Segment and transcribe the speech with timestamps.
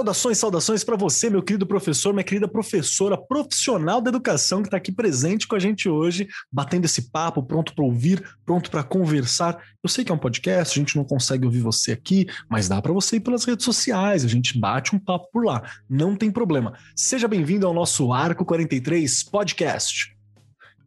[0.00, 4.78] Saudações, saudações para você, meu querido professor, minha querida professora profissional da educação que está
[4.78, 9.62] aqui presente com a gente hoje, batendo esse papo, pronto para ouvir, pronto para conversar.
[9.82, 12.80] Eu sei que é um podcast, a gente não consegue ouvir você aqui, mas dá
[12.80, 16.30] para você ir pelas redes sociais, a gente bate um papo por lá, não tem
[16.30, 16.72] problema.
[16.96, 20.16] Seja bem-vindo ao nosso Arco 43 podcast.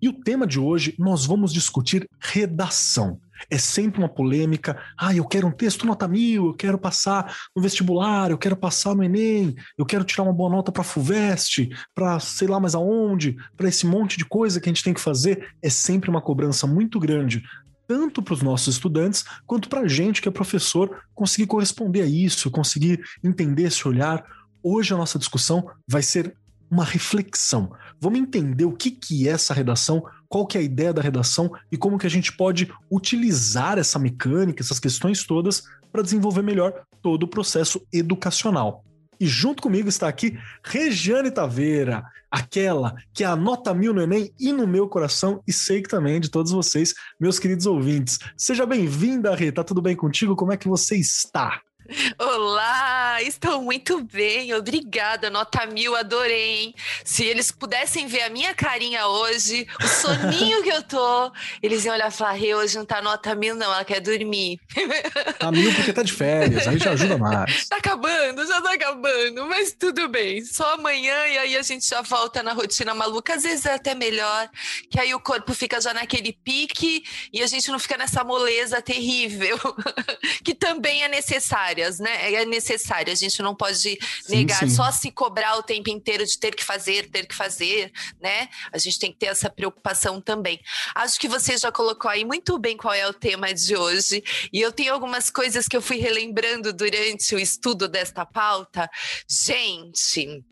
[0.01, 4.81] E o tema de hoje nós vamos discutir redação é sempre uma polêmica.
[4.97, 8.95] Ah, eu quero um texto nota mil, eu quero passar no vestibular, eu quero passar
[8.95, 12.75] no Enem, eu quero tirar uma boa nota para a FUVEST, para sei lá mais
[12.75, 15.49] aonde, para esse monte de coisa que a gente tem que fazer.
[15.61, 17.43] É sempre uma cobrança muito grande,
[17.87, 22.05] tanto para os nossos estudantes quanto para a gente que é professor conseguir corresponder a
[22.05, 24.23] isso, conseguir entender esse olhar.
[24.61, 26.35] Hoje a nossa discussão vai ser
[26.73, 27.71] uma reflexão.
[28.01, 30.03] Vamos entender o que, que é essa redação,
[30.33, 33.99] qual que é a ideia da redação e como que a gente pode utilizar essa
[33.99, 38.83] mecânica, essas questões todas para desenvolver melhor todo o processo educacional.
[39.19, 44.65] E junto comigo está aqui Regiane Taveira, aquela que anota mil no Enem e no
[44.65, 48.17] meu coração, e sei que também de todos vocês, meus queridos ouvintes.
[48.35, 49.51] Seja bem-vinda, Rê.
[49.51, 50.35] Tá tudo bem contigo?
[50.35, 51.61] Como é que você está?
[52.17, 56.75] Olá, estou muito bem, obrigada, nota mil, adorei, hein?
[57.03, 61.31] Se eles pudessem ver a minha carinha hoje, o soninho que eu tô,
[61.61, 64.61] eles iam olhar e falar, hoje não tá nota mil não, ela quer dormir.
[65.37, 67.67] Tá mil porque tá de férias, aí já ajuda mais.
[67.73, 72.01] Tá acabando, já tá acabando, mas tudo bem, só amanhã e aí a gente já
[72.01, 74.49] volta na rotina maluca, às vezes é até melhor,
[74.89, 78.81] que aí o corpo fica já naquele pique e a gente não fica nessa moleza
[78.81, 79.57] terrível,
[80.43, 82.33] que também é necessário necessárias, né?
[82.33, 83.11] É necessário.
[83.11, 83.97] A gente não pode
[84.29, 84.75] negar sim, sim.
[84.75, 88.49] só se cobrar o tempo inteiro de ter que fazer, ter que fazer, né?
[88.71, 90.59] A gente tem que ter essa preocupação também.
[90.95, 94.23] Acho que você já colocou aí muito bem qual é o tema de hoje.
[94.51, 98.89] E eu tenho algumas coisas que eu fui relembrando durante o estudo desta pauta.
[99.29, 100.43] Gente,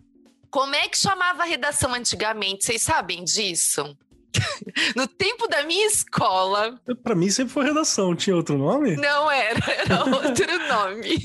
[0.50, 2.66] como é que chamava a redação antigamente?
[2.66, 3.98] Vocês sabem disso?
[4.96, 6.80] no tempo da minha escola.
[7.04, 8.16] Para mim sempre foi redação.
[8.16, 8.96] Tinha outro nome?
[8.96, 11.20] Não era, era outro nome.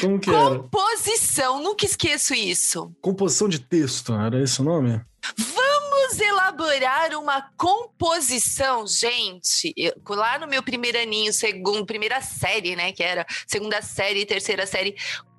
[0.00, 0.58] Como que Composição, era?
[0.58, 2.92] Composição, nunca esqueço isso.
[3.00, 5.00] Composição de texto, era esse o nome?
[5.36, 9.72] Vamos elaborar uma composição, gente.
[9.76, 12.92] Eu, lá no meu primeiro aninho, segundo, primeira série, né?
[12.92, 14.96] Que era segunda série, terceira série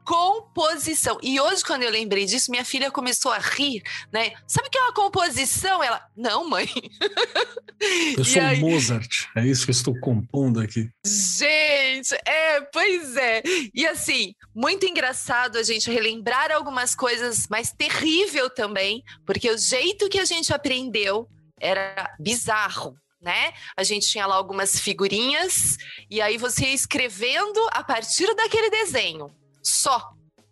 [0.09, 1.19] composição.
[1.21, 4.33] E hoje, quando eu lembrei disso, minha filha começou a rir, né?
[4.47, 5.83] Sabe o que é uma composição?
[5.83, 6.67] Ela, não, mãe.
[8.17, 8.59] Eu sou aí...
[8.59, 10.89] Mozart, é isso que eu estou compondo aqui.
[11.05, 13.41] Gente, é, pois é.
[13.73, 20.09] E assim, muito engraçado a gente relembrar algumas coisas, mas terrível também, porque o jeito
[20.09, 23.53] que a gente aprendeu era bizarro, né?
[23.77, 25.77] A gente tinha lá algumas figurinhas
[26.09, 29.33] e aí você ia escrevendo a partir daquele desenho
[29.69, 30.02] só.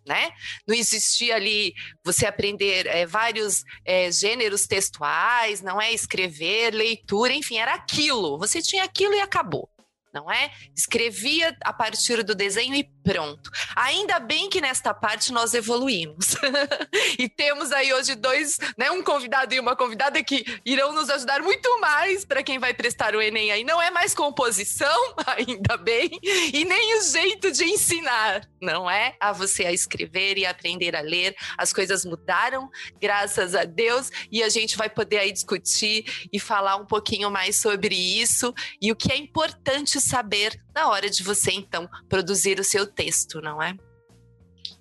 [0.06, 0.30] Né?
[0.66, 7.58] Não existia ali você aprender é, vários é, gêneros textuais, não é escrever, leitura, enfim,
[7.58, 8.38] era aquilo.
[8.38, 9.68] Você tinha aquilo e acabou
[10.12, 10.50] não é?
[10.76, 13.50] Escrevia a partir do desenho e pronto.
[13.74, 16.36] Ainda bem que nesta parte nós evoluímos.
[17.18, 21.40] e temos aí hoje dois, né, um convidado e uma convidada que irão nos ajudar
[21.42, 23.64] muito mais para quem vai prestar o ENEM aí.
[23.64, 29.14] Não é mais composição, ainda bem, e nem o jeito de ensinar, não é?
[29.20, 31.34] A você a escrever e aprender a ler.
[31.56, 32.70] As coisas mudaram,
[33.00, 37.56] graças a Deus, e a gente vai poder aí discutir e falar um pouquinho mais
[37.56, 42.64] sobre isso e o que é importante saber na hora de você, então, produzir o
[42.64, 43.76] seu texto, não é?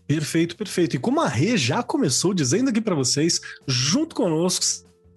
[0.07, 0.95] Perfeito, perfeito.
[0.95, 4.63] E como a Rê já começou dizendo aqui para vocês, junto conosco,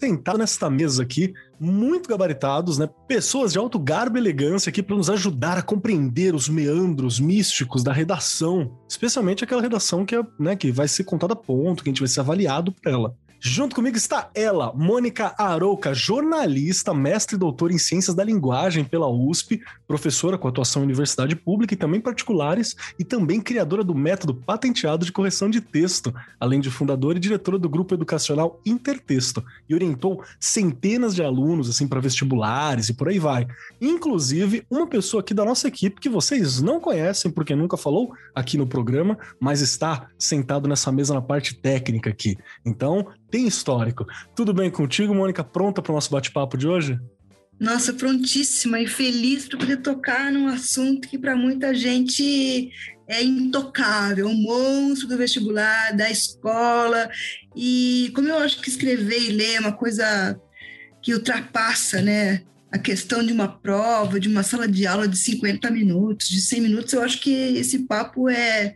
[0.01, 2.89] sentado nesta mesa aqui, muito gabaritados, né?
[3.07, 7.85] Pessoas de alto garbo e elegância aqui para nos ajudar a compreender os meandros místicos
[7.85, 11.91] da redação, especialmente aquela redação que, é, né, que vai ser contada a ponto, que
[11.91, 13.15] a gente vai ser avaliado por ela.
[13.43, 19.09] Junto comigo está ela, Mônica Arouca, jornalista, mestre e doutora em Ciências da Linguagem pela
[19.09, 24.35] USP, professora com atuação em universidade pública e também particulares, e também criadora do método
[24.35, 29.75] patenteado de correção de texto, além de fundadora e diretora do grupo educacional Intertexto, e
[29.75, 33.49] orientou centenas de alunos assim para vestibulares e por aí vai.
[33.81, 38.59] Inclusive, uma pessoa aqui da nossa equipe que vocês não conhecem porque nunca falou aqui
[38.59, 42.37] no programa, mas está sentado nessa mesa na parte técnica aqui.
[42.67, 44.07] Então, tem histórico.
[44.35, 45.45] Tudo bem contigo, Mônica?
[45.45, 46.99] Pronta para o nosso bate-papo de hoje?
[47.59, 52.71] Nossa, prontíssima e feliz para poder tocar num assunto que para muita gente
[53.07, 57.11] é intocável, o monstro do vestibular, da escola.
[57.55, 60.41] E como eu acho que escrever e ler é uma coisa
[61.03, 62.43] que ultrapassa, né?
[62.73, 66.61] A questão de uma prova, de uma sala de aula de 50 minutos, de 100
[66.63, 68.75] minutos, eu acho que esse papo é,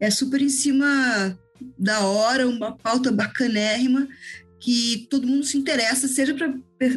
[0.00, 1.38] é super em cima
[1.78, 4.08] da hora, uma pauta bacanérrima
[4.60, 6.54] que todo mundo se interessa, seja para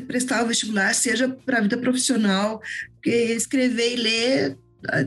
[0.08, 2.62] prestar o vestibular, seja para a vida profissional,
[2.94, 4.58] porque escrever e ler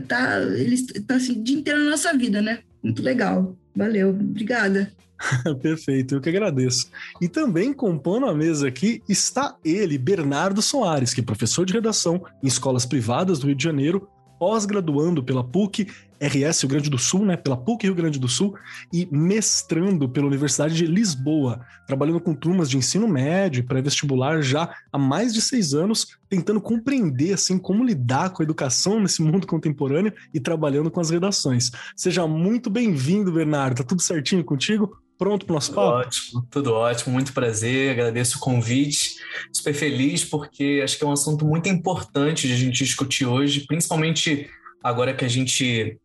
[0.07, 2.59] tá, ele está assim, o dia inteiro na nossa vida, né?
[2.83, 3.55] Muito legal.
[3.75, 4.91] Valeu, obrigada.
[5.61, 6.89] Perfeito, eu que agradeço.
[7.19, 12.23] E também compondo a mesa aqui está ele, Bernardo Soares, que é professor de redação
[12.43, 14.07] em escolas privadas do Rio de Janeiro,
[14.41, 15.87] pós-graduando pela PUC
[16.19, 18.55] RS Rio Grande do Sul, né, pela PUC Rio Grande do Sul,
[18.91, 24.97] e mestrando pela Universidade de Lisboa, trabalhando com turmas de ensino médio pré-vestibular já há
[24.97, 30.11] mais de seis anos, tentando compreender assim como lidar com a educação nesse mundo contemporâneo
[30.33, 31.69] e trabalhando com as redações.
[31.95, 33.77] Seja muito bem-vindo, Bernardo.
[33.77, 34.97] Tá tudo certinho contigo?
[35.21, 35.97] Pronto para o nosso tudo papo?
[35.99, 39.17] Ótimo, tudo ótimo, muito prazer, agradeço o convite.
[39.53, 43.67] Super feliz porque acho que é um assunto muito importante de a gente discutir hoje,
[43.67, 44.49] principalmente
[44.83, 45.95] agora que a gente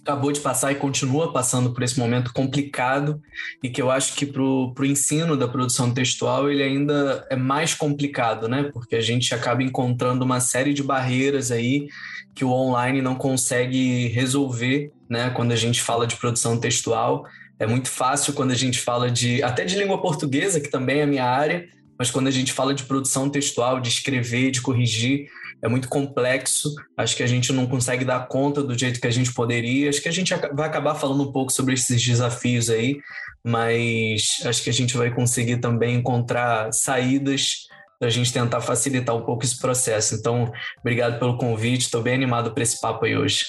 [0.00, 3.20] acabou de passar e continua passando por esse momento complicado
[3.62, 7.74] e que eu acho que para o ensino da produção textual ele ainda é mais
[7.74, 8.70] complicado, né?
[8.72, 11.88] Porque a gente acaba encontrando uma série de barreiras aí
[12.34, 15.28] que o online não consegue resolver, né?
[15.28, 17.26] Quando a gente fala de produção textual
[17.58, 21.02] é muito fácil quando a gente fala de até de língua portuguesa, que também é
[21.02, 21.68] a minha área,
[21.98, 25.28] mas quando a gente fala de produção textual, de escrever, de corrigir,
[25.62, 26.74] é muito complexo.
[26.96, 29.88] Acho que a gente não consegue dar conta do jeito que a gente poderia.
[29.88, 32.98] Acho que a gente vai acabar falando um pouco sobre esses desafios aí,
[33.44, 37.66] mas acho que a gente vai conseguir também encontrar saídas
[37.98, 40.14] para a gente tentar facilitar um pouco esse processo.
[40.14, 41.82] Então, obrigado pelo convite.
[41.82, 43.46] Estou bem animado para esse papo aí hoje.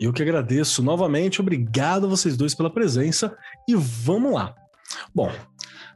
[0.00, 3.36] Eu que agradeço novamente, obrigado a vocês dois pela presença
[3.68, 4.54] e vamos lá.
[5.14, 5.30] Bom,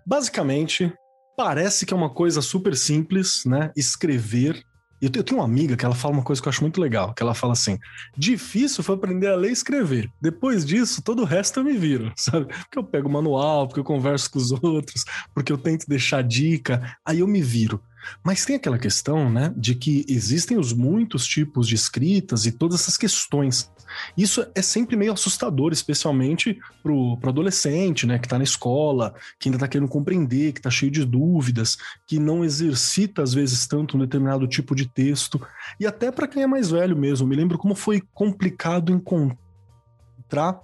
[0.07, 0.93] basicamente,
[1.35, 3.73] parece que é uma coisa super simples, né?
[3.75, 4.63] Escrever.
[5.01, 7.23] Eu tenho uma amiga que ela fala uma coisa que eu acho muito legal, que
[7.23, 7.79] ela fala assim:
[8.15, 10.11] difícil foi aprender a ler e escrever.
[10.21, 12.47] Depois disso, todo o resto eu me viro, sabe?
[12.47, 15.03] Porque eu pego o manual, porque eu converso com os outros,
[15.35, 17.81] porque eu tento deixar dica, aí eu me viro.
[18.23, 22.81] Mas tem aquela questão, né, de que existem os muitos tipos de escritas e todas
[22.81, 23.71] essas questões.
[24.17, 29.49] Isso é sempre meio assustador, especialmente pro, pro adolescente, né, que tá na escola, que
[29.49, 33.97] ainda tá querendo compreender, que tá cheio de dúvidas, que não exercita às vezes tanto
[33.97, 35.41] um determinado tipo de texto.
[35.79, 40.61] E até para quem é mais velho mesmo, me lembro como foi complicado encontrar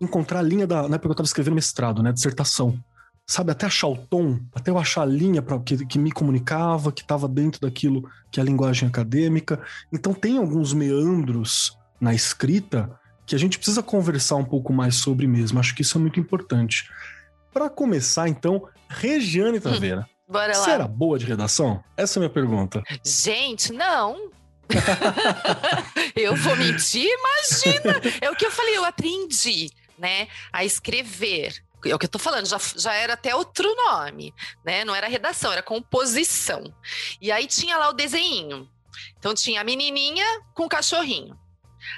[0.00, 2.78] encontrar a linha da, na época que eu estava escrevendo mestrado, né, dissertação
[3.30, 6.90] sabe, até achar o tom, até eu achar a linha para que, que me comunicava,
[6.90, 9.62] que estava dentro daquilo que é a linguagem acadêmica.
[9.92, 12.90] Então tem alguns meandros na escrita
[13.24, 15.60] que a gente precisa conversar um pouco mais sobre mesmo.
[15.60, 16.90] Acho que isso é muito importante.
[17.52, 20.08] Para começar, então, Regiane Taveira.
[20.28, 20.64] Hum, bora lá.
[20.64, 21.84] Você era boa de redação?
[21.96, 22.82] Essa é a minha pergunta.
[23.04, 24.28] Gente, não.
[26.16, 27.06] eu vou mentir?
[27.06, 28.00] Imagina!
[28.20, 32.18] É o que eu falei, eu aprendi, né, a escrever é o que eu tô
[32.18, 34.34] falando, já, já era até outro nome,
[34.64, 34.84] né?
[34.84, 36.72] Não era redação, era composição.
[37.20, 38.68] E aí tinha lá o desenho.
[39.18, 40.24] Então tinha a menininha
[40.54, 41.38] com o cachorrinho.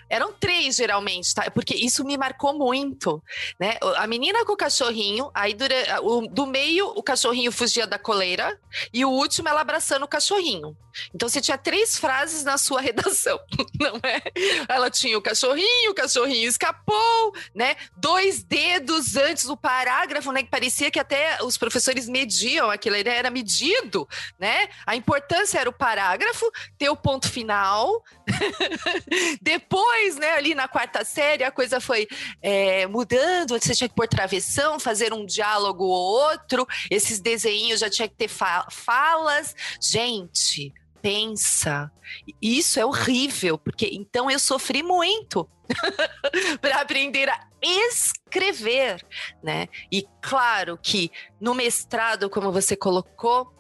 [0.09, 1.51] Eram três, geralmente, tá?
[1.51, 3.23] Porque isso me marcou muito,
[3.59, 3.77] né?
[3.97, 5.57] A menina com o cachorrinho, aí
[6.03, 8.59] o, do meio o cachorrinho fugia da coleira
[8.93, 10.77] e o último ela abraçando o cachorrinho.
[11.15, 13.39] Então você tinha três frases na sua redação,
[13.81, 14.21] não é?
[14.69, 17.77] Ela tinha o cachorrinho, o cachorrinho escapou, né?
[17.97, 20.43] Dois dedos antes do parágrafo, né?
[20.43, 24.69] Que parecia que até os professores mediam aquilo, era medido, né?
[24.87, 28.03] A importância era o parágrafo, ter o ponto final.
[29.41, 29.72] Depois,
[30.17, 32.07] né, ali na quarta série, a coisa foi
[32.41, 37.91] é, mudando, você tinha que pôr travessão, fazer um diálogo ou outro, esses desenhos já
[37.91, 39.55] tinha que ter fa falas.
[39.81, 41.91] Gente, pensa.
[42.41, 45.49] Isso é horrível, porque então eu sofri muito
[46.61, 49.05] para aprender a escrever,
[49.43, 49.69] né?
[49.91, 51.11] E claro que
[51.41, 53.53] no mestrado, como você colocou,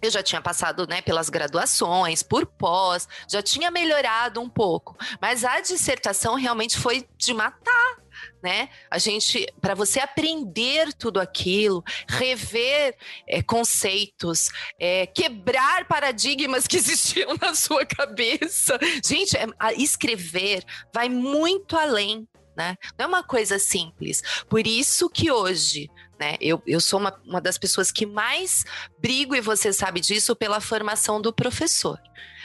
[0.00, 5.44] eu já tinha passado né, pelas graduações, por pós, já tinha melhorado um pouco, mas
[5.44, 7.96] a dissertação realmente foi de matar
[8.42, 8.68] né?
[8.90, 17.36] A gente, para você aprender tudo aquilo, rever é, conceitos, é, quebrar paradigmas que existiam
[17.40, 18.78] na sua cabeça.
[19.04, 22.26] Gente, é, escrever vai muito além
[22.56, 22.74] né?
[22.98, 24.22] Não é uma coisa simples.
[24.48, 28.64] Por isso que hoje, né, eu, eu sou uma, uma das pessoas que mais
[28.98, 32.00] brigo, e você sabe disso, pela formação do professor.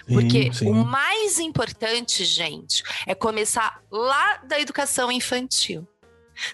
[0.08, 0.70] Porque sim, sim.
[0.70, 5.88] o mais importante, gente, é começar lá da educação infantil.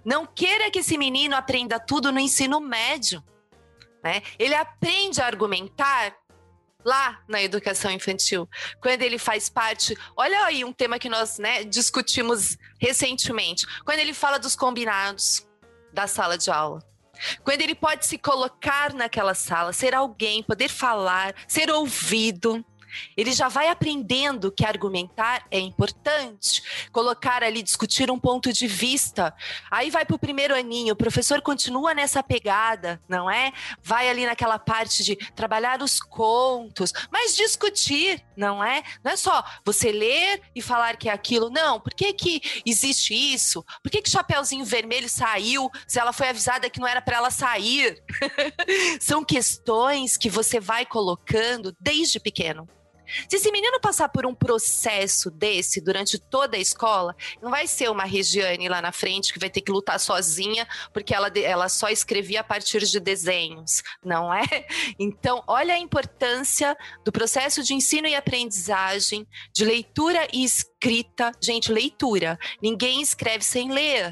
[0.04, 3.24] Não queira que esse menino aprenda tudo no ensino médio.
[4.04, 4.22] Né?
[4.38, 6.16] Ele aprende a argumentar
[6.86, 8.48] lá na educação infantil,
[8.82, 9.98] quando ele faz parte.
[10.16, 15.46] Olha aí um tema que nós né, discutimos recentemente, quando ele fala dos combinados
[15.92, 16.82] da sala de aula.
[17.44, 22.64] Quando ele pode se colocar naquela sala, ser alguém, poder falar, ser ouvido.
[23.16, 26.62] Ele já vai aprendendo que argumentar é importante,
[26.92, 29.34] colocar ali, discutir um ponto de vista.
[29.70, 33.51] Aí vai para o primeiro aninho, o professor continua nessa pegada, não é?
[33.82, 38.84] Vai ali naquela parte de trabalhar os contos, mas discutir, não é?
[39.04, 41.50] Não é só você ler e falar que é aquilo.
[41.50, 43.63] Não, por que, que existe isso?
[43.82, 47.32] Por que, que Chapeuzinho Vermelho saiu se ela foi avisada que não era para ela
[47.32, 48.01] sair?
[49.00, 52.68] São questões que você vai colocando desde pequeno.
[53.30, 57.90] Se esse menino passar por um processo desse durante toda a escola, não vai ser
[57.90, 61.90] uma Regiane lá na frente que vai ter que lutar sozinha porque ela, ela só
[61.90, 64.44] escrevia a partir de desenhos, não é?
[65.00, 71.32] Então, olha a importância do processo de ensino e aprendizagem, de leitura e escrita.
[71.42, 72.38] Gente, leitura.
[72.62, 74.12] Ninguém escreve sem ler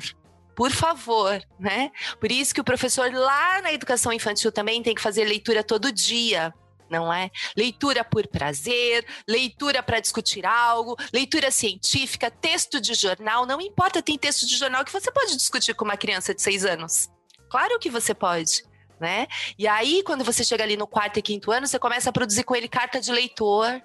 [0.56, 1.92] por favor, né?
[2.20, 5.92] Por isso que o professor lá na educação infantil também tem que fazer leitura todo
[5.92, 6.54] dia
[6.90, 7.30] não é?
[7.56, 14.18] Leitura por prazer, leitura para discutir algo, leitura científica, texto de jornal, não importa, tem
[14.18, 17.10] texto de jornal que você pode discutir com uma criança de seis anos.
[17.50, 18.64] Claro que você pode.
[19.00, 19.28] Né?
[19.60, 22.44] E aí, quando você chega ali no quarto e quinto ano, você começa a produzir
[22.44, 23.82] com ele carta de leitor,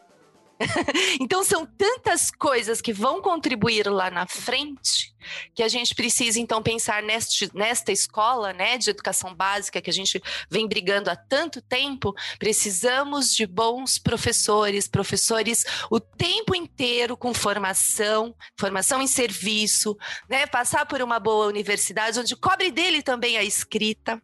[1.21, 5.15] então são tantas coisas que vão contribuir lá na frente
[5.55, 9.93] que a gente precisa então pensar neste, nesta escola, né, de educação básica que a
[9.93, 17.35] gente vem brigando há tanto tempo, precisamos de bons professores, professores o tempo inteiro com
[17.35, 19.97] formação, formação em serviço,
[20.29, 24.21] né, passar por uma boa universidade onde cobre dele também a escrita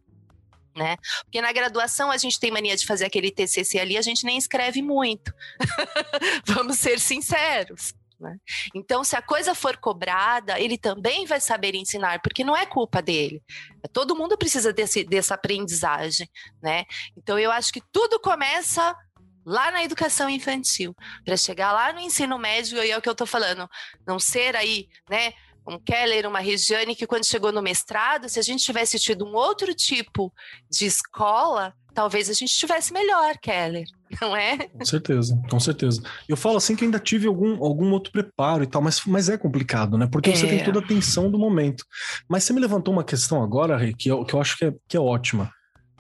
[0.77, 0.97] né?
[1.25, 4.37] Porque na graduação a gente tem mania de fazer aquele TCC ali, a gente nem
[4.37, 5.33] escreve muito.
[6.47, 7.95] Vamos ser sinceros.
[8.19, 8.37] Né?
[8.75, 13.03] Então, se a coisa for cobrada, ele também vai saber ensinar, porque não é culpa
[13.03, 13.43] dele.
[13.93, 16.29] Todo mundo precisa desse, dessa aprendizagem,
[16.63, 16.85] né?
[17.17, 18.97] Então, eu acho que tudo começa
[19.45, 20.93] lá na educação infantil,
[21.25, 23.69] para chegar lá no ensino médio, e é o que eu estou falando,
[24.05, 25.33] não ser aí, né,
[25.67, 29.35] um Keller, uma Regiane, que quando chegou no mestrado, se a gente tivesse tido um
[29.35, 30.33] outro tipo
[30.71, 33.87] de escola, talvez a gente estivesse melhor, Keller,
[34.21, 34.69] não é?
[34.69, 36.03] Com certeza, com certeza.
[36.29, 39.39] Eu falo assim que ainda tive algum, algum outro preparo e tal, mas, mas é
[39.39, 40.07] complicado, né?
[40.07, 40.37] Porque é.
[40.37, 41.85] você tem toda a tensão do momento.
[42.29, 44.75] Mas você me levantou uma questão agora, Rê, que eu, que eu acho que é,
[44.87, 45.51] que é ótima.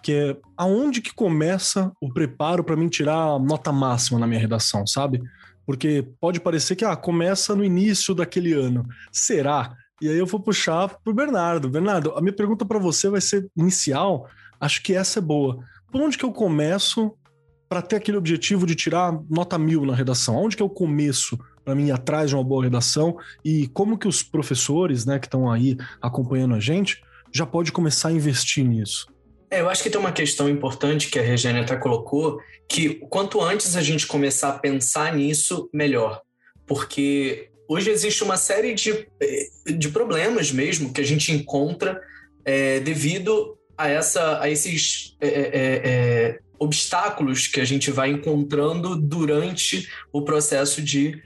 [0.02, 4.40] Que é aonde que começa o preparo para mim tirar a nota máxima na minha
[4.40, 5.20] redação, sabe?
[5.66, 8.87] Porque pode parecer que ah, começa no início daquele ano.
[9.11, 9.75] Será?
[10.00, 11.68] E aí eu vou puxar para o Bernardo.
[11.68, 14.28] Bernardo, a minha pergunta para você vai ser inicial.
[14.61, 15.58] Acho que essa é boa.
[15.90, 17.12] Por onde que eu começo
[17.68, 20.37] para ter aquele objetivo de tirar nota mil na redação?
[20.37, 23.16] Onde que eu começo para mim ir atrás de uma boa redação?
[23.44, 28.08] E como que os professores, né, que estão aí acompanhando a gente, já pode começar
[28.08, 29.06] a investir nisso?
[29.50, 33.41] É, eu acho que tem uma questão importante que a Regina até colocou, que quanto
[33.41, 36.21] antes a gente começar a pensar nisso, melhor.
[36.67, 42.00] Porque hoje existe uma série de, eh, de problemas mesmo que a gente encontra
[42.45, 50.22] é, devido a, essa, a esses é, obstáculos que a gente vai encontrando durante o
[50.22, 51.22] processo de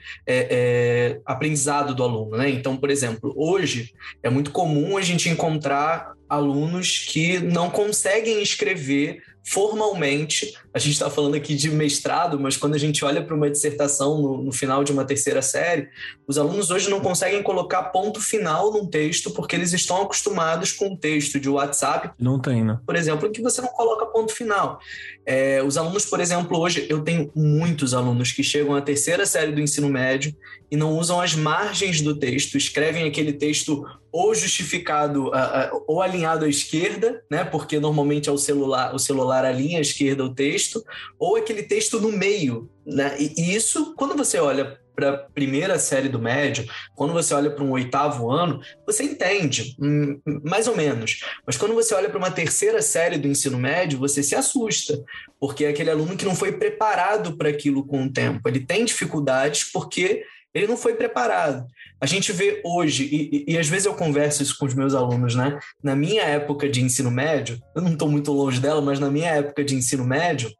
[1.24, 2.36] aprendizado do aluno.
[2.36, 2.50] Né?
[2.50, 9.22] Então, por exemplo, hoje é muito comum a gente encontrar alunos que não conseguem escrever
[9.44, 10.54] formalmente.
[10.72, 14.20] A gente está falando aqui de mestrado, mas quando a gente olha para uma dissertação
[14.20, 15.88] no, no, final de uma terceira série,
[16.26, 20.92] os alunos hoje não conseguem colocar ponto final num texto porque eles estão acostumados com
[20.92, 22.10] o texto de WhatsApp.
[22.18, 22.78] Não tem, né?
[22.86, 24.78] Por exemplo, que você não coloca ponto final.
[25.26, 29.52] É, os alunos, por exemplo, hoje eu tenho muitos alunos que chegam à terceira série
[29.52, 30.34] do ensino médio
[30.70, 36.02] e não usam as margens do texto, escrevem aquele texto ou justificado uh, uh, ou
[36.02, 37.44] alinhado à esquerda, né?
[37.44, 40.84] Porque normalmente é o celular, o celular alinha à esquerda o texto,
[41.18, 43.16] ou aquele texto no meio, né?
[43.18, 47.50] E, e isso, quando você olha para a primeira série do médio, quando você olha
[47.50, 51.20] para um oitavo ano, você entende, hum, mais ou menos.
[51.46, 55.02] Mas quando você olha para uma terceira série do ensino médio, você se assusta,
[55.38, 58.46] porque é aquele aluno que não foi preparado para aquilo com o tempo.
[58.46, 61.66] Ele tem dificuldades porque ele não foi preparado.
[62.00, 64.94] A gente vê hoje, e, e, e, às vezes eu converso isso com os meus
[64.94, 65.58] alunos, né?
[65.82, 69.28] Na minha época de ensino médio, eu não estou muito longe dela, mas na minha
[69.28, 70.50] época de ensino médio,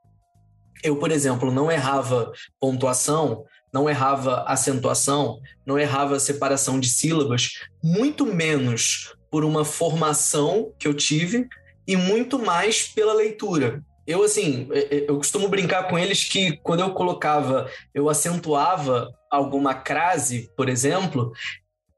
[0.83, 2.31] eu, por exemplo, não errava
[2.61, 10.87] pontuação, não errava acentuação, não errava separação de sílabas, muito menos por uma formação que
[10.87, 11.49] eu tive
[11.87, 13.83] e muito mais pela leitura.
[14.07, 20.51] Eu, assim, eu costumo brincar com eles que quando eu colocava, eu acentuava alguma crase,
[20.57, 21.33] por exemplo,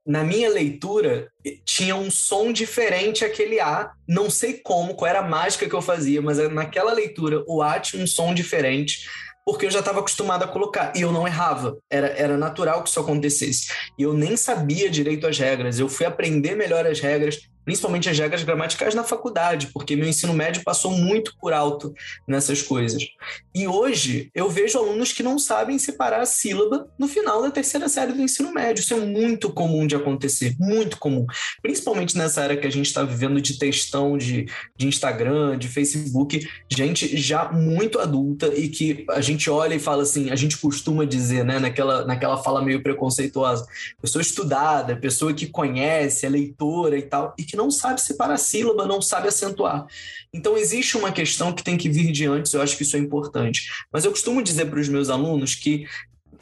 [0.06, 1.28] na minha leitura
[1.64, 5.80] tinha um som diferente aquele A, não sei como, qual era a mágica que eu
[5.80, 9.08] fazia, mas naquela leitura o A tinha um som diferente
[9.44, 10.92] porque eu já estava acostumado a colocar.
[10.96, 11.76] E eu não errava.
[11.90, 13.72] Era, era natural que isso acontecesse.
[13.98, 15.78] E eu nem sabia direito as regras.
[15.78, 20.32] Eu fui aprender melhor as regras principalmente as regras gramaticais na faculdade, porque meu ensino
[20.32, 21.94] médio passou muito por alto
[22.26, 23.06] nessas coisas.
[23.54, 27.88] E hoje eu vejo alunos que não sabem separar a sílaba no final da terceira
[27.88, 28.82] série do ensino médio.
[28.82, 31.26] Isso é muito comum de acontecer, muito comum.
[31.60, 36.48] Principalmente nessa era que a gente está vivendo de textão, de, de Instagram, de Facebook,
[36.70, 41.04] gente já muito adulta e que a gente olha e fala assim, a gente costuma
[41.04, 43.66] dizer, né, naquela, naquela fala meio preconceituosa,
[44.00, 48.86] pessoa estudada, pessoa que conhece, é leitora e tal, e que não sabe separar sílaba,
[48.86, 49.86] não sabe acentuar.
[50.32, 52.98] Então, existe uma questão que tem que vir de antes, eu acho que isso é
[52.98, 53.68] importante.
[53.92, 55.86] Mas eu costumo dizer para os meus alunos que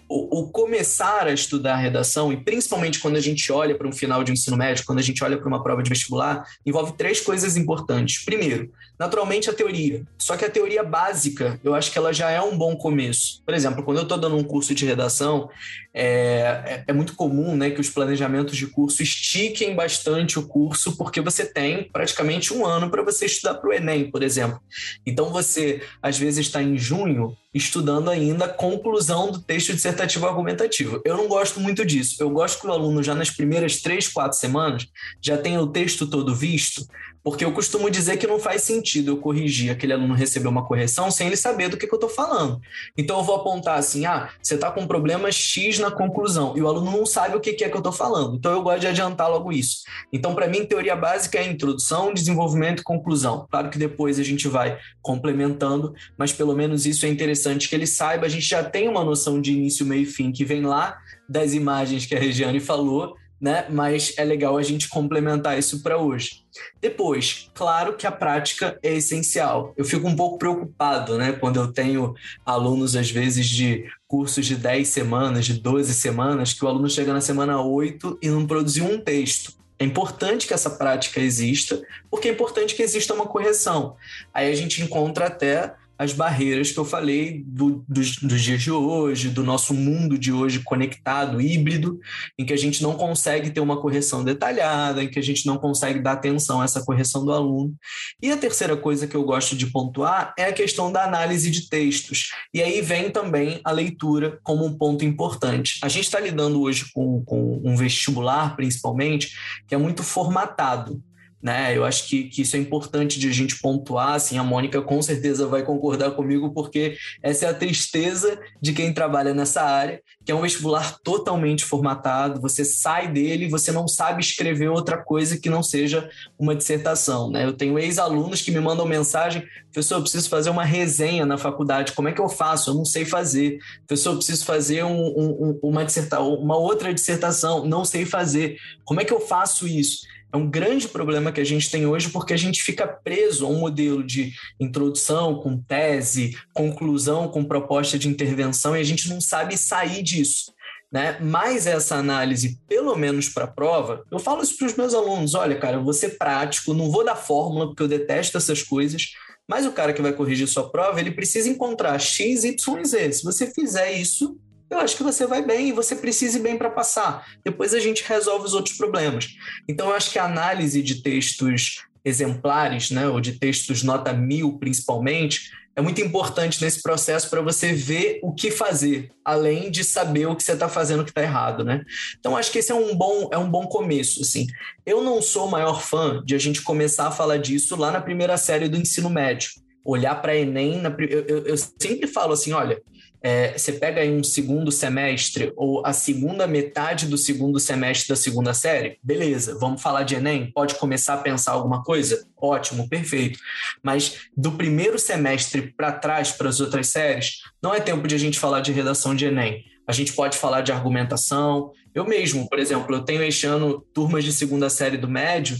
[0.09, 4.33] o, começar a estudar redação, e principalmente quando a gente olha para um final de
[4.33, 8.25] ensino médio, quando a gente olha para uma prova de vestibular, envolve três coisas importantes.
[8.25, 10.05] Primeiro, naturalmente a teoria.
[10.19, 13.41] Só que a teoria básica, eu acho que ela já é um bom começo.
[13.45, 15.49] Por exemplo, quando eu estou dando um curso de redação,
[15.93, 20.97] é, é, é, muito comum né, que os planejamentos de curso estiquem bastante o curso,
[20.97, 24.61] porque você tem praticamente um ano para você estudar para o Enem, por exemplo.
[25.05, 31.01] Então você, às vezes, está em junho estudando ainda a conclusão do texto dissertativo argumentativo.
[31.05, 32.23] Eu não gosto muito disso.
[32.23, 34.87] Eu gosto que o aluno, já nas primeiras três, quatro semanas,
[35.21, 36.87] já tenha o texto todo visto,
[37.23, 41.11] porque eu costumo dizer que não faz sentido eu corrigir aquele aluno receber uma correção
[41.11, 42.61] sem ele saber do que, que eu estou falando.
[42.97, 46.69] Então eu vou apontar assim: ah, você está com problema X na conclusão, e o
[46.69, 48.37] aluno não sabe o que, que é que eu estou falando.
[48.37, 49.83] Então eu gosto de adiantar logo isso.
[50.13, 53.47] Então, para mim, teoria básica é introdução, desenvolvimento e conclusão.
[53.51, 57.87] Claro que depois a gente vai complementando, mas pelo menos isso é interessante que ele
[57.87, 58.27] saiba.
[58.27, 61.55] A gente já tem uma noção de início, meio e fim que vem lá das
[61.55, 63.67] imagens que a Regiane falou, né?
[63.71, 66.45] Mas é legal a gente complementar isso para hoje.
[66.81, 69.73] Depois, claro que a prática é essencial.
[69.77, 74.57] Eu fico um pouco preocupado, né, quando eu tenho alunos às vezes de cursos de
[74.57, 78.85] 10 semanas, de 12 semanas, que o aluno chega na semana 8 e não produziu
[78.85, 79.59] um texto.
[79.79, 83.97] É importante que essa prática exista, porque é importante que exista uma correção.
[84.35, 88.71] Aí a gente encontra até as barreiras que eu falei do, dos, dos, dias de
[88.71, 92.01] hoje, do nosso mundo de hoje conectado, híbrido,
[92.39, 95.59] em que a gente não consegue ter uma correção detalhada, em que a gente não
[95.59, 97.75] consegue dar atenção a essa correção do aluno.
[98.23, 101.69] E a terceira coisa que eu gosto de pontuar é a questão da análise de
[101.69, 102.31] textos.
[102.55, 105.81] E aí vem também a leitura como um ponto importante.
[105.83, 109.37] A gente está lidando hoje com, com um vestibular, principalmente,
[109.69, 111.03] que é muito formatado
[111.43, 111.77] né?
[111.77, 115.01] Eu acho que, que isso é importante de a gente pontuar, assim, a Mônica com
[115.01, 120.31] certeza vai concordar comigo, porque essa é a tristeza de quem trabalha nessa área, que
[120.31, 125.39] é um vestibular totalmente formatado, você sai dele e você não sabe escrever outra coisa
[125.39, 127.45] que não seja uma dissertação, né?
[127.45, 131.93] Eu tenho ex-alunos que me mandam mensagem, professor, eu preciso fazer uma resenha na faculdade,
[131.93, 132.71] como é que eu faço?
[132.71, 133.59] Eu não sei fazer.
[133.87, 135.87] Professor, eu preciso fazer um, um, uma,
[136.21, 138.59] uma outra dissertação, não sei fazer.
[138.85, 140.01] Como é que eu faço isso?
[140.33, 143.49] É um grande problema que a gente tem hoje porque a gente fica preso a
[143.49, 149.21] um modelo de introdução com tese, conclusão com proposta de intervenção e a gente não
[149.21, 150.53] sabe sair disso.
[150.93, 151.19] Né?
[151.21, 155.35] Mas essa análise, pelo menos para a prova, eu falo isso para os meus alunos:
[155.35, 159.13] olha, cara, eu vou ser prático, não vou dar fórmula, porque eu detesto essas coisas,
[159.49, 163.13] mas o cara que vai corrigir sua prova, ele precisa encontrar X, Y Z.
[163.13, 164.37] Se você fizer isso,
[164.71, 167.27] eu acho que você vai bem e você precisa ir bem para passar.
[167.45, 169.29] Depois a gente resolve os outros problemas.
[169.69, 174.59] Então, eu acho que a análise de textos exemplares, né, ou de textos nota mil,
[174.59, 180.27] principalmente, é muito importante nesse processo para você ver o que fazer, além de saber
[180.27, 181.85] o que você está fazendo que está errado, né?
[182.19, 184.47] Então acho que esse é um bom é um bom começo, assim.
[184.85, 188.01] Eu não sou o maior fã de a gente começar a falar disso lá na
[188.01, 189.51] primeira série do ensino médio,
[189.85, 192.83] olhar para Enem, na, eu, eu, eu sempre falo assim, olha,
[193.23, 198.17] é, você pega aí um segundo semestre ou a segunda metade do segundo semestre da
[198.17, 200.51] segunda série, beleza, vamos falar de Enem?
[200.53, 202.27] Pode começar a pensar alguma coisa?
[202.37, 203.39] Ótimo, perfeito.
[203.83, 208.19] Mas do primeiro semestre para trás, para as outras séries, não é tempo de a
[208.19, 209.65] gente falar de redação de Enem.
[209.87, 211.73] a gente pode falar de argumentação.
[211.93, 215.59] Eu mesmo, por exemplo, eu tenho este ano turmas de segunda série do médio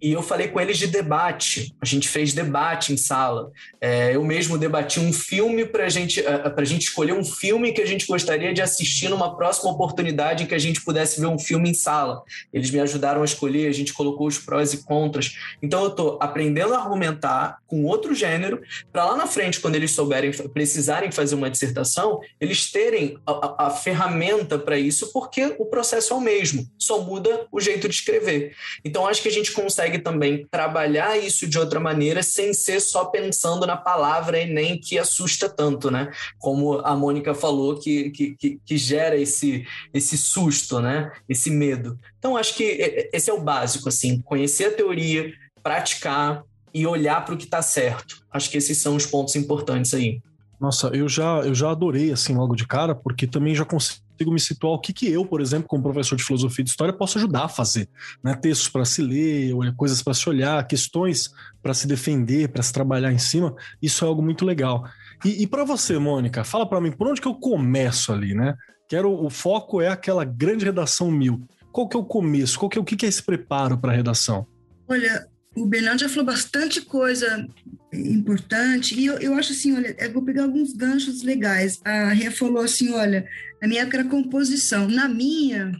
[0.00, 1.74] e eu falei com eles de debate.
[1.80, 3.50] A gente fez debate em sala.
[3.80, 7.86] É, eu mesmo debati um filme para gente, a gente escolher um filme que a
[7.86, 11.70] gente gostaria de assistir numa próxima oportunidade em que a gente pudesse ver um filme
[11.70, 12.22] em sala.
[12.52, 15.34] Eles me ajudaram a escolher, a gente colocou os prós e contras.
[15.62, 18.60] Então eu estou aprendendo a argumentar com outro gênero,
[18.92, 23.66] para lá na frente, quando eles souberem, precisarem fazer uma dissertação, eles terem a, a,
[23.66, 27.94] a ferramenta para isso, porque o processo é o mesmo, só muda o jeito de
[27.94, 28.54] escrever.
[28.84, 32.80] Então acho que a gente consegue consegue também trabalhar isso de outra maneira sem ser
[32.80, 36.10] só pensando na palavra Enem que assusta tanto, né?
[36.38, 41.10] Como a Mônica falou, que, que, que gera esse, esse susto, né?
[41.28, 41.98] Esse medo.
[42.18, 47.34] Então, acho que esse é o básico, assim, conhecer a teoria, praticar e olhar para
[47.34, 48.22] o que está certo.
[48.30, 50.20] Acho que esses são os pontos importantes aí.
[50.60, 54.32] Nossa, eu já, eu já adorei, assim, logo de cara, porque também já consigo consigo
[54.32, 56.92] me situar o que, que eu, por exemplo, como professor de filosofia e de história,
[56.92, 57.88] posso ajudar a fazer.
[58.22, 58.34] Né?
[58.34, 61.30] Textos para se ler, coisas para se olhar, questões
[61.62, 63.54] para se defender, para se trabalhar em cima.
[63.80, 64.84] Isso é algo muito legal.
[65.24, 68.54] E, e para você, Mônica, fala para mim, por onde que eu começo ali, né?
[68.88, 71.46] Quero, o foco é aquela grande redação mil.
[71.72, 72.58] Qual que é o começo?
[72.58, 74.46] Qual que é, o que, que é esse preparo para a redação?
[74.88, 77.46] Olha, o Bernardo já falou bastante coisa
[77.92, 81.80] importante, e eu, eu acho assim, olha, eu vou pegar alguns ganchos legais.
[81.84, 83.26] A Ria falou assim, olha,
[83.60, 85.72] na minha época era composição, na minha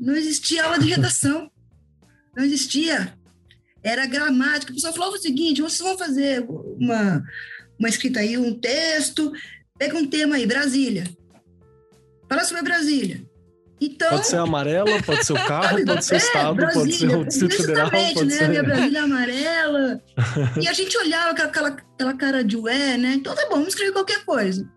[0.00, 1.50] não existia aula de redação,
[2.34, 3.12] não existia,
[3.82, 4.72] era gramática.
[4.72, 7.22] O pessoal falava o seguinte, vocês vão fazer uma,
[7.78, 9.30] uma escrita aí, um texto,
[9.78, 11.04] pega um tema aí, Brasília,
[12.28, 13.28] fala sobre Brasília.
[13.82, 16.94] Então, pode ser amarela, pode ser o carro, pode ser o é, estado, Brasília, pode
[16.94, 17.90] ser o Distrito Federal.
[17.90, 18.30] Pode né?
[18.30, 18.44] Ser...
[18.44, 20.02] A minha Brasília amarela.
[20.60, 23.14] e a gente olhava com aquela, aquela cara de ué, né?
[23.14, 24.70] Então tá bom, vamos escrever qualquer coisa.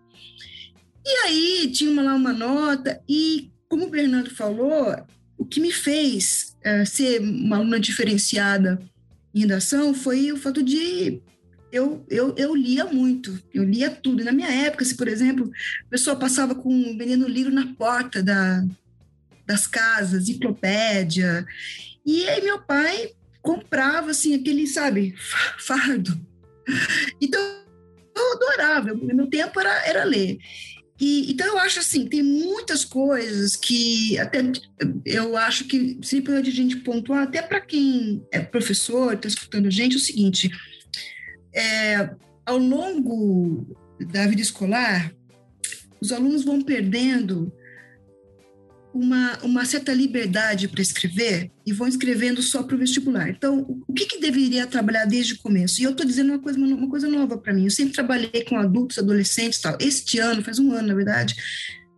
[1.06, 4.96] E aí tinha uma, lá uma nota, e como o Bernardo falou,
[5.38, 8.80] o que me fez é, ser uma aluna diferenciada
[9.34, 11.22] em redação foi o fato de
[11.72, 14.22] eu, eu, eu lia muito, eu lia tudo.
[14.22, 15.52] E na minha época, se, por exemplo,
[15.88, 18.64] a pessoa passava com um vendendo livro na porta da,
[19.44, 21.44] das casas, enciclopédia.
[22.06, 25.16] E aí meu pai comprava, assim, aquele, sabe,
[25.58, 26.16] fardo.
[27.20, 27.42] Então,
[28.16, 30.38] eu adorava, meu tempo era, era ler.
[31.04, 34.40] E, então, eu acho assim, tem muitas coisas que até
[35.06, 39.68] eu acho que seria importante a gente pontuar, até para quem é professor, está escutando
[39.68, 40.50] a gente, é o seguinte,
[41.54, 42.10] é,
[42.46, 43.68] ao longo
[44.00, 45.14] da vida escolar,
[46.00, 47.52] os alunos vão perdendo
[48.94, 53.30] uma, uma certa liberdade para escrever e vão escrevendo só para o vestibular.
[53.30, 55.82] Então, o que, que deveria trabalhar desde o começo?
[55.82, 57.64] E eu estou dizendo uma coisa, uma coisa nova para mim.
[57.64, 59.78] Eu sempre trabalhei com adultos, adolescentes tal.
[59.82, 61.36] Este ano, faz um ano, na verdade,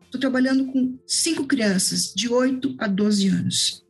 [0.06, 3.86] estou trabalhando com cinco crianças de 8 a 12 anos.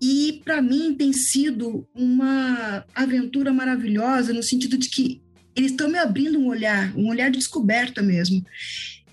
[0.00, 5.20] E para mim tem sido uma aventura maravilhosa no sentido de que
[5.56, 8.44] eles estão me abrindo um olhar, um olhar de descoberta mesmo.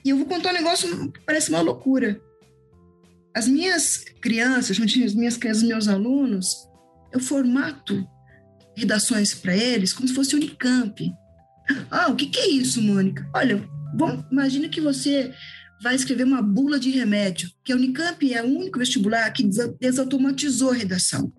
[0.04, 2.22] E eu vou contar um negócio parece uma loucura.
[3.36, 6.56] As minhas crianças, as minhas crianças, meus alunos,
[7.12, 8.08] eu formato
[8.76, 11.12] redações para eles como se fosse Unicamp.
[11.92, 13.30] Ah, o que, que é isso, Mônica?
[13.34, 13.58] Olha,
[13.94, 15.34] bom, imagina que você
[15.82, 19.50] vai escrever uma bula de remédio, que a Unicamp é o único vestibular que
[19.82, 21.34] desautomatizou a redação.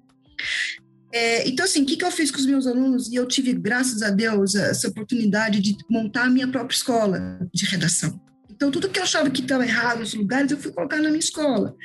[1.12, 3.08] É, então, assim, o que, que eu fiz com os meus alunos?
[3.08, 7.64] E eu tive, graças a Deus, essa oportunidade de montar a minha própria escola de
[7.64, 8.20] redação.
[8.56, 11.18] Então, tudo que eu achava que estava errado nos lugares, eu fui colocar na minha
[11.18, 11.76] escola.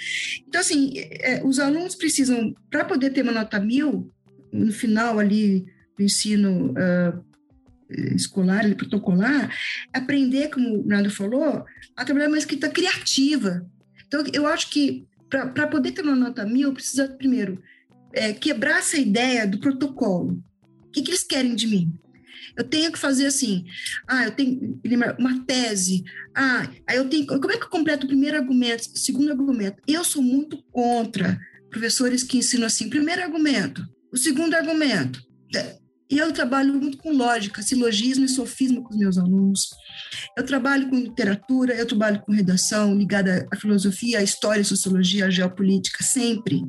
[0.48, 4.10] Então, assim, é, os alunos precisam, para poder ter uma nota mil,
[4.54, 5.66] no final ali
[5.98, 7.26] do ensino uh,
[8.16, 9.54] escolar, ali, protocolar,
[9.92, 13.66] aprender, como o Nando falou, a trabalhar uma escrita criativa.
[14.08, 17.62] Então, eu acho que para poder ter uma nota mil, precisa, primeiro,
[18.14, 20.42] é, quebrar essa ideia do protocolo.
[20.88, 21.94] O que, que eles querem de mim?
[22.58, 23.66] Eu tenho que fazer assim,
[24.08, 24.80] ah, eu tenho
[25.18, 26.04] uma tese,
[26.36, 29.82] ah, aí eu tenho, como é que eu completo o primeiro argumento, segundo argumento?
[29.88, 35.22] Eu sou muito contra professores que ensinam assim, primeiro argumento, o segundo argumento.
[36.12, 39.70] E eu trabalho muito com lógica, silogismo e sofismo com os meus alunos.
[40.38, 45.28] Eu trabalho com literatura, eu trabalho com redação ligada à filosofia, à história, à sociologia,
[45.28, 46.64] à geopolítica, sempre.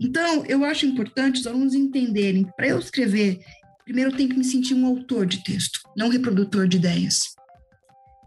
[0.00, 3.40] Então, eu acho importante os alunos entenderem, para eu escrever
[3.84, 7.34] primeiro eu tenho que me sentir um autor de texto, não um reprodutor de ideias.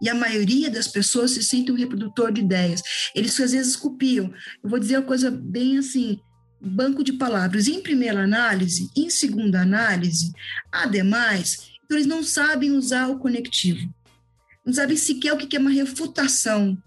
[0.01, 2.81] E a maioria das pessoas se sente um reprodutor de ideias.
[3.15, 4.31] Eles às vezes copiam.
[4.63, 6.19] Eu vou dizer uma coisa bem assim,
[6.61, 7.67] banco de palavras.
[7.67, 10.31] Em primeira análise, em segunda análise,
[10.71, 13.91] ademais, então eles não sabem usar o conectivo.
[14.65, 16.77] Não sabem sequer o que é uma refutação.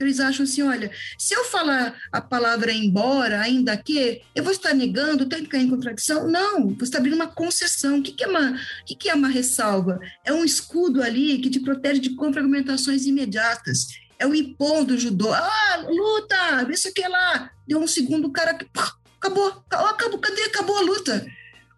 [0.00, 4.72] Eles acham assim, olha, se eu falar a palavra embora, ainda que, eu vou estar
[4.72, 6.26] negando, tem que cair em contradição?
[6.26, 7.98] Não, você está abrindo uma concessão.
[7.98, 10.00] O que, que, é uma, o que, que é uma ressalva?
[10.24, 13.88] É um escudo ali que te protege de contra-argumentações imediatas.
[14.18, 15.34] É o impor do judô.
[15.34, 17.50] Ah, luta, isso aqui lá.
[17.68, 18.58] Deu um segundo, o cara...
[19.18, 20.44] Acabou, acabou, cadê?
[20.44, 21.26] Acabou a luta.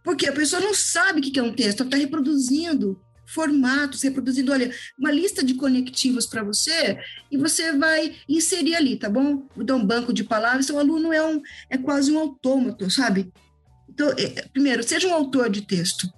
[0.05, 3.01] Porque a pessoa não sabe o que é um texto, ela está reproduzindo
[3.33, 6.99] formatos, reproduzindo, olha, uma lista de conectivos para você
[7.31, 9.47] e você vai inserir ali, tá bom?
[9.57, 11.41] Dar um banco de palavras, seu aluno é, um,
[11.71, 13.33] é quase um autômato, sabe?
[13.89, 16.09] Então, é, primeiro, seja um autor de texto.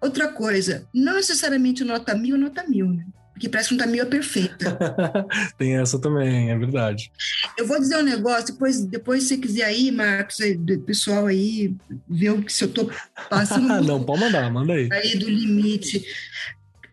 [0.00, 3.06] Outra coisa, não necessariamente nota mil, nota mil, né?
[3.40, 4.76] Porque parece que nota mil é perfeita.
[5.56, 7.10] Tem essa também, é verdade.
[7.56, 11.74] Eu vou dizer um negócio, depois, depois se você quiser aí, Marcos, aí, pessoal aí,
[12.06, 12.90] ver o que se eu tô
[13.30, 13.66] passando.
[13.82, 14.90] não, pode mandar, manda aí.
[14.92, 16.04] Aí do limite.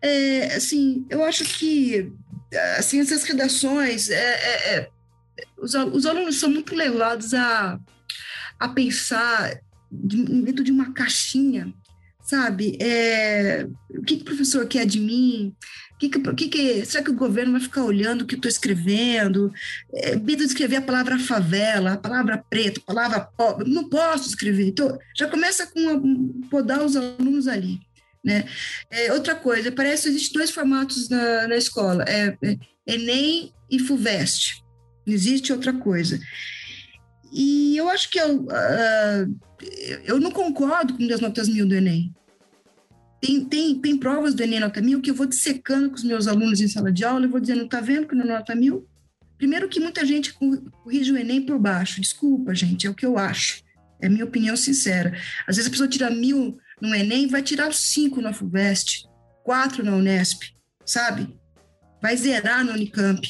[0.00, 2.10] É, assim, eu acho que
[2.78, 4.90] assim, essas redações, é, é, é,
[5.58, 7.78] os, os alunos são muito levados a,
[8.58, 11.74] a pensar dentro de uma caixinha,
[12.22, 12.78] sabe?
[12.80, 15.54] É, o que, que o professor quer de mim?
[15.98, 19.52] Que que, que, será que o governo vai ficar olhando o que eu estou escrevendo?
[19.92, 23.68] É, medo de escrever a palavra favela, a palavra preto, a palavra pobre.
[23.68, 24.68] Não posso escrever.
[24.68, 27.80] Então, já começa com podar os alunos ali.
[28.24, 28.44] Né?
[28.90, 33.78] É, outra coisa, parece que existem dois formatos na, na escola: é, é Enem e
[33.78, 34.62] FUVEST.
[35.06, 36.20] Existe outra coisa.
[37.32, 39.38] E eu acho que eu, uh,
[40.04, 42.14] eu não concordo com as notas mil do Enem.
[43.20, 46.26] Tem, tem, tem provas do Enem nota mil que eu vou dissecando com os meus
[46.28, 48.88] alunos em sala de aula e vou dizendo, tá vendo que não é nota mil?
[49.36, 52.00] Primeiro que muita gente corrige o Enem por baixo.
[52.00, 53.62] Desculpa, gente, é o que eu acho.
[54.00, 55.16] É minha opinião sincera.
[55.46, 59.06] Às vezes a pessoa tira mil no Enem vai tirar cinco na FUVEST,
[59.42, 60.42] quatro na Unesp,
[60.84, 61.34] sabe?
[62.00, 63.20] Vai zerar no Unicamp.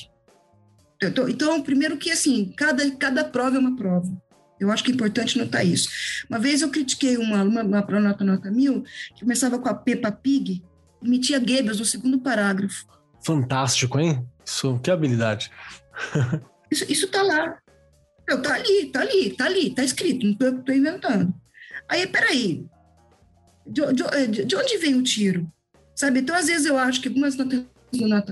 [1.28, 4.10] Então, primeiro que assim, cada, cada prova é uma prova.
[4.60, 5.88] Eu acho que é importante notar isso.
[6.28, 10.10] Uma vez eu critiquei uma aluna na nota nota mil, que começava com a Peppa
[10.10, 10.62] Pig
[11.02, 12.86] e metia Goebbels no segundo parágrafo.
[13.24, 14.26] Fantástico, hein?
[14.44, 15.50] Isso, que habilidade.
[16.70, 17.58] isso, isso tá lá.
[18.26, 21.32] Eu, tá ali, tá ali, tá ali, tá escrito, não tô, tô inventando.
[21.88, 22.66] Aí, peraí,
[23.66, 25.50] de, de, de onde vem o tiro?
[25.94, 26.20] Sabe?
[26.20, 27.64] Então, às vezes, eu acho que algumas notas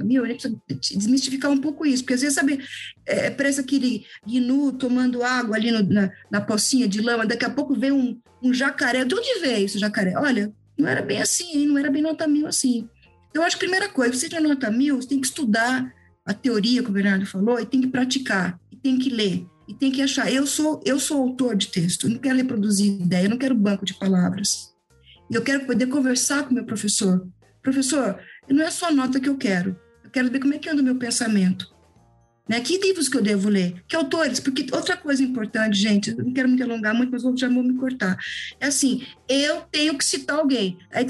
[0.04, 2.64] mil, a gente precisa desmistificar um pouco isso, porque às vezes, sabe,
[3.04, 7.50] é, parece aquele gnu tomando água ali no, na, na pocinha de lama, daqui a
[7.50, 9.04] pouco vem um, um jacaré.
[9.04, 10.14] De onde veio esse jacaré?
[10.16, 11.66] Olha, não era bem assim, hein?
[11.66, 12.88] não era bem nota mil assim.
[13.30, 15.92] Então, acho que a primeira coisa, você tem nota mil, você tem que estudar
[16.24, 19.74] a teoria, como o Bernardo falou, e tem que praticar, e tem que ler, e
[19.74, 20.32] tem que achar.
[20.32, 23.54] Eu sou, eu sou autor de texto, eu não quero reproduzir ideia, eu não quero
[23.54, 24.74] banco de palavras.
[25.30, 27.26] Eu quero poder conversar com meu professor.
[27.62, 29.78] Professor, não é só nota que eu quero.
[30.04, 31.74] Eu quero ver como é que anda o meu pensamento.
[32.48, 32.61] Né?
[32.61, 33.82] Que livros que eu devo ler?
[33.88, 34.38] Que autores?
[34.38, 37.62] Porque outra coisa importante, gente, eu não quero me alongar muito, mas eu já vou
[37.62, 38.16] me cortar.
[38.61, 40.78] É assim, eu tenho que citar alguém.
[40.92, 41.06] Aí,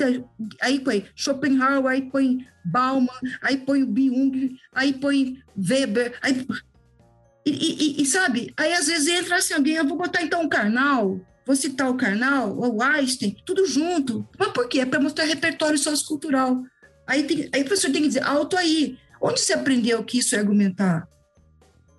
[0.62, 3.08] aí põe Schopenhauer, aí põe Bauman,
[3.42, 6.46] aí põe o Byung, aí põe Weber, aí...
[7.48, 10.48] E, e, e, sabe, aí às vezes entra assim alguém, eu vou botar então um
[10.48, 14.26] Karnal, vou citar o Karnal, o Einstein, tudo junto.
[14.36, 14.80] Mas por quê?
[14.80, 16.64] É para mostrar repertório sociocultural.
[17.06, 20.34] Aí, tem, aí o professor tem que dizer, alto aí, onde você aprendeu que isso
[20.34, 21.08] é argumentar?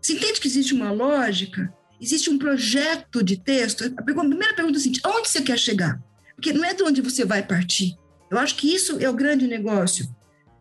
[0.01, 1.73] Você entende que existe uma lógica?
[1.99, 3.85] Existe um projeto de texto?
[3.97, 6.01] A, pergunta, a primeira pergunta é a seguinte, aonde você quer chegar?
[6.35, 7.95] Porque não é de onde você vai partir.
[8.29, 10.07] Eu acho que isso é o grande negócio.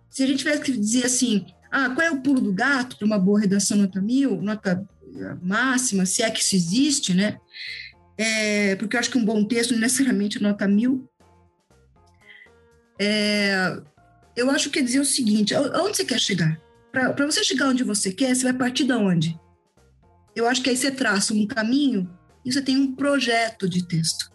[0.08, 3.06] Se a gente tivesse que dizer assim, ah, qual é o pulo do gato para
[3.06, 4.86] uma boa redação nota mil, nota
[5.42, 7.38] máxima, se é que isso existe, né?
[8.16, 11.08] é, porque eu acho que um bom texto não necessariamente nota mil.
[12.98, 13.78] É,
[14.36, 16.60] eu acho que é dizer o seguinte: aonde você quer chegar?
[16.92, 19.38] Para você chegar onde você quer, você vai partir de onde?
[20.34, 22.08] Eu acho que aí você traça um caminho
[22.44, 24.30] e você tem um projeto de texto.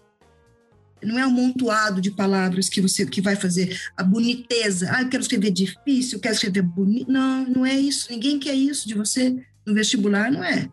[1.04, 4.90] Não é um montuado de palavras que você que vai fazer a boniteza.
[4.92, 7.12] Ah, eu quero escrever difícil, quero escrever bonito.
[7.12, 8.12] Não, não é isso.
[8.12, 9.36] Ninguém quer isso de você
[9.66, 10.70] no vestibular, não é.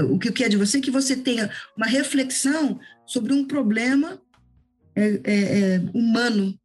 [0.00, 4.20] O que quero de você é que você tenha uma reflexão sobre um problema
[4.94, 6.58] é, é, é, humano.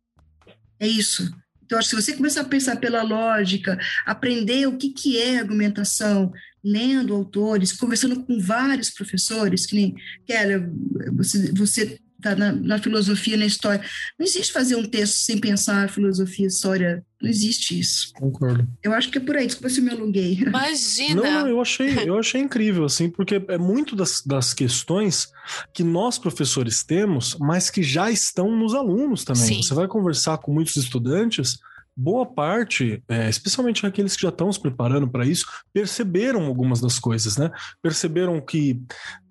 [0.80, 1.32] É isso.
[1.67, 5.38] Então, acho que se você começar a pensar pela lógica, aprender o que, que é
[5.38, 6.32] argumentação,
[6.63, 10.69] lendo autores, conversando com vários professores, que nem, Keller,
[11.13, 13.84] você, você tá na, na, filosofia, na história.
[14.17, 17.03] Não existe fazer um texto sem pensar filosofia, história.
[17.21, 18.12] Não existe isso.
[18.13, 18.67] Concordo.
[18.84, 20.34] Eu acho que é por aí, desculpa se eu me alonguei.
[20.34, 21.21] Imagina!
[21.21, 25.27] Não, não, eu achei, eu achei incrível, assim, porque é muito das, das questões
[25.73, 29.43] que nós, professores, temos, mas que já estão nos alunos também.
[29.43, 29.63] Sim.
[29.63, 31.58] Você vai conversar com muitos estudantes,
[31.97, 36.99] boa parte, é, especialmente aqueles que já estão se preparando para isso, perceberam algumas das
[36.99, 37.49] coisas, né?
[37.82, 38.80] Perceberam que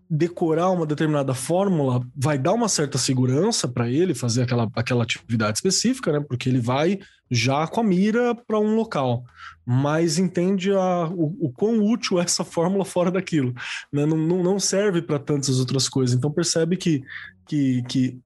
[0.09, 5.59] decorar uma determinada fórmula vai dar uma certa segurança para ele fazer aquela, aquela atividade
[5.59, 6.25] específica, né?
[6.27, 6.99] Porque ele vai
[7.31, 9.25] já com a mira para um local,
[9.65, 13.53] mas entende a, o, o quão útil é essa fórmula fora daquilo.
[13.93, 14.07] Né?
[14.07, 16.17] Não, não, não serve para tantas outras coisas.
[16.17, 17.03] Então percebe que,
[17.47, 18.19] que, que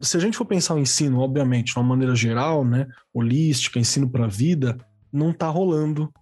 [0.00, 4.08] se a gente for pensar o ensino, obviamente, de uma maneira geral, né, holística, ensino
[4.08, 4.78] para a vida,
[5.12, 6.12] não está rolando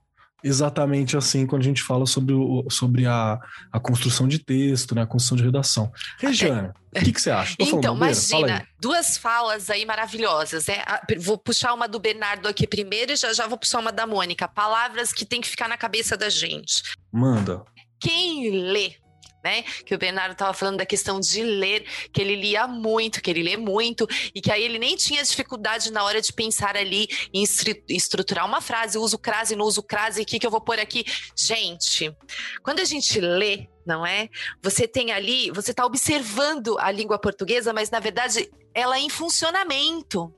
[0.43, 3.39] exatamente assim quando a gente fala sobre, o, sobre a,
[3.73, 5.93] a construção de texto, né, a construção de redação.
[6.19, 7.57] Regiane, o que, que, você acha?
[7.57, 10.67] Tô então, imagina, duas falas aí maravilhosas.
[10.67, 10.77] Né?
[11.19, 14.49] Vou puxar uma do Bernardo aqui primeiro e já já vou puxar uma da Mônica.
[14.49, 16.83] Palavras que tem que ficar na cabeça da gente.
[17.13, 17.63] Manda.
[18.01, 18.95] Quem lê
[19.43, 19.63] né?
[19.85, 23.43] Que o Bernardo estava falando da questão de ler, que ele lia muito, que ele
[23.43, 27.45] lê muito, e que aí ele nem tinha dificuldade na hora de pensar ali em
[27.89, 31.05] estruturar uma frase, uso crase, não uso crase, o que, que eu vou pôr aqui?
[31.37, 32.15] Gente,
[32.63, 34.29] quando a gente lê, não é?
[34.63, 39.11] Você tem ali, você está observando a língua portuguesa, mas na verdade ela é em
[39.11, 40.33] funcionamento.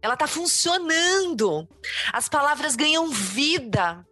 [0.00, 1.68] Ela está funcionando.
[2.12, 4.04] As palavras ganham vida.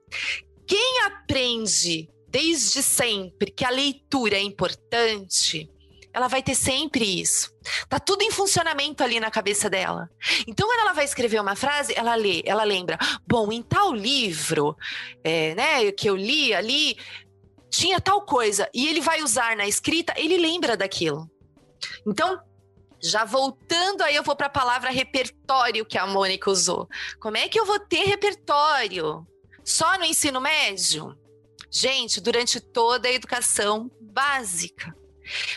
[0.67, 5.71] Quem aprende desde sempre que a leitura é importante,
[6.17, 7.53] ela vai ter sempre isso.
[7.91, 10.09] Tá tudo em funcionamento ali na cabeça dela.
[10.47, 12.99] Então, quando ela vai escrever uma frase, ela lê, ela lembra.
[13.29, 14.75] Bom, em tal livro,
[15.23, 16.97] é, né, que eu li ali,
[17.69, 18.67] tinha tal coisa.
[18.73, 21.31] E ele vai usar na escrita, ele lembra daquilo.
[22.07, 22.41] Então,
[23.03, 26.89] já voltando aí, eu vou para a palavra repertório que a Mônica usou.
[27.21, 29.27] Como é que eu vou ter repertório?
[29.63, 31.15] Só no ensino médio?
[31.79, 34.97] Gente, durante toda a educação básica,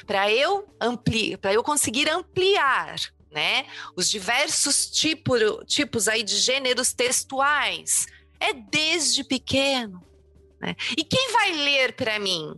[0.05, 2.99] para eu ampliar, para eu conseguir ampliar,
[3.31, 8.05] né, os diversos tipo, tipos aí de gêneros textuais,
[8.37, 10.03] é desde pequeno.
[10.59, 10.75] Né?
[10.97, 12.53] E quem vai ler para mim?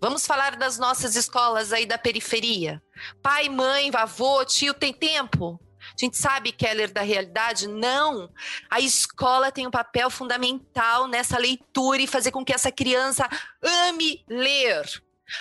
[0.00, 2.82] Vamos falar das nossas escolas aí da periferia.
[3.20, 5.60] Pai, mãe, avô, tio, tem tempo?
[5.90, 7.66] A gente sabe, Keller, da realidade?
[7.66, 8.30] Não.
[8.70, 13.28] A escola tem um papel fundamental nessa leitura e fazer com que essa criança
[13.62, 14.84] ame ler.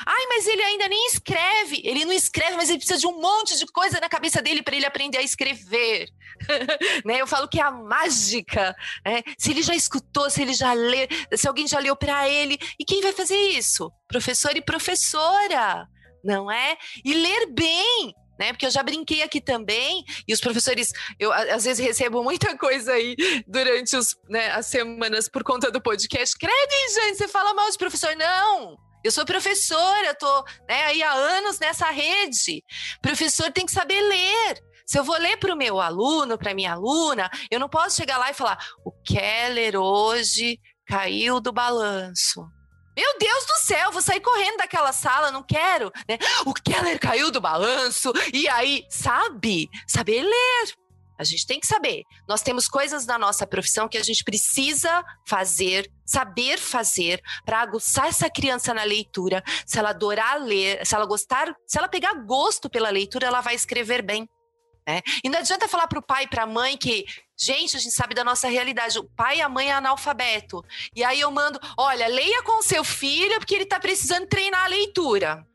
[0.05, 1.81] Ai, mas ele ainda nem escreve.
[1.83, 4.75] Ele não escreve, mas ele precisa de um monte de coisa na cabeça dele para
[4.75, 6.09] ele aprender a escrever.
[7.05, 7.21] né?
[7.21, 8.75] Eu falo que é a mágica.
[9.05, 9.21] Né?
[9.37, 12.57] Se ele já escutou, se ele já lê, se alguém já leu para ele.
[12.79, 13.91] E quem vai fazer isso?
[14.07, 15.87] Professor e professora.
[16.23, 16.77] Não é?
[17.03, 18.51] E ler bem né?
[18.51, 22.93] Porque eu já brinquei aqui também, e os professores, eu às vezes recebo muita coisa
[22.93, 26.35] aí durante os, né, as semanas por conta do podcast.
[26.35, 28.15] Credo, gente, você fala mal de professor?
[28.15, 28.75] Não!
[29.03, 32.63] Eu sou professora, tô né, aí há anos nessa rede.
[33.01, 34.63] Professor tem que saber ler.
[34.85, 38.17] Se eu vou ler para o meu aluno, para minha aluna, eu não posso chegar
[38.17, 42.45] lá e falar: o Keller hoje caiu do balanço.
[43.01, 45.91] Meu Deus do céu, vou sair correndo daquela sala, não quero.
[46.07, 46.19] Né?
[46.45, 49.67] O Keller caiu do balanço, e aí, sabe?
[49.87, 50.73] Saber ler.
[51.17, 52.03] A gente tem que saber.
[52.27, 58.05] Nós temos coisas na nossa profissão que a gente precisa fazer, saber fazer, para aguçar
[58.05, 59.41] essa criança na leitura.
[59.65, 63.55] Se ela adorar ler, se ela gostar, se ela pegar gosto pela leitura, ela vai
[63.55, 64.29] escrever bem.
[64.87, 65.01] Né?
[65.23, 67.05] E não adianta falar para o pai e para a mãe que,
[67.37, 70.63] gente, a gente sabe da nossa realidade, o pai e a mãe é analfabeto.
[70.95, 74.67] E aí eu mando, olha, leia com seu filho porque ele está precisando treinar a
[74.67, 75.45] leitura.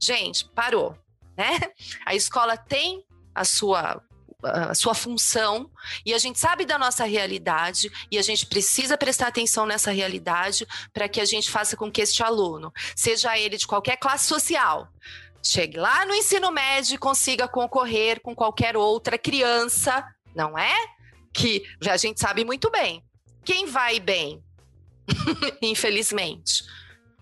[0.00, 0.96] Gente, parou.
[1.36, 1.58] Né?
[2.04, 4.02] A escola tem a sua
[4.42, 5.70] a sua função
[6.04, 10.66] e a gente sabe da nossa realidade e a gente precisa prestar atenção nessa realidade
[10.92, 14.88] para que a gente faça com que este aluno, seja ele de qualquer classe social,
[15.48, 20.04] chegue lá no ensino médio e consiga concorrer com qualquer outra criança,
[20.34, 20.74] não é?
[21.32, 23.04] Que a gente sabe muito bem.
[23.44, 24.42] Quem vai bem?
[25.62, 26.64] Infelizmente.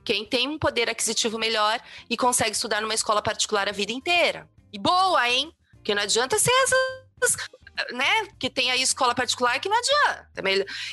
[0.04, 4.48] Quem tem um poder aquisitivo melhor e consegue estudar numa escola particular a vida inteira.
[4.72, 5.52] E boa, hein?
[5.76, 7.37] Porque não adianta ser essas
[7.92, 10.42] né, que tem aí escola particular que não adianta.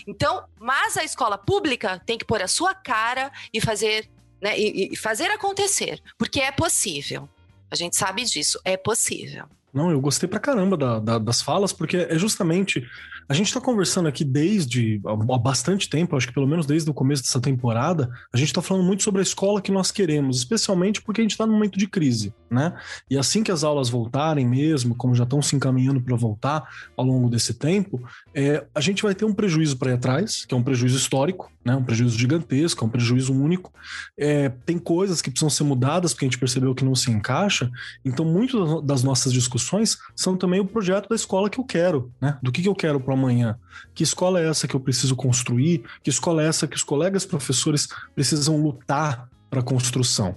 [0.08, 4.10] Então, mas a escola pública tem que pôr a sua cara e fazer
[4.41, 4.60] né?
[4.60, 7.30] E, e fazer acontecer, porque é possível.
[7.69, 9.45] A gente sabe disso, é possível.
[9.73, 12.86] Não, eu gostei pra caramba da, da, das falas, porque é justamente.
[13.30, 16.94] A gente está conversando aqui desde há bastante tempo, acho que pelo menos desde o
[16.94, 21.02] começo dessa temporada, a gente está falando muito sobre a escola que nós queremos, especialmente
[21.02, 22.73] porque a gente está num momento de crise, né?
[23.10, 26.67] E assim que as aulas voltarem mesmo, como já estão se encaminhando para voltar
[26.98, 30.54] ao longo desse tempo, é, a gente vai ter um prejuízo para ir atrás, que
[30.54, 31.76] é um prejuízo histórico, né?
[31.76, 33.72] Um prejuízo gigantesco, é um prejuízo único.
[34.18, 37.72] É, tem coisas que precisam ser mudadas porque a gente percebeu que não se encaixa.
[38.04, 42.38] Então, muito das nossas discussões são também o projeto da escola que eu quero, né?
[42.42, 43.58] Do que, que eu quero para amanhã?
[43.94, 45.84] Que escola é essa que eu preciso construir?
[46.04, 50.36] Que escola é essa que os colegas professores precisam lutar para a construção,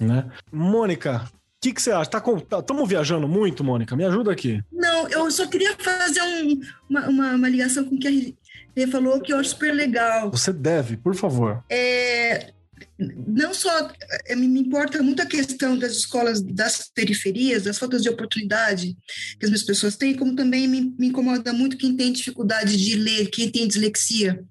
[0.00, 0.30] né?
[0.50, 2.10] Mônica, o que, que você acha?
[2.10, 3.94] Estamos tá, tá viajando muito, Mônica?
[3.96, 4.62] Me ajuda aqui.
[4.72, 8.36] Não, eu só queria fazer um, uma, uma, uma, ligação com o que
[8.76, 10.30] Rê falou, que eu acho super legal.
[10.30, 11.64] Você deve, por favor.
[11.70, 12.52] É,
[12.98, 13.90] não só
[14.26, 18.96] eh, me importa muito a questão das escolas das periferias, das faltas de oportunidade
[19.38, 23.30] que as pessoas têm, como também me, me incomoda muito quem tem dificuldade de ler,
[23.30, 24.44] quem tem dislexia,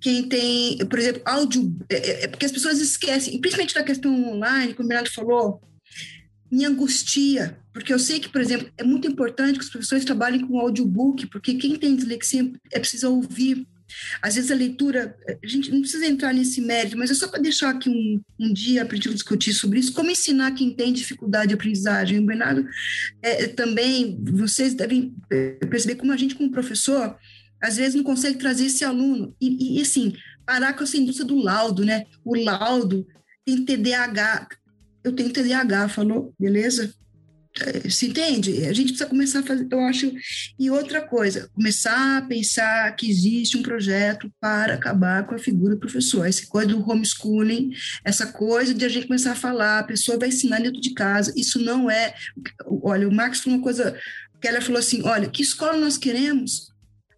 [0.00, 4.74] quem tem, por exemplo, áudio, é, é porque as pessoas esquecem, principalmente na questão online,
[4.74, 5.62] como o Bernardo falou,
[6.50, 10.46] me angustia, porque eu sei que, por exemplo, é muito importante que os professores trabalhem
[10.46, 13.66] com audiobook, porque quem tem dislexia é preciso ouvir
[14.20, 17.40] às vezes a leitura, a gente não precisa entrar nesse mérito, mas é só para
[17.40, 20.92] deixar aqui um, um dia para a gente discutir sobre isso, como ensinar quem tem
[20.92, 22.18] dificuldade de aprendizagem.
[22.18, 22.66] O Bernardo
[23.22, 27.16] é, também, vocês devem é, perceber como a gente, como professor,
[27.60, 29.34] às vezes não consegue trazer esse aluno.
[29.40, 30.14] E, e assim,
[30.44, 32.04] parar com essa indústria do laudo, né?
[32.24, 33.06] O laudo
[33.44, 34.48] tem TDAH.
[35.02, 36.94] Eu tenho TDAH, falou, beleza?
[37.60, 38.66] É, se entende?
[38.66, 40.12] A gente precisa começar a fazer, eu acho.
[40.58, 45.74] E outra coisa, começar a pensar que existe um projeto para acabar com a figura
[45.74, 46.26] do professor.
[46.26, 47.72] Essa coisa do homeschooling,
[48.04, 51.32] essa coisa de a gente começar a falar, a pessoa vai ensinar dentro de casa.
[51.36, 52.14] Isso não é.
[52.82, 53.96] Olha, o Marx falou uma coisa,
[54.40, 56.72] que ela falou assim: olha, que escola nós queremos?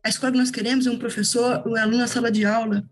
[0.05, 2.84] A escola que nós queremos é um professor, um aluno na sala de aula.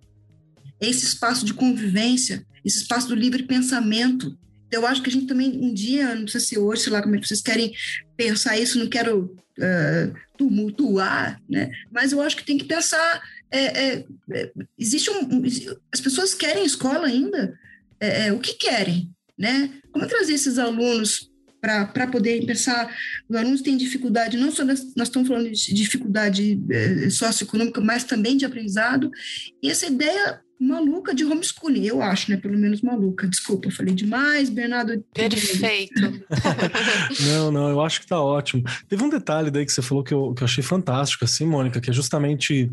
[0.80, 4.36] Esse espaço de convivência, esse espaço do livre pensamento
[4.71, 7.15] eu acho que a gente também, um dia, não sei se hoje, sei lá como
[7.15, 7.73] é que vocês querem
[8.17, 11.71] pensar isso, não quero uh, tumultuar, né?
[11.91, 13.23] mas eu acho que tem que pensar.
[13.51, 15.43] É, é, é, existe um,
[15.93, 17.57] as pessoas querem escola ainda?
[18.01, 19.11] É, é, o que querem?
[19.39, 19.71] Né?
[19.93, 22.95] Como trazer esses alunos para poder pensar?
[23.29, 28.05] Os alunos têm dificuldade, não só nós, nós estamos falando de dificuldade é, socioeconômica, mas
[28.05, 29.11] também de aprendizado,
[29.62, 32.37] e essa ideia maluca de homeschooling, eu acho, né?
[32.37, 33.29] Pelo menos maluca.
[33.29, 35.05] Desculpa, falei demais, Bernardo.
[35.13, 36.01] Perfeito.
[37.27, 38.63] não, não, eu acho que tá ótimo.
[38.89, 41.81] Teve um detalhe daí que você falou que eu, que eu achei fantástico, assim, Mônica,
[41.81, 42.71] que é justamente.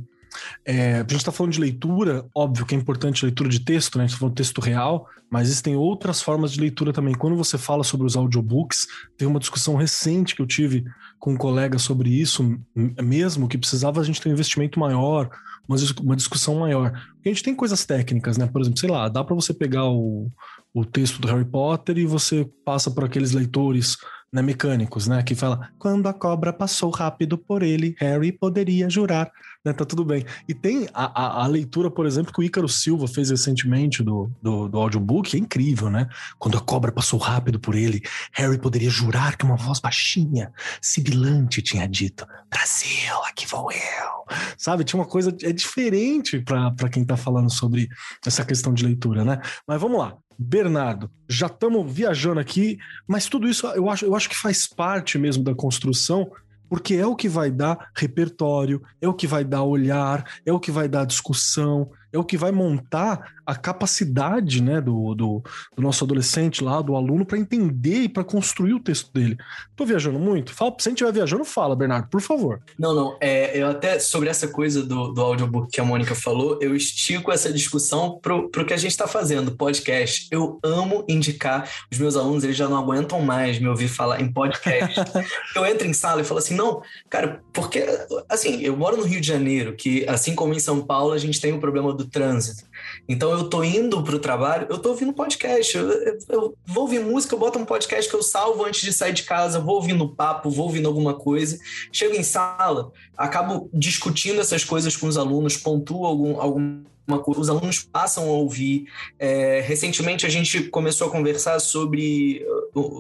[0.64, 4.06] É, a gente está falando de leitura, óbvio que é importante leitura de texto, né?
[4.06, 7.14] A gente está falando de texto real, mas existem outras formas de leitura também.
[7.14, 10.86] Quando você fala sobre os audiobooks, tem uma discussão recente que eu tive
[11.20, 15.30] com um colega sobre isso mesmo, que precisava a gente ter um investimento maior,
[15.68, 16.92] uma, discussão maior.
[16.92, 18.48] Porque a gente tem coisas técnicas, né?
[18.48, 20.30] Por exemplo, sei lá, dá para você pegar o,
[20.74, 23.98] o texto do Harry Potter e você passa por aqueles leitores
[24.34, 25.22] né, mecânicos, né?
[25.24, 29.32] Que fala: quando a cobra passou rápido por ele, Harry poderia jurar
[29.64, 29.74] né?
[29.74, 30.26] Tá tudo bem.
[30.48, 34.32] E tem a, a, a, leitura, por exemplo, que o Ícaro Silva fez recentemente do,
[34.42, 36.08] do, do audiobook, é incrível, né?
[36.40, 38.02] Quando a cobra passou rápido por ele,
[38.34, 40.52] Harry poderia jurar que uma voz baixinha,
[40.82, 44.36] sibilante, tinha dito: Brasil, aqui vou eu.
[44.58, 44.84] Sabe?
[44.84, 45.36] Tinha uma coisa.
[45.44, 47.88] É diferente para quem tá falando sobre
[48.26, 49.40] essa questão de leitura, né?
[49.68, 50.18] Mas vamos lá.
[50.44, 55.20] Bernardo, já estamos viajando aqui, mas tudo isso eu acho, eu acho que faz parte
[55.20, 56.32] mesmo da construção
[56.72, 60.60] porque é o que vai dar repertório, é o que vai dar olhar, é o
[60.60, 65.44] que vai dar discussão, é o que vai montar a capacidade né, do, do,
[65.76, 69.38] do nosso adolescente lá, do aluno, para entender e para construir o texto dele.
[69.76, 70.54] Tô viajando muito?
[70.54, 72.62] Fala, se a gente estiver viajando, fala, Bernardo, por favor.
[72.80, 73.18] Não, não.
[73.20, 77.30] É, eu até, sobre essa coisa do, do audiobook que a Mônica falou, eu estico
[77.30, 80.30] essa discussão pro, pro que a gente está fazendo, podcast.
[80.32, 84.32] Eu amo indicar, os meus alunos, eles já não aguentam mais me ouvir falar em
[84.32, 84.96] podcast.
[85.58, 87.86] eu entro em sala e falo assim, não, cara, porque,
[88.30, 91.42] assim, eu moro no Rio de Janeiro, que assim como em São Paulo, a gente
[91.42, 92.71] tem o problema do trânsito.
[93.12, 95.76] Então eu tô indo pro trabalho, eu tô ouvindo podcast.
[95.76, 98.94] Eu, eu, eu, vou ouvir música, eu boto um podcast que eu salvo antes de
[98.94, 101.60] sair de casa, vou ouvindo papo, vou ouvindo alguma coisa.
[101.92, 107.42] Chego em sala, acabo discutindo essas coisas com os alunos, pontuo algum, algum uma coisa,
[107.42, 108.86] os alunos passam a ouvir.
[109.20, 112.46] É, recentemente a gente começou a conversar sobre,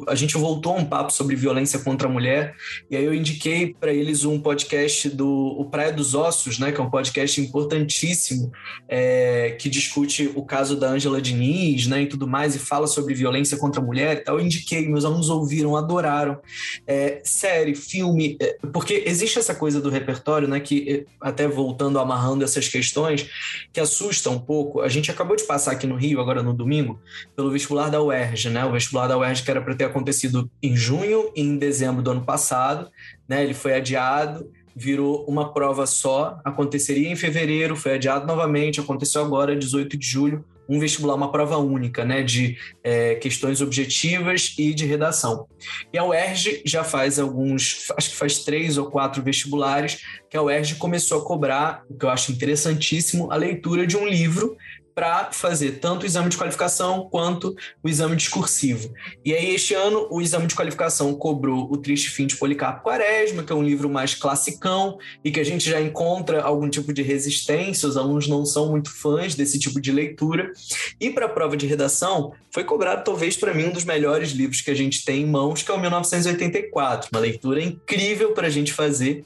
[0.07, 2.55] a gente voltou a um papo sobre violência contra a mulher
[2.89, 6.79] e aí eu indiquei para eles um podcast do o Praia dos Ossos, né, que
[6.79, 8.51] é um podcast importantíssimo
[8.87, 13.13] é, que discute o caso da Ângela Diniz, né, e tudo mais e fala sobre
[13.13, 14.17] violência contra a mulher.
[14.17, 14.39] E tal.
[14.39, 16.39] Eu indiquei, meus alunos ouviram, adoraram.
[16.85, 22.43] É, série, filme, é, porque existe essa coisa do repertório, né, que até voltando amarrando
[22.43, 23.29] essas questões
[23.71, 24.81] que assusta um pouco.
[24.81, 26.99] A gente acabou de passar aqui no Rio, agora no domingo,
[27.35, 28.65] pelo vestibular da UERJ, né?
[28.65, 32.11] O vestibular da UERJ que era para ter acontecido em junho e em dezembro do
[32.11, 32.89] ano passado,
[33.27, 33.43] né?
[33.43, 39.55] Ele foi adiado, virou uma prova só, aconteceria em fevereiro, foi adiado novamente, aconteceu agora,
[39.55, 44.85] 18 de julho, um vestibular, uma prova única, né, de é, questões objetivas e de
[44.85, 45.45] redação.
[45.91, 50.41] E a UERJ já faz alguns, acho que faz três ou quatro vestibulares, que a
[50.41, 54.55] UERJ começou a cobrar, o que eu acho interessantíssimo, a leitura de um livro
[54.93, 58.91] para fazer tanto o exame de qualificação quanto o exame discursivo.
[59.23, 63.43] E aí, este ano, o exame de qualificação cobrou O Triste Fim de Policarpo Quaresma,
[63.43, 67.01] que é um livro mais classicão e que a gente já encontra algum tipo de
[67.01, 70.51] resistência, os alunos não são muito fãs desse tipo de leitura.
[70.99, 74.61] E para a prova de redação, foi cobrado talvez para mim um dos melhores livros
[74.61, 78.49] que a gente tem em mãos, que é o 1984, uma leitura incrível para a
[78.49, 79.23] gente fazer.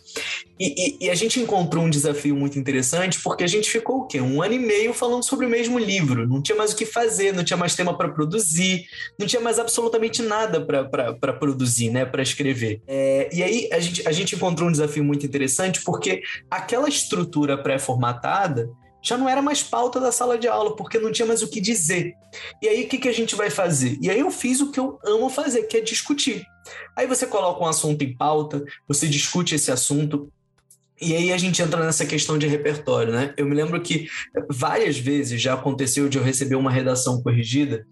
[0.59, 4.07] E, e, e, a gente encontrou um desafio muito interessante porque a gente ficou o
[4.07, 4.21] quê?
[4.21, 6.27] Um ano e meio falando sobre o mesmo livro.
[6.27, 8.85] Não tinha mais o que fazer, não tinha mais tema para produzir,
[9.19, 12.05] não tinha mais absolutamente nada para produzir, né?
[12.05, 12.81] Para escrever.
[12.87, 17.57] É, e aí a gente, a gente encontrou um desafio muito interessante porque aquela estrutura
[17.57, 18.69] pré-formatada
[19.05, 21.61] já não era mais pauta da sala de aula, porque não tinha mais o que
[21.61, 22.13] dizer.
[22.59, 23.99] E aí, o que, que a gente vai fazer?
[24.01, 26.43] E aí eu fiz o que eu amo fazer, que é discutir.
[26.95, 30.33] Aí você coloca um assunto em pauta, você discute esse assunto,
[31.01, 33.33] e aí a gente entra nessa questão de repertório, né?
[33.35, 34.07] Eu me lembro que
[34.49, 37.85] várias vezes já aconteceu de eu receber uma redação corrigida,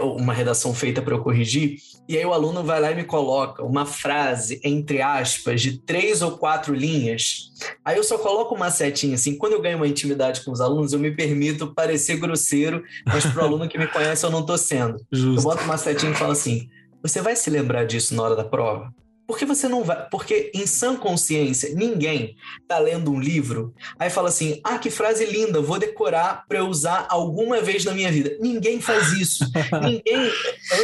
[0.00, 1.76] uma redação feita para eu corrigir,
[2.08, 6.20] e aí o aluno vai lá e me coloca uma frase, entre aspas, de três
[6.20, 7.52] ou quatro linhas.
[7.84, 10.92] Aí eu só coloco uma setinha, assim, quando eu ganho uma intimidade com os alunos,
[10.92, 14.58] eu me permito parecer grosseiro, mas para o aluno que me conhece eu não estou
[14.58, 14.96] sendo.
[15.12, 15.38] Justo.
[15.38, 16.68] Eu boto uma setinha e falo assim,
[17.00, 18.92] você vai se lembrar disso na hora da prova?
[19.26, 20.08] Por que você não vai?
[20.10, 25.24] Porque em sã consciência, ninguém tá lendo um livro, aí fala assim: ah, que frase
[25.24, 28.36] linda, vou decorar para eu usar alguma vez na minha vida.
[28.40, 29.44] Ninguém faz isso.
[29.82, 30.30] ninguém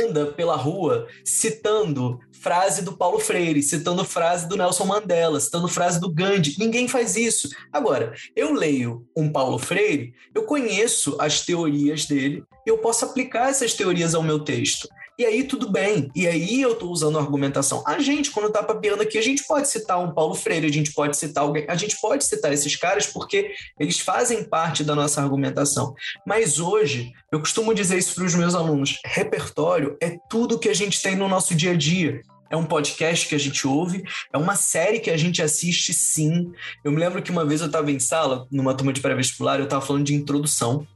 [0.03, 6.01] anda pela rua citando frase do Paulo Freire, citando frase do Nelson Mandela, citando frase
[6.01, 6.57] do Gandhi.
[6.59, 7.49] Ninguém faz isso.
[7.73, 13.75] Agora, eu leio um Paulo Freire, eu conheço as teorias dele, eu posso aplicar essas
[13.75, 14.89] teorias ao meu texto.
[15.19, 16.09] E aí tudo bem.
[16.15, 17.83] E aí eu estou usando a argumentação.
[17.85, 20.93] A gente, quando está papeando aqui, a gente pode citar um Paulo Freire, a gente
[20.93, 25.21] pode citar alguém, a gente pode citar esses caras porque eles fazem parte da nossa
[25.21, 25.93] argumentação.
[26.25, 30.75] Mas hoje, eu costumo dizer isso para os meus alunos: repertório é tudo que a
[30.75, 32.23] gente tem no nosso dia a dia.
[32.49, 36.53] É um podcast que a gente ouve, é uma série que a gente assiste sim.
[36.85, 39.65] Eu me lembro que uma vez eu estava em sala, numa turma de pré-vestibular, eu
[39.65, 40.87] estava falando de introdução.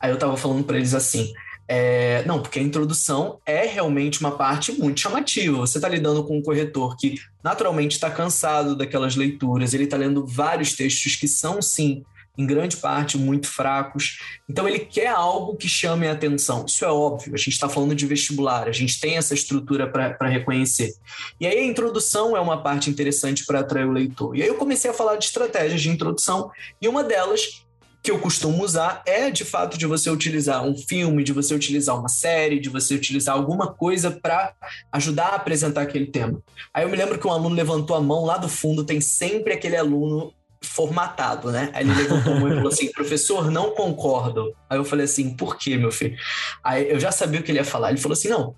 [0.00, 1.32] Aí eu estava falando para eles assim:
[1.66, 5.58] é, não, porque a introdução é realmente uma parte muito chamativa.
[5.58, 10.26] Você está lidando com um corretor que naturalmente está cansado daquelas leituras, ele está lendo
[10.26, 12.04] vários textos que são, sim,
[12.36, 14.18] em grande parte, muito fracos.
[14.48, 16.64] Então, ele quer algo que chame a atenção.
[16.66, 20.28] Isso é óbvio, a gente está falando de vestibular, a gente tem essa estrutura para
[20.28, 20.94] reconhecer.
[21.40, 24.36] E aí, a introdução é uma parte interessante para atrair o leitor.
[24.36, 26.50] E aí, eu comecei a falar de estratégias de introdução,
[26.82, 27.63] e uma delas
[28.04, 31.98] que eu costumo usar é de fato de você utilizar um filme, de você utilizar
[31.98, 34.52] uma série, de você utilizar alguma coisa para
[34.92, 36.38] ajudar a apresentar aquele tema.
[36.74, 39.54] Aí eu me lembro que um aluno levantou a mão lá do fundo, tem sempre
[39.54, 41.70] aquele aluno formatado, né?
[41.72, 44.54] Aí ele levantou a mão e falou assim: professor, não concordo.
[44.68, 46.14] Aí eu falei assim: por quê, meu filho?
[46.62, 47.88] Aí eu já sabia o que ele ia falar.
[47.88, 48.54] Ele falou assim: não,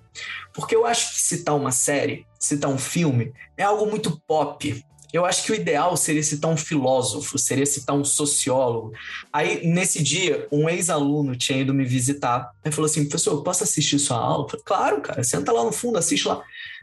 [0.53, 4.85] porque eu acho que citar uma série, citar um filme, é algo muito pop.
[5.13, 8.93] Eu acho que o ideal seria citar um filósofo, seria citar um sociólogo.
[9.33, 12.51] Aí, nesse dia, um ex-aluno tinha ido me visitar.
[12.65, 14.45] Aí falou assim: professor, posso assistir sua aula?
[14.45, 16.43] Eu falei, claro, cara, senta lá no fundo, assiste lá.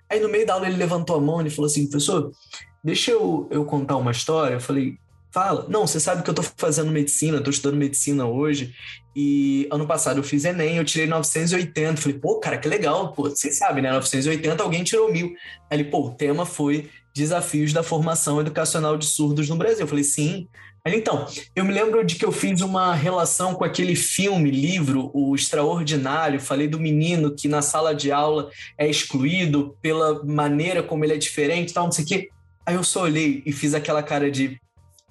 [0.10, 2.32] Aí, no meio da aula, ele levantou a mão e falou assim: professor,
[2.84, 4.56] deixa eu, eu contar uma história.
[4.56, 4.98] Eu falei,
[5.34, 5.66] fala.
[5.68, 8.74] Não, você sabe que eu tô fazendo medicina, tô estudando medicina hoje.
[9.16, 12.02] E ano passado eu fiz Enem, eu tirei 980.
[12.02, 13.14] Falei, pô, cara, que legal.
[13.14, 13.92] Pô, você sabe, né?
[13.92, 15.34] 980, alguém tirou mil.
[15.70, 19.82] Aí ele, pô, o tema foi desafios da formação educacional de surdos no Brasil.
[19.82, 20.48] Eu falei, sim.
[20.86, 25.10] Aí, então, eu me lembro de que eu fiz uma relação com aquele filme, livro,
[25.14, 26.42] O Extraordinário.
[26.42, 31.18] Falei do menino que na sala de aula é excluído pela maneira como ele é
[31.18, 32.30] diferente, tal, não sei o quê.
[32.66, 34.60] Aí eu só olhei e fiz aquela cara de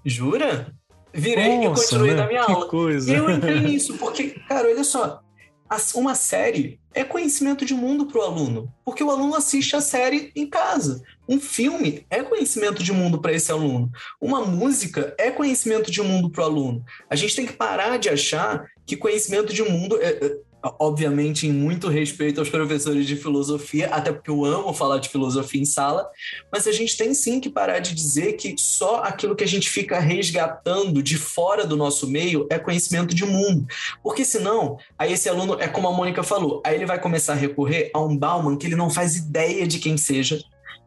[0.05, 0.75] jura?
[1.15, 2.17] Virei Nossa, e continuei né?
[2.17, 2.67] na minha que aula.
[2.69, 3.13] Coisa.
[3.13, 5.21] E eu entrei nisso, porque, cara, olha só,
[5.95, 10.31] uma série é conhecimento de mundo para o aluno, porque o aluno assiste a série
[10.37, 11.03] em casa.
[11.29, 13.91] Um filme é conhecimento de mundo para esse aluno.
[14.21, 16.85] Uma música é conhecimento de mundo para o aluno.
[17.09, 20.37] A gente tem que parar de achar que conhecimento de mundo é, é
[20.79, 25.61] obviamente, em muito respeito aos professores de filosofia, até porque eu amo falar de filosofia
[25.61, 26.09] em sala,
[26.51, 29.69] mas a gente tem sim que parar de dizer que só aquilo que a gente
[29.69, 33.67] fica resgatando de fora do nosso meio é conhecimento de mundo.
[34.03, 37.37] Porque senão, aí esse aluno, é como a Mônica falou, aí ele vai começar a
[37.37, 40.43] recorrer a um Bauman que ele não faz ideia de quem seja,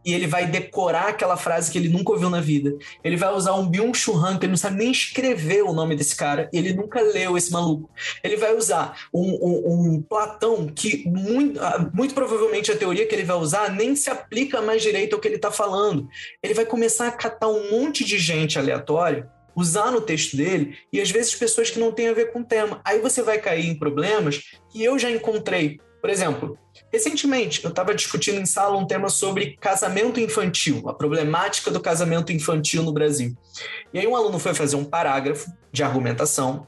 [0.06, 2.78] e ele vai decorar aquela frase que ele nunca ouviu na vida.
[3.04, 6.16] Ele vai usar um Byung-Chul Han, que ele não sabe nem escrever o nome desse
[6.16, 7.90] cara, ele nunca leu esse maluco.
[8.24, 13.16] Ele vai usar um, um, um Platão que muito, ah, muito provavelmente a teoria que
[13.16, 16.08] ele vai usar nem se aplica mais direito ao que ele está falando.
[16.44, 21.00] Ele vai começar a catar um monte de gente aleatória usar no texto dele e
[21.00, 22.82] às vezes pessoas que não têm a ver com o tema.
[22.84, 25.80] Aí você vai cair em problemas que eu já encontrei.
[26.02, 26.58] Por exemplo,
[26.96, 32.32] recentemente eu estava discutindo em sala um tema sobre casamento infantil, a problemática do casamento
[32.32, 33.36] infantil no Brasil.
[33.94, 36.66] E aí um aluno foi fazer um parágrafo de argumentação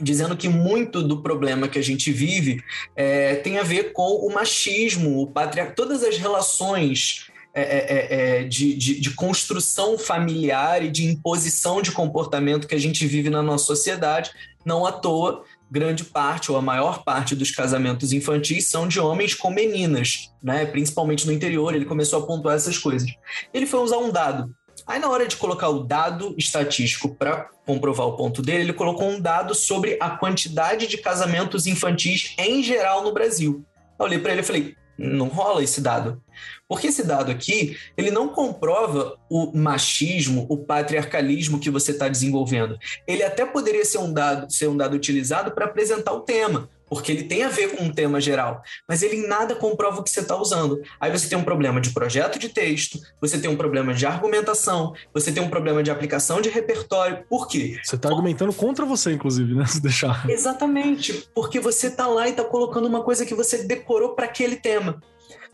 [0.00, 2.60] dizendo que muito do problema que a gente vive
[2.96, 8.40] é, tem a ver com o machismo, o patriarcado, todas as relações é, é, é,
[8.40, 13.30] é, de, de, de, construção familiar e de imposição de comportamento que a gente vive
[13.30, 14.32] na nossa sociedade.
[14.64, 15.44] Não à toa,
[15.74, 20.64] grande parte ou a maior parte dos casamentos infantis são de homens com meninas, né?
[20.64, 21.74] principalmente no interior.
[21.74, 23.10] Ele começou a pontuar essas coisas.
[23.52, 24.54] Ele foi usar um dado.
[24.86, 29.08] Aí, na hora de colocar o dado estatístico para comprovar o ponto dele, ele colocou
[29.08, 33.64] um dado sobre a quantidade de casamentos infantis em geral no Brasil.
[33.98, 36.22] Eu olhei para ele e falei: não rola esse dado.
[36.68, 42.78] Porque esse dado aqui, ele não comprova o machismo, o patriarcalismo que você está desenvolvendo.
[43.06, 47.10] Ele até poderia ser um dado, ser um dado utilizado para apresentar o tema, porque
[47.10, 50.10] ele tem a ver com um tema geral, mas ele em nada comprova o que
[50.10, 50.80] você está usando.
[51.00, 54.94] Aí você tem um problema de projeto de texto, você tem um problema de argumentação,
[55.12, 57.24] você tem um problema de aplicação de repertório.
[57.28, 57.80] Por quê?
[57.82, 59.66] Você está argumentando contra você, inclusive, né?
[59.66, 60.28] Se deixar.
[60.30, 64.56] Exatamente, porque você está lá e está colocando uma coisa que você decorou para aquele
[64.56, 65.00] tema.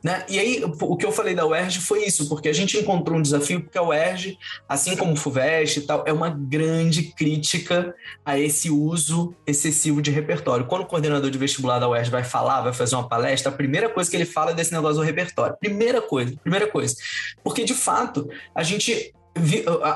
[0.03, 0.25] Né?
[0.29, 3.23] E aí, o que eu falei da UERJ foi isso, porque a gente encontrou um
[3.23, 4.39] desafio, porque a UERJ,
[4.69, 7.95] assim como o FUVEST e tal, é uma grande crítica
[8.25, 10.67] a esse uso excessivo de repertório.
[10.67, 13.89] Quando o coordenador de vestibular da UERJ vai falar, vai fazer uma palestra, a primeira
[13.91, 15.57] coisa que ele fala é desse negócio do repertório.
[15.61, 16.97] Primeira coisa, primeira coisa.
[17.45, 19.13] Porque, de fato, a gente.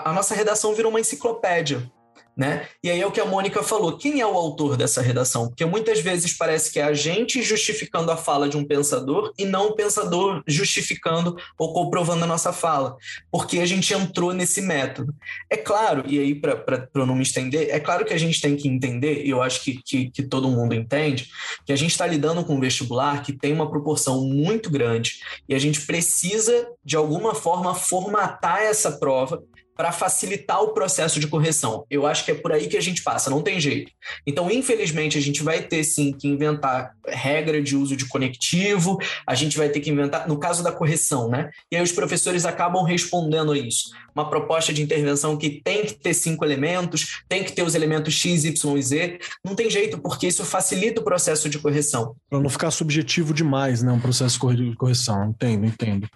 [0.04, 1.90] A nossa redação virou uma enciclopédia
[2.36, 2.66] né?
[2.82, 5.48] E aí é o que a Mônica falou: quem é o autor dessa redação?
[5.48, 9.44] Porque muitas vezes parece que é a gente justificando a fala de um pensador e
[9.44, 12.96] não o pensador justificando ou comprovando a nossa fala,
[13.30, 15.14] porque a gente entrou nesse método.
[15.48, 18.56] É claro, e aí para eu não me estender, é claro que a gente tem
[18.56, 21.28] que entender, e eu acho que, que, que todo mundo entende,
[21.64, 25.54] que a gente está lidando com um vestibular que tem uma proporção muito grande e
[25.54, 29.42] a gente precisa, de alguma forma, formatar essa prova
[29.76, 31.84] para facilitar o processo de correção.
[31.90, 33.90] Eu acho que é por aí que a gente passa, não tem jeito.
[34.26, 39.34] Então, infelizmente, a gente vai ter sim que inventar regra de uso de conectivo, a
[39.34, 41.50] gente vai ter que inventar, no caso da correção, né?
[41.70, 43.90] E aí os professores acabam respondendo a isso.
[44.14, 48.14] Uma proposta de intervenção que tem que ter cinco elementos, tem que ter os elementos
[48.14, 49.18] X, Y e Z.
[49.44, 52.14] Não tem jeito, porque isso facilita o processo de correção.
[52.30, 53.90] Para não ficar subjetivo demais, né?
[53.90, 55.30] Um processo de correção.
[55.30, 56.08] Entendo, entendo.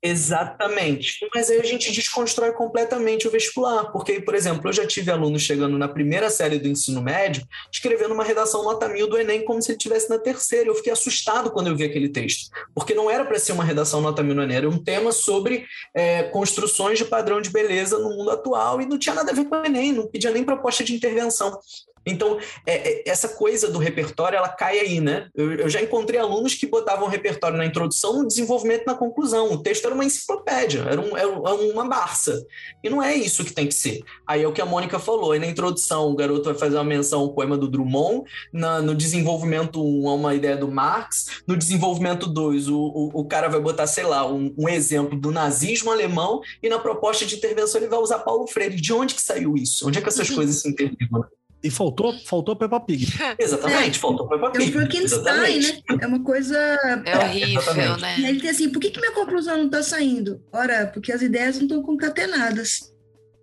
[0.00, 1.28] Exatamente.
[1.34, 5.42] Mas aí a gente desconstrói completamente o vestibular, porque, por exemplo, eu já tive alunos
[5.42, 9.60] chegando na primeira série do ensino médio escrevendo uma redação nota mil do Enem como
[9.60, 10.68] se ele estivesse na terceira.
[10.68, 14.00] Eu fiquei assustado quando eu vi aquele texto, porque não era para ser uma redação
[14.00, 18.10] nota mil no Enem, era um tema sobre é, construções de padrão de beleza no
[18.10, 20.84] mundo atual e não tinha nada a ver com o Enem, não pedia nem proposta
[20.84, 21.58] de intervenção.
[22.06, 25.28] Então, é, é, essa coisa do repertório, ela cai aí, né?
[25.34, 29.52] Eu, eu, já encontrei alunos que botavam repertório na introdução, no desenvolvimento na conclusão.
[29.52, 32.44] O texto era uma enciclopédia, era, um, era uma barça.
[32.82, 34.00] E não é isso que tem que ser.
[34.26, 35.32] Aí é o que a Mônica falou.
[35.32, 38.94] Aí na introdução, o garoto vai fazer uma menção ao poema do Drummond, na, no
[38.94, 43.60] desenvolvimento 1, um, uma ideia do Marx, no desenvolvimento 2, o, o, o, cara vai
[43.60, 47.90] botar, sei lá, um, um exemplo do nazismo alemão, e na proposta de intervenção ele
[47.90, 48.76] vai usar Paulo Freire.
[48.76, 49.86] De onde que saiu isso?
[49.86, 51.24] Onde é que essas coisas se interligam?
[51.62, 53.06] E faltou, faltou Peppa Pig.
[53.38, 54.64] Exatamente, é, faltou Peppa Pig.
[54.64, 55.82] É o Frankenstein, né?
[56.00, 56.56] É uma coisa.
[57.04, 58.20] É horrível, né?
[58.20, 60.40] E ele tem assim: por que, que minha conclusão não está saindo?
[60.52, 62.92] Ora, porque as ideias não estão concatenadas.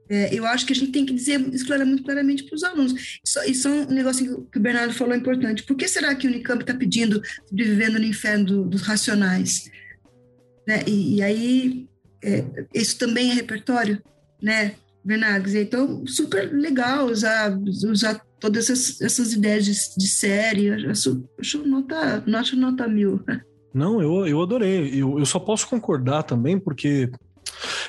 [0.07, 3.19] É, eu acho que a gente tem que dizer isso muito claramente para os alunos.
[3.25, 5.63] Isso, isso, é um negócio que o Bernardo falou importante.
[5.63, 9.69] Por que será que o Unicamp está pedindo sobrevivendo no inferno do, dos racionais?
[10.67, 10.83] Né?
[10.87, 11.87] E, e aí,
[12.23, 14.01] é, isso também é repertório,
[14.41, 14.75] né?
[15.05, 15.55] Bernardo.
[15.55, 17.55] Então, super legal usar,
[17.87, 20.87] usar todas essas, essas ideias de, de série.
[20.89, 23.23] Acho, acho, nota, acho nota mil.
[23.71, 24.89] Não, eu, eu adorei.
[24.99, 27.11] Eu, eu só posso concordar também, porque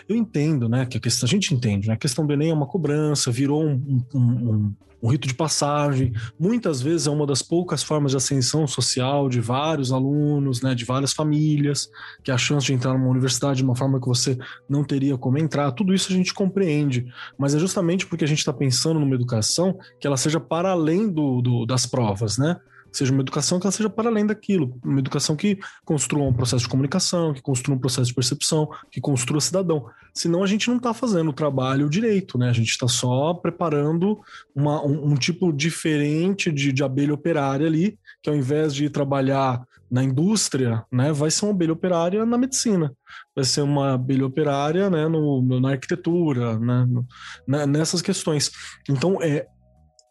[0.08, 0.86] eu entendo, né?
[0.86, 1.94] Que a, questão, a gente entende, né?
[1.94, 6.12] A questão do Enem é uma cobrança, virou um, um, um um rito de passagem.
[6.38, 10.84] Muitas vezes é uma das poucas formas de ascensão social de vários alunos, né, de
[10.84, 11.90] várias famílias,
[12.22, 15.16] que é a chance de entrar numa universidade de uma forma que você não teria
[15.16, 15.70] como entrar.
[15.72, 17.06] Tudo isso a gente compreende,
[17.38, 21.08] mas é justamente porque a gente está pensando numa educação que ela seja para além
[21.08, 22.56] do, do, das provas, né?
[22.96, 26.62] Seja uma educação que ela seja para além daquilo, uma educação que construa um processo
[26.62, 29.86] de comunicação, que construa um processo de percepção, que construa cidadão.
[30.14, 32.48] Senão a gente não está fazendo o trabalho direito, né?
[32.48, 34.18] A gente está só preparando
[34.54, 39.62] uma, um, um, tipo diferente de, de abelha operária ali, que ao invés de trabalhar
[39.90, 42.92] na indústria, né, vai ser uma abelha operária na medicina,
[43.34, 47.06] vai ser uma abelha operária, né, no, na arquitetura, né, no,
[47.46, 48.50] né, nessas questões.
[48.88, 49.46] Então é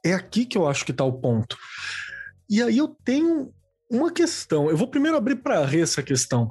[0.05, 1.57] é aqui que eu acho que está o ponto.
[2.49, 3.51] E aí eu tenho
[3.89, 4.69] uma questão.
[4.69, 6.49] Eu vou primeiro abrir para a Rê essa questão.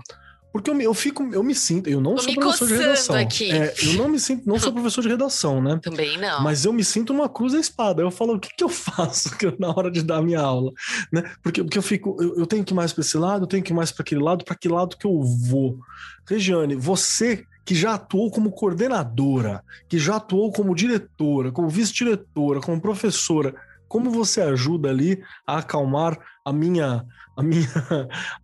[0.54, 3.16] Porque eu me, eu fico, eu me sinto, eu não Tô sou professor de redação.
[3.16, 3.50] Aqui.
[3.50, 5.80] É, eu não me sinto, não sou professor de redação, né?
[5.82, 6.44] Também não.
[6.44, 8.02] Mas eu me sinto numa cruz da espada.
[8.02, 10.70] Eu falo, o que, que eu faço na hora de dar minha aula,
[11.12, 11.28] né?
[11.42, 13.64] Porque, porque eu fico, eu, eu tenho que ir mais para esse lado, eu tenho
[13.64, 15.76] que ir mais para aquele lado, para que lado que eu vou?
[16.24, 22.80] Regiane, você que já atuou como coordenadora, que já atuou como diretora, como vice-diretora, como
[22.80, 23.56] professora,
[23.94, 27.68] como você ajuda ali a acalmar a minha a minha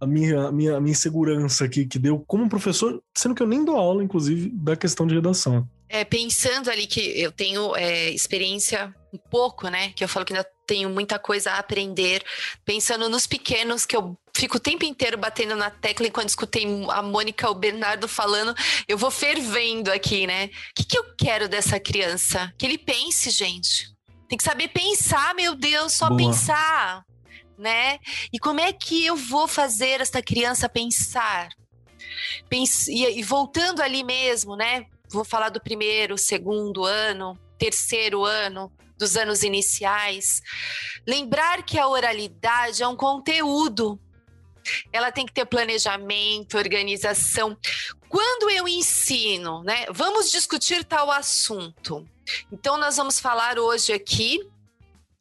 [0.00, 3.48] a minha a minha, a minha insegurança aqui que deu como professor, sendo que eu
[3.48, 5.68] nem dou aula inclusive da questão de redação.
[5.88, 9.90] É, pensando ali que eu tenho é, experiência um pouco, né?
[9.96, 12.22] Que eu falo que ainda tenho muita coisa a aprender.
[12.64, 17.02] Pensando nos pequenos, que eu fico o tempo inteiro batendo na tecla enquanto escutei a
[17.02, 18.54] Mônica, o Bernardo falando,
[18.86, 20.44] eu vou fervendo aqui, né?
[20.46, 22.54] O que, que eu quero dessa criança?
[22.56, 23.90] Que ele pense, gente.
[24.30, 26.16] Tem que saber pensar, meu Deus, só Boa.
[26.16, 27.04] pensar,
[27.58, 27.98] né?
[28.32, 31.48] E como é que eu vou fazer esta criança pensar?
[32.48, 34.86] Pense, e, e voltando ali mesmo, né?
[35.10, 40.40] Vou falar do primeiro, segundo ano, terceiro ano, dos anos iniciais.
[41.04, 43.98] Lembrar que a oralidade é um conteúdo.
[44.92, 47.58] Ela tem que ter planejamento, organização.
[48.08, 49.86] Quando eu ensino, né?
[49.90, 52.08] Vamos discutir tal assunto.
[52.50, 54.40] Então, nós vamos falar hoje aqui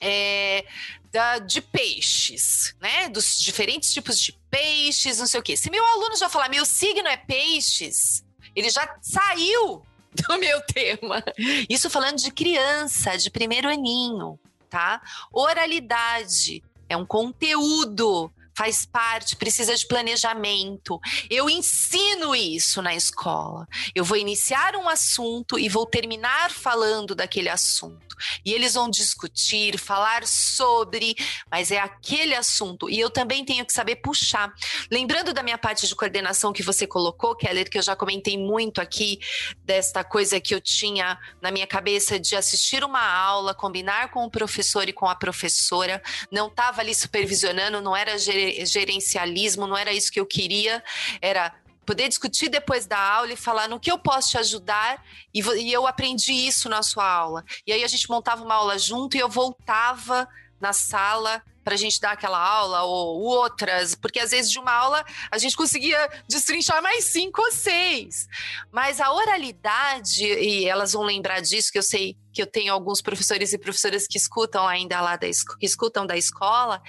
[0.02, 0.66] é,
[1.12, 3.10] da, de peixes, né?
[3.10, 5.58] Dos diferentes tipos de peixes, não sei o quê.
[5.58, 8.24] Se meu aluno já falar, meu signo é peixes,
[8.56, 9.84] ele já saiu
[10.14, 11.24] do meu tema.
[11.70, 14.40] Isso falando de criança, de primeiro aninho,
[14.70, 15.02] tá?
[15.32, 21.00] Oralidade é um conteúdo faz parte, precisa de planejamento.
[21.30, 23.66] Eu ensino isso na escola.
[23.96, 28.09] Eu vou iniciar um assunto e vou terminar falando daquele assunto
[28.46, 31.16] e eles vão discutir, falar sobre,
[31.50, 32.90] mas é aquele assunto.
[32.90, 34.54] E eu também tenho que saber puxar.
[34.92, 38.82] Lembrando da minha parte de coordenação que você colocou, Keller, que eu já comentei muito
[38.82, 39.20] aqui,
[39.64, 44.32] desta coisa que eu tinha na minha cabeça de assistir uma aula, combinar com o
[44.32, 46.02] professor e com a professora,
[46.32, 50.84] não estava ali supervisionando, não era gerencialismo, não era isso que eu queria,
[51.22, 51.54] era
[51.90, 55.04] poder discutir depois da aula e falar no que eu posso te ajudar.
[55.34, 57.44] E, e eu aprendi isso na sua aula.
[57.66, 60.28] E aí a gente montava uma aula junto e eu voltava
[60.62, 64.72] na sala para a gente dar aquela aula ou outras, porque às vezes de uma
[64.72, 68.28] aula a gente conseguia destrinchar mais cinco ou seis.
[68.72, 73.02] Mas a oralidade, e elas vão lembrar disso, que eu sei que eu tenho alguns
[73.02, 75.28] professores e professoras que escutam ainda lá da,
[75.60, 76.84] que escutam da escola,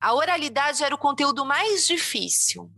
[0.00, 2.68] a oralidade era o conteúdo mais difícil.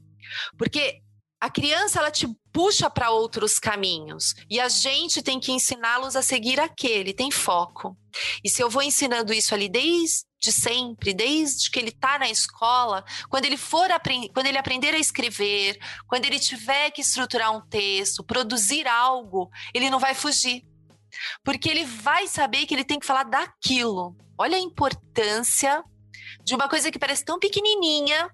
[0.58, 1.00] Porque
[1.42, 6.22] a criança ela te puxa para outros caminhos e a gente tem que ensiná-los a
[6.22, 7.96] seguir aquele, tem foco.
[8.44, 13.04] E se eu vou ensinando isso ali desde sempre, desde que ele está na escola,
[13.28, 13.88] quando ele for
[14.32, 19.90] quando ele aprender a escrever, quando ele tiver que estruturar um texto, produzir algo, ele
[19.90, 20.64] não vai fugir.
[21.42, 24.16] Porque ele vai saber que ele tem que falar daquilo.
[24.38, 25.82] Olha a importância
[26.44, 28.30] de uma coisa que parece tão pequenininha,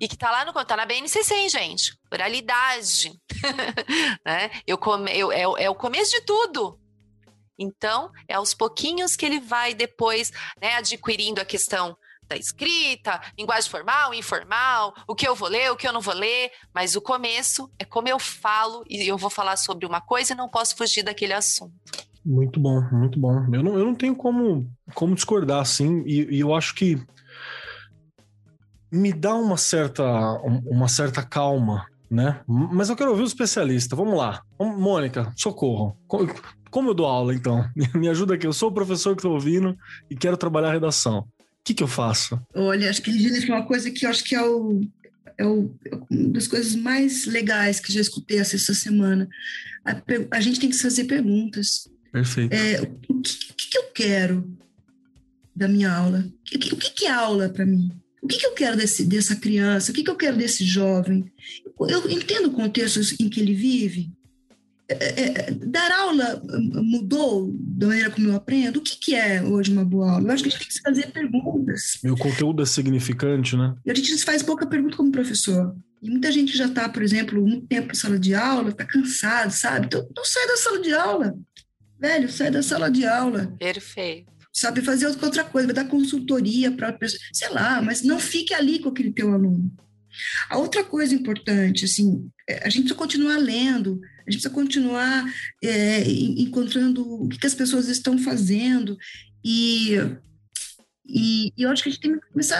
[0.00, 1.98] e que tá lá no tá na BNCC, hein, gente?
[2.12, 3.12] Oralidade.
[4.24, 4.50] né?
[4.66, 6.78] eu come, eu, é, é o começo de tudo.
[7.58, 10.30] Então, é aos pouquinhos que ele vai depois
[10.60, 11.96] né, adquirindo a questão
[12.28, 16.14] da escrita, linguagem formal, informal, o que eu vou ler, o que eu não vou
[16.14, 20.34] ler, mas o começo é como eu falo e eu vou falar sobre uma coisa
[20.34, 21.72] e não posso fugir daquele assunto.
[22.24, 23.46] Muito bom, muito bom.
[23.52, 27.02] Eu não, eu não tenho como, como discordar, assim, e, e eu acho que
[28.90, 30.04] me dá uma certa,
[30.66, 32.40] uma certa calma, né?
[32.46, 33.94] Mas eu quero ouvir o especialista.
[33.94, 34.42] Vamos lá.
[34.58, 35.96] Mônica, socorro.
[36.70, 37.68] Como eu dou aula, então?
[37.94, 38.46] Me ajuda aqui.
[38.46, 39.76] Eu sou o professor que estou ouvindo
[40.10, 41.20] e quero trabalhar a redação.
[41.20, 41.26] O
[41.64, 42.40] que, que eu faço?
[42.54, 44.80] Olha, acho que ele disse uma coisa que eu acho que é, o,
[45.36, 49.28] é, o, é uma das coisas mais legais que já escutei essa semana.
[49.84, 51.88] A, a gente tem que fazer perguntas.
[52.10, 52.52] Perfeito.
[52.52, 54.50] É, o, que, que, eu quero
[55.54, 56.24] da minha aula?
[56.26, 57.90] O que, o que é aula para mim?
[58.22, 59.90] O que, que eu quero desse, dessa criança?
[59.90, 61.30] O que, que eu quero desse jovem?
[61.80, 64.10] Eu entendo o contexto em que ele vive.
[64.88, 66.42] é, é, dar aula
[66.82, 68.78] mudou da maneira como eu aprendo?
[68.78, 70.28] O que, que é hoje uma boa aula?
[70.28, 71.98] Eu acho que a gente tem que se fazer perguntas.
[72.02, 73.74] E o conteúdo é significante, né?
[73.84, 75.76] E a gente faz pouca pergunta como professor.
[76.02, 79.50] E muita gente já está, por exemplo, muito tempo em sala de aula, está cansado,
[79.50, 79.86] sabe?
[79.86, 81.38] Então, não sai da sala de aula.
[82.00, 83.52] Velho, sai da sala de aula.
[83.58, 84.37] Perfeito.
[84.52, 88.54] Sabe fazer outra coisa, vai dar consultoria para a pessoa, sei lá, mas não fique
[88.54, 89.70] ali com aquele teu aluno.
[90.48, 95.24] A outra coisa importante, assim, é, a gente precisa continuar lendo, a gente precisa continuar
[95.62, 98.98] é, encontrando o que, que, as pessoas estão fazendo
[99.44, 99.94] e,
[101.06, 102.58] e, e, eu acho que a gente tem que começar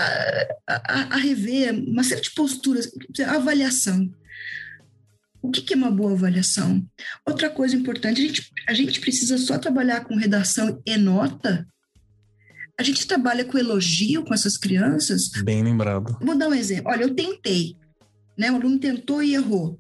[0.67, 2.91] a, a, a rever uma série de posturas,
[3.27, 4.09] avaliação.
[5.41, 6.85] O que, que é uma boa avaliação?
[7.27, 11.67] Outra coisa importante, a gente, a gente precisa só trabalhar com redação e nota
[12.79, 15.29] a gente trabalha com elogio com essas crianças.
[15.43, 16.17] Bem lembrado.
[16.21, 16.93] Vou dar um exemplo.
[16.93, 17.77] Olha, eu tentei,
[18.39, 18.53] né?
[18.53, 19.77] O aluno tentou e errou.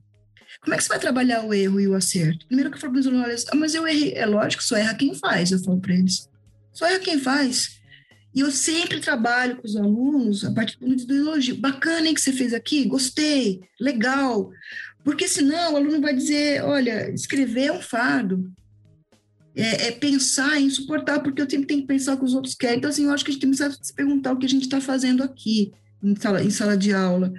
[0.61, 2.44] Como é que você vai trabalhar o erro e o acerto?
[2.46, 4.14] Primeiro que eu falo para os alunos, olha, ah, mas eu errei.
[4.14, 6.28] É lógico, só erra quem faz, eu falo para eles.
[6.72, 7.78] Só erra quem faz.
[8.34, 11.57] E eu sempre trabalho com os alunos a partir do do elogio.
[11.57, 12.84] Bacana, hein, que você fez aqui?
[12.86, 14.51] Gostei, legal.
[15.05, 18.53] Porque senão o aluno vai dizer, olha, escrever é um fardo
[19.55, 22.55] é, é, pensar em suportar, porque eu sempre tenho que pensar o que os outros
[22.55, 22.78] querem.
[22.78, 24.62] Então, assim, eu acho que a gente tem que se perguntar o que a gente
[24.62, 25.72] está fazendo aqui,
[26.03, 27.32] em sala, em sala de aula.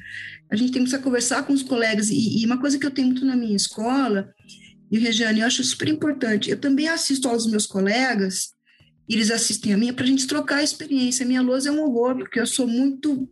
[0.52, 2.10] A gente tem que conversar com os colegas.
[2.10, 4.34] E, e, uma coisa que eu tenho muito na minha escola,
[4.92, 8.54] e Regiane, eu acho super importante, eu também assisto aos meus colegas,
[9.08, 11.24] eles assistem a minha, para a gente trocar a experiência.
[11.24, 13.30] A minha lousa é um horror, porque eu sou muito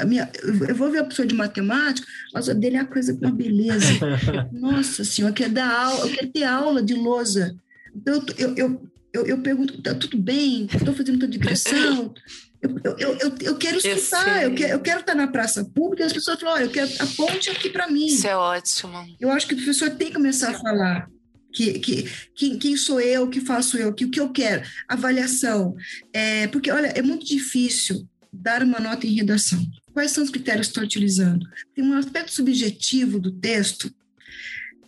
[0.00, 0.30] a minha,
[0.68, 3.34] eu vou ver a pessoa de matemática, mas a dele é uma coisa com uma
[3.34, 3.86] beleza.
[4.52, 7.54] Nossa senhora, eu quero dar aula, eu quero ter aula de lousa.
[7.94, 10.66] Então, eu, eu, eu, eu pergunto, tá tudo bem?
[10.66, 12.14] Estou fazendo toda digressão?
[12.60, 16.06] Eu, eu, eu, eu quero escutar, eu, quero, eu quero estar na praça pública e
[16.06, 18.06] as pessoas falam, olha, eu quero a ponte aqui para mim.
[18.06, 19.06] Isso é ótimo.
[19.20, 21.08] Eu acho que o professor tem que começar a falar
[21.52, 24.66] que, que, quem, quem sou eu, o que faço eu, que, o que eu quero,
[24.88, 25.76] avaliação.
[26.12, 29.64] É, porque, olha, é muito difícil dar uma nota em redação.
[29.92, 31.46] Quais são os critérios que estou utilizando?
[31.74, 33.94] Tem um aspecto subjetivo do texto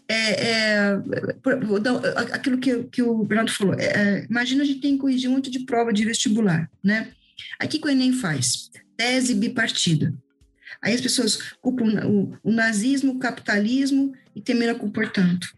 [0.08, 1.02] é, é,
[2.32, 5.50] aquilo que, que o Bernardo falou, é, é, imagina a gente tem que corrigir muito
[5.50, 7.10] de prova de vestibular, né?
[7.58, 10.14] Aqui que o Enem faz, tese bipartida.
[10.80, 15.48] Aí as pessoas culpam o, o nazismo, o capitalismo e terminam com portanto.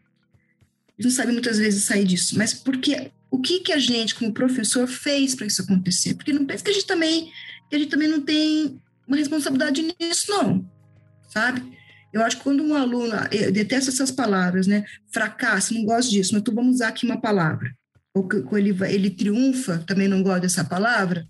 [0.99, 4.33] Eles não sabem muitas vezes sair disso, mas porque o que, que a gente, como
[4.33, 6.15] professor, fez para isso acontecer?
[6.15, 7.31] Porque não pensa que a gente também
[7.69, 10.67] que a gente também não tem uma responsabilidade nisso, não,
[11.29, 11.78] sabe?
[12.13, 14.85] Eu acho que quando um aluno, eu detesto essas palavras, né?
[15.13, 17.71] Fracasso, não gosto disso, mas tu vamos usar aqui uma palavra.
[18.15, 21.29] Ou que ele, ele triunfa, também não gosto dessa palavra.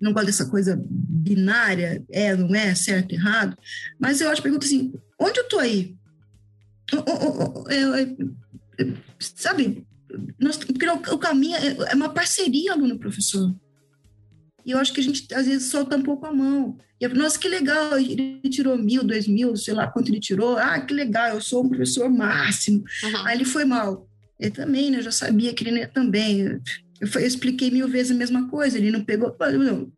[0.00, 3.56] Não gosto dessa coisa binária, é, não é, certo, errado.
[3.98, 5.96] Mas eu acho, pergunta assim, onde eu tô aí?
[9.18, 9.86] sabe,
[10.38, 13.54] nós, porque o, caminho é, é uma parceria aluno-professor.
[14.66, 16.76] E eu acho que a gente, às vezes, solta um pouco a mão.
[17.00, 20.58] E eu, nossa, que legal, ele tirou mil, dois mil, sei lá quanto ele tirou.
[20.58, 22.82] Ah, que legal, eu sou um professor máximo.
[23.04, 23.26] Uhum.
[23.26, 24.08] Aí ele foi mal.
[24.40, 24.98] Ele também, né?
[24.98, 26.40] Eu já sabia que ele também.
[26.40, 26.60] Eu,
[27.00, 29.36] eu expliquei mil vezes a mesma coisa, ele não pegou.
[29.38, 29.92] Não,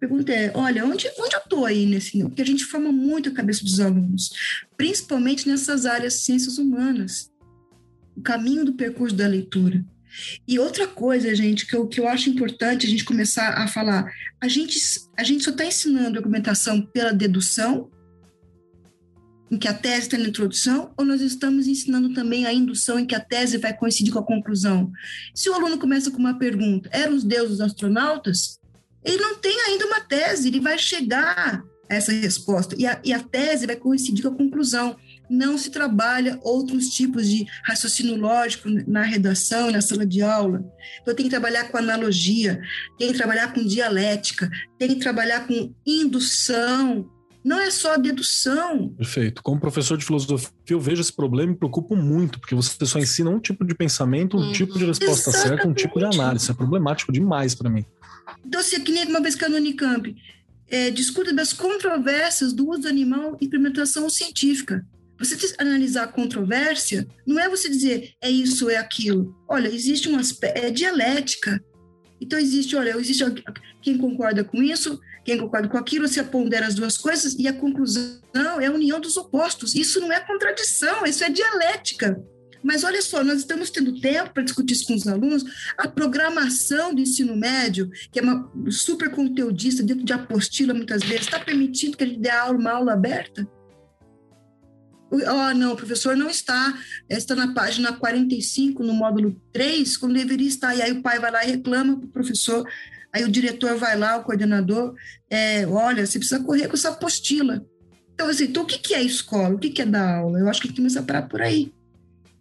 [0.00, 2.18] pergunta é: olha, onde, onde eu estou aí nesse.
[2.22, 4.30] Porque a gente forma muito a cabeça dos alunos,
[4.78, 7.30] principalmente nessas áreas ciências humanas.
[8.16, 9.84] O caminho do percurso da leitura.
[10.46, 14.10] E outra coisa, gente, que eu, que eu acho importante a gente começar a falar,
[14.40, 14.78] a gente,
[15.16, 17.90] a gente só está ensinando argumentação pela dedução,
[19.50, 23.06] em que a tese está na introdução, ou nós estamos ensinando também a indução, em
[23.06, 24.90] que a tese vai coincidir com a conclusão?
[25.34, 28.58] Se o aluno começa com uma pergunta, eram os deuses astronautas?
[29.04, 33.12] Ele não tem ainda uma tese, ele vai chegar a essa resposta, e a, e
[33.12, 34.96] a tese vai coincidir com a conclusão
[35.28, 40.64] não se trabalha outros tipos de raciocínio lógico na redação, na sala de aula.
[41.02, 42.60] Então, tem que trabalhar com analogia,
[42.98, 47.10] tem que trabalhar com dialética, tem que trabalhar com indução.
[47.44, 48.88] Não é só dedução.
[48.96, 49.40] Perfeito.
[49.40, 52.98] Como professor de filosofia, eu vejo esse problema e me preocupo muito, porque você só
[52.98, 54.52] ensina um tipo de pensamento, um uhum.
[54.52, 55.48] tipo de resposta Exatamente.
[55.48, 56.50] certa, um tipo de análise.
[56.50, 57.84] É problemático demais para mim.
[58.44, 60.12] Então, se que nem uma vez que no Unicamp,
[60.68, 64.84] é, discuta das controvérsias do uso do animal em implementação científica.
[65.18, 69.34] Você analisar a controvérsia não é você dizer é isso, é aquilo.
[69.48, 71.62] Olha, existe um aspecto, é dialética.
[72.20, 73.24] Então existe, olha, existe
[73.82, 77.52] quem concorda com isso, quem concorda com aquilo, você pondera as duas coisas e a
[77.52, 79.74] conclusão é a união dos opostos.
[79.74, 82.16] Isso não é contradição, isso é dialética.
[82.62, 85.44] Mas olha só, nós estamos tendo tempo para discutir isso com os alunos.
[85.78, 91.26] A programação do ensino médio, que é uma super conteudista dentro de apostila muitas vezes,
[91.26, 93.48] está permitindo que a gente dê aula, uma aula aberta?
[95.24, 100.48] Ah, não, o professor não está, está na página 45, no módulo 3, quando deveria
[100.48, 100.74] estar.
[100.74, 102.68] E aí o pai vai lá e reclama para o professor,
[103.12, 104.94] aí o diretor vai lá, o coordenador,
[105.30, 107.64] é, olha, você precisa correr com essa apostila.
[108.14, 109.54] Então, assim, então, o que, é escola?
[109.54, 110.38] O que, é dar aula?
[110.38, 111.72] Eu acho que tem que começar a parar por aí.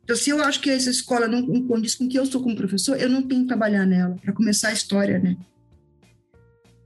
[0.04, 2.42] Então, se eu acho que essa escola não, não condiz com o que eu sou
[2.42, 5.36] como professor, eu não tenho que trabalhar nela, para começar a história, né?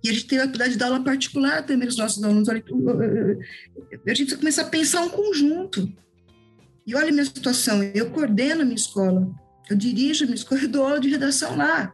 [0.03, 2.47] E a gente tem a oportunidade de dar aula particular também aos nossos alunos.
[2.49, 2.71] A gente
[4.03, 5.91] precisa começar a pensar um conjunto.
[6.87, 9.29] E olha a minha situação, eu coordeno a minha escola,
[9.69, 11.93] eu dirijo a minha escola, eu dou aula de redação lá.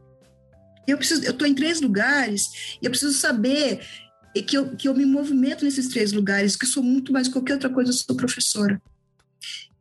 [0.88, 3.82] Eu preciso, eu estou em três lugares e eu preciso saber
[4.48, 7.54] que eu, que eu me movimento nesses três lugares, que eu sou muito mais qualquer
[7.54, 8.80] outra coisa, eu sou professora.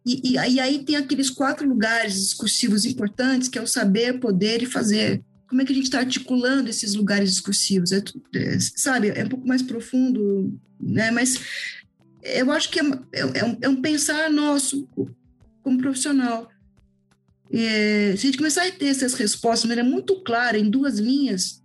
[0.07, 4.63] E, e, e aí tem aqueles quatro lugares discursivos importantes, que é o saber, poder
[4.63, 8.03] e fazer como é que a gente está articulando esses lugares discursivos, é,
[8.35, 9.11] é, sabe?
[9.11, 11.11] É um pouco mais profundo, né?
[11.11, 11.41] Mas
[12.23, 12.83] eu acho que é,
[13.13, 14.89] é, é um, é um, pensar nosso
[15.63, 16.49] como profissional.
[17.51, 21.63] se a gente começar a ter essas respostas de maneira muito clara, em duas linhas,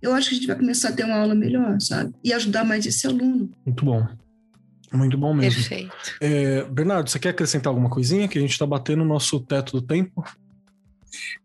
[0.00, 2.12] eu acho que a gente vai começar a ter uma aula melhor, sabe?
[2.24, 3.50] E ajudar mais esse aluno.
[3.64, 4.06] Muito bom.
[4.92, 5.60] Muito bom mesmo.
[5.60, 5.96] Perfeito.
[6.20, 8.28] É, Bernardo, você quer acrescentar alguma coisinha?
[8.28, 10.22] Que a gente está batendo o nosso teto do tempo.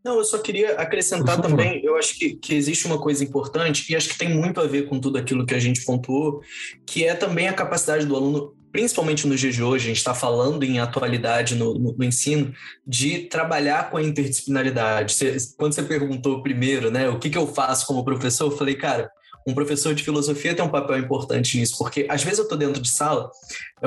[0.04, 3.96] Não, eu só queria acrescentar também, eu acho que, que existe uma coisa importante, e
[3.96, 6.42] acho que tem muito a ver com tudo aquilo que a gente pontuou,
[6.86, 10.14] que é também a capacidade do aluno, principalmente nos dias de hoje, a gente está
[10.14, 12.54] falando em atualidade no, no, no, ensino,
[12.86, 15.14] de trabalhar com a interdisciplinaridade.
[15.14, 18.76] Você, quando você perguntou primeiro, né, o que, que eu faço como professor, eu falei,
[18.76, 19.10] cara,
[19.48, 22.82] um professor de filosofia tem um papel importante nisso, porque às vezes eu estou dentro
[22.82, 23.32] de sala,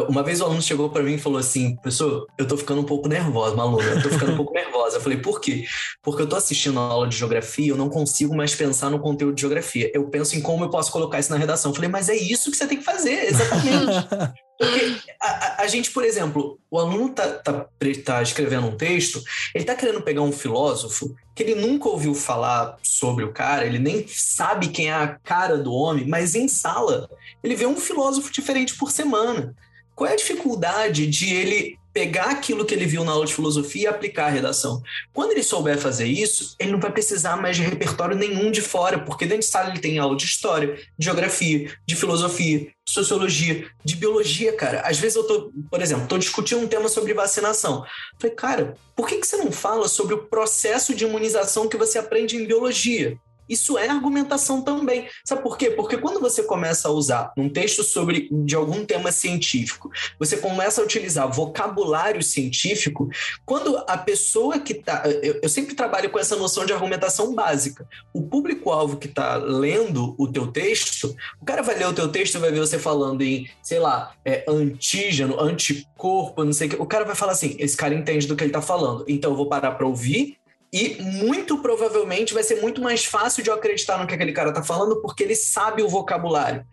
[0.08, 2.84] uma vez o aluno chegou para mim e falou assim, professor, eu estou ficando um
[2.84, 4.96] pouco nervosa, uma aluna, eu estou ficando um pouco nervosa.
[4.96, 5.64] Eu falei, por quê?
[6.02, 9.34] Porque eu estou assistindo a aula de geografia, eu não consigo mais pensar no conteúdo
[9.34, 9.90] de geografia.
[9.92, 11.70] Eu penso em como eu posso colocar isso na redação.
[11.70, 14.40] Eu falei, mas é isso que você tem que fazer, exatamente.
[14.60, 17.66] Porque a, a, gente, por exemplo, o aluno está tá,
[18.04, 22.76] tá escrevendo um texto, ele está querendo pegar um filósofo que ele nunca ouviu falar
[22.82, 27.08] sobre o cara, ele nem sabe quem é a cara do homem, mas em sala
[27.42, 29.56] ele vê um filósofo diferente por semana.
[29.94, 33.82] Qual é a dificuldade de ele pegar aquilo que ele viu na aula de filosofia
[33.82, 34.82] e aplicar à redação.
[35.12, 39.00] Quando ele souber fazer isso, ele não vai precisar mais de repertório nenhum de fora,
[39.00, 43.68] porque dentro de sala ele tem aula de história, de geografia, de filosofia, de sociologia,
[43.84, 44.80] de biologia, cara.
[44.80, 47.84] Às vezes eu tô, por exemplo, tô discutindo um tema sobre vacinação.
[48.18, 51.98] Falei, cara, por que, que você não fala sobre o processo de imunização que você
[51.98, 53.18] aprende em biologia?
[53.50, 55.08] Isso é argumentação também.
[55.24, 55.70] Sabe por quê?
[55.70, 60.80] Porque quando você começa a usar um texto sobre de algum tema científico, você começa
[60.80, 63.10] a utilizar vocabulário científico,
[63.44, 65.02] quando a pessoa que está.
[65.06, 67.86] Eu, eu, sempre trabalho com essa noção de argumentação básica.
[68.14, 72.36] O público-alvo que está lendo o teu texto, o cara vai ler o teu texto
[72.36, 76.76] e vai ver você falando em, sei lá, é, antígeno, anticorpo, não sei o que.
[76.76, 79.04] O cara vai falar assim: esse cara entende do que ele está falando.
[79.08, 80.39] Então eu vou parar para ouvir
[80.72, 84.50] e muito provavelmente vai ser muito mais fácil de eu acreditar no que aquele cara
[84.50, 86.64] está falando, porque ele sabe o vocabulário.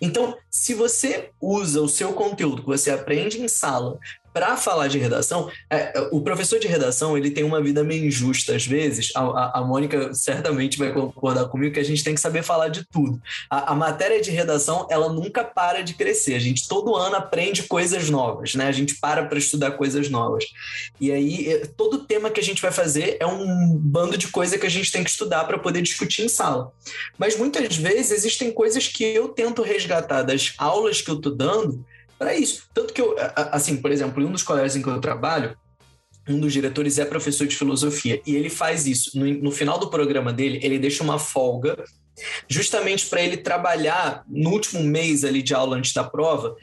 [0.00, 3.98] Então, se você usa o seu conteúdo que você aprende em sala
[4.32, 8.54] para falar de redação, é, o professor de redação ele tem uma vida meio injusta
[8.54, 9.12] às vezes.
[9.14, 12.68] A, a, a, Mônica certamente vai concordar comigo que a gente tem que saber falar
[12.68, 13.20] de tudo.
[13.50, 16.34] A, a, matéria de redação ela nunca para de crescer.
[16.34, 18.66] A gente todo ano aprende coisas novas, né?
[18.66, 20.44] A gente para para estudar coisas novas.
[21.00, 24.58] E aí é, todo tema que a gente vai fazer é um bando de coisa
[24.58, 26.72] que a gente tem que estudar para poder discutir em sala.
[27.18, 31.84] Mas muitas vezes existem coisas que eu tento resgatar das aulas que eu estou dando
[32.22, 32.68] para isso.
[32.72, 35.56] Tanto que eu, assim, por exemplo, em um dos colégios em que eu trabalho,
[36.28, 39.18] um dos diretores é professor de filosofia e ele faz isso.
[39.18, 41.82] No, no final do programa dele, ele deixa uma folga
[42.48, 46.54] justamente para ele trabalhar no último mês ali de aula antes da prova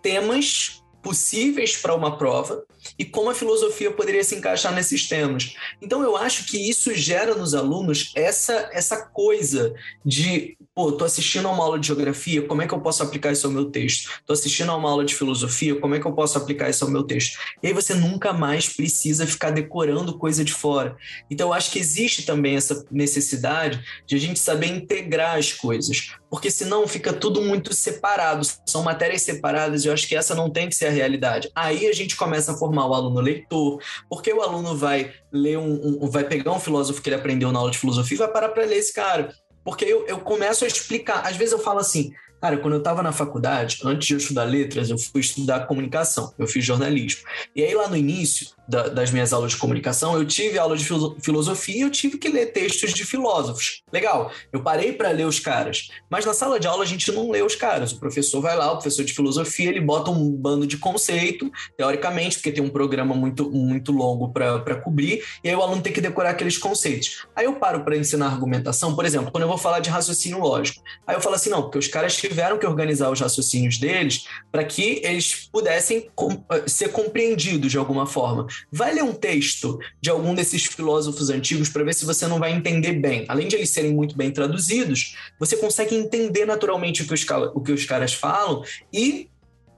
[0.00, 2.62] temas possíveis para uma prova
[2.98, 5.54] e como a filosofia poderia se encaixar nesses temas.
[5.80, 9.74] Então eu acho que isso gera nos alunos essa essa coisa
[10.04, 13.32] de pô, tô assistindo a uma aula de geografia, como é que eu posso aplicar
[13.32, 14.10] isso ao meu texto?
[14.24, 16.90] Tô assistindo a uma aula de filosofia, como é que eu posso aplicar isso ao
[16.90, 17.36] meu texto?
[17.60, 20.96] E aí você nunca mais precisa ficar decorando coisa de fora.
[21.28, 26.12] Então eu acho que existe também essa necessidade de a gente saber integrar as coisas,
[26.30, 30.48] porque senão fica tudo muito separado, são matérias separadas e eu acho que essa não
[30.48, 31.50] tem que ser a realidade.
[31.56, 35.98] Aí a gente começa a formar o aluno leitor, porque o aluno vai ler um,
[36.02, 38.50] um vai pegar um filósofo que ele aprendeu na aula de filosofia e vai parar
[38.50, 39.30] para ler esse cara
[39.64, 41.26] porque eu, eu começo a explicar.
[41.26, 42.10] Às vezes eu falo assim,
[42.40, 46.32] Cara, quando eu estava na faculdade, antes de eu estudar letras, eu fui estudar comunicação,
[46.38, 47.22] eu fiz jornalismo.
[47.54, 50.86] E aí, lá no início da, das minhas aulas de comunicação, eu tive aula de
[51.20, 53.82] filosofia e eu tive que ler textos de filósofos.
[53.92, 55.88] Legal, eu parei para ler os caras.
[56.10, 57.92] Mas na sala de aula a gente não lê os caras.
[57.92, 62.36] O professor vai lá, o professor de filosofia, ele bota um bando de conceito, teoricamente,
[62.36, 66.00] porque tem um programa muito, muito longo para cobrir, e aí o aluno tem que
[66.00, 67.26] decorar aqueles conceitos.
[67.34, 70.82] Aí eu paro para ensinar argumentação, por exemplo, quando eu vou falar de raciocínio lógico.
[71.06, 74.64] Aí eu falo assim, não, porque os caras tiveram que organizar os raciocínios deles para
[74.64, 76.08] que eles pudessem
[76.50, 78.46] eh, ser compreendidos de alguma forma.
[78.70, 82.52] Vai ler um texto de algum desses filósofos antigos para ver se você não vai
[82.52, 83.24] entender bem.
[83.28, 87.60] Além de eles serem muito bem traduzidos, você consegue entender naturalmente o que os, o
[87.60, 89.28] que os caras falam e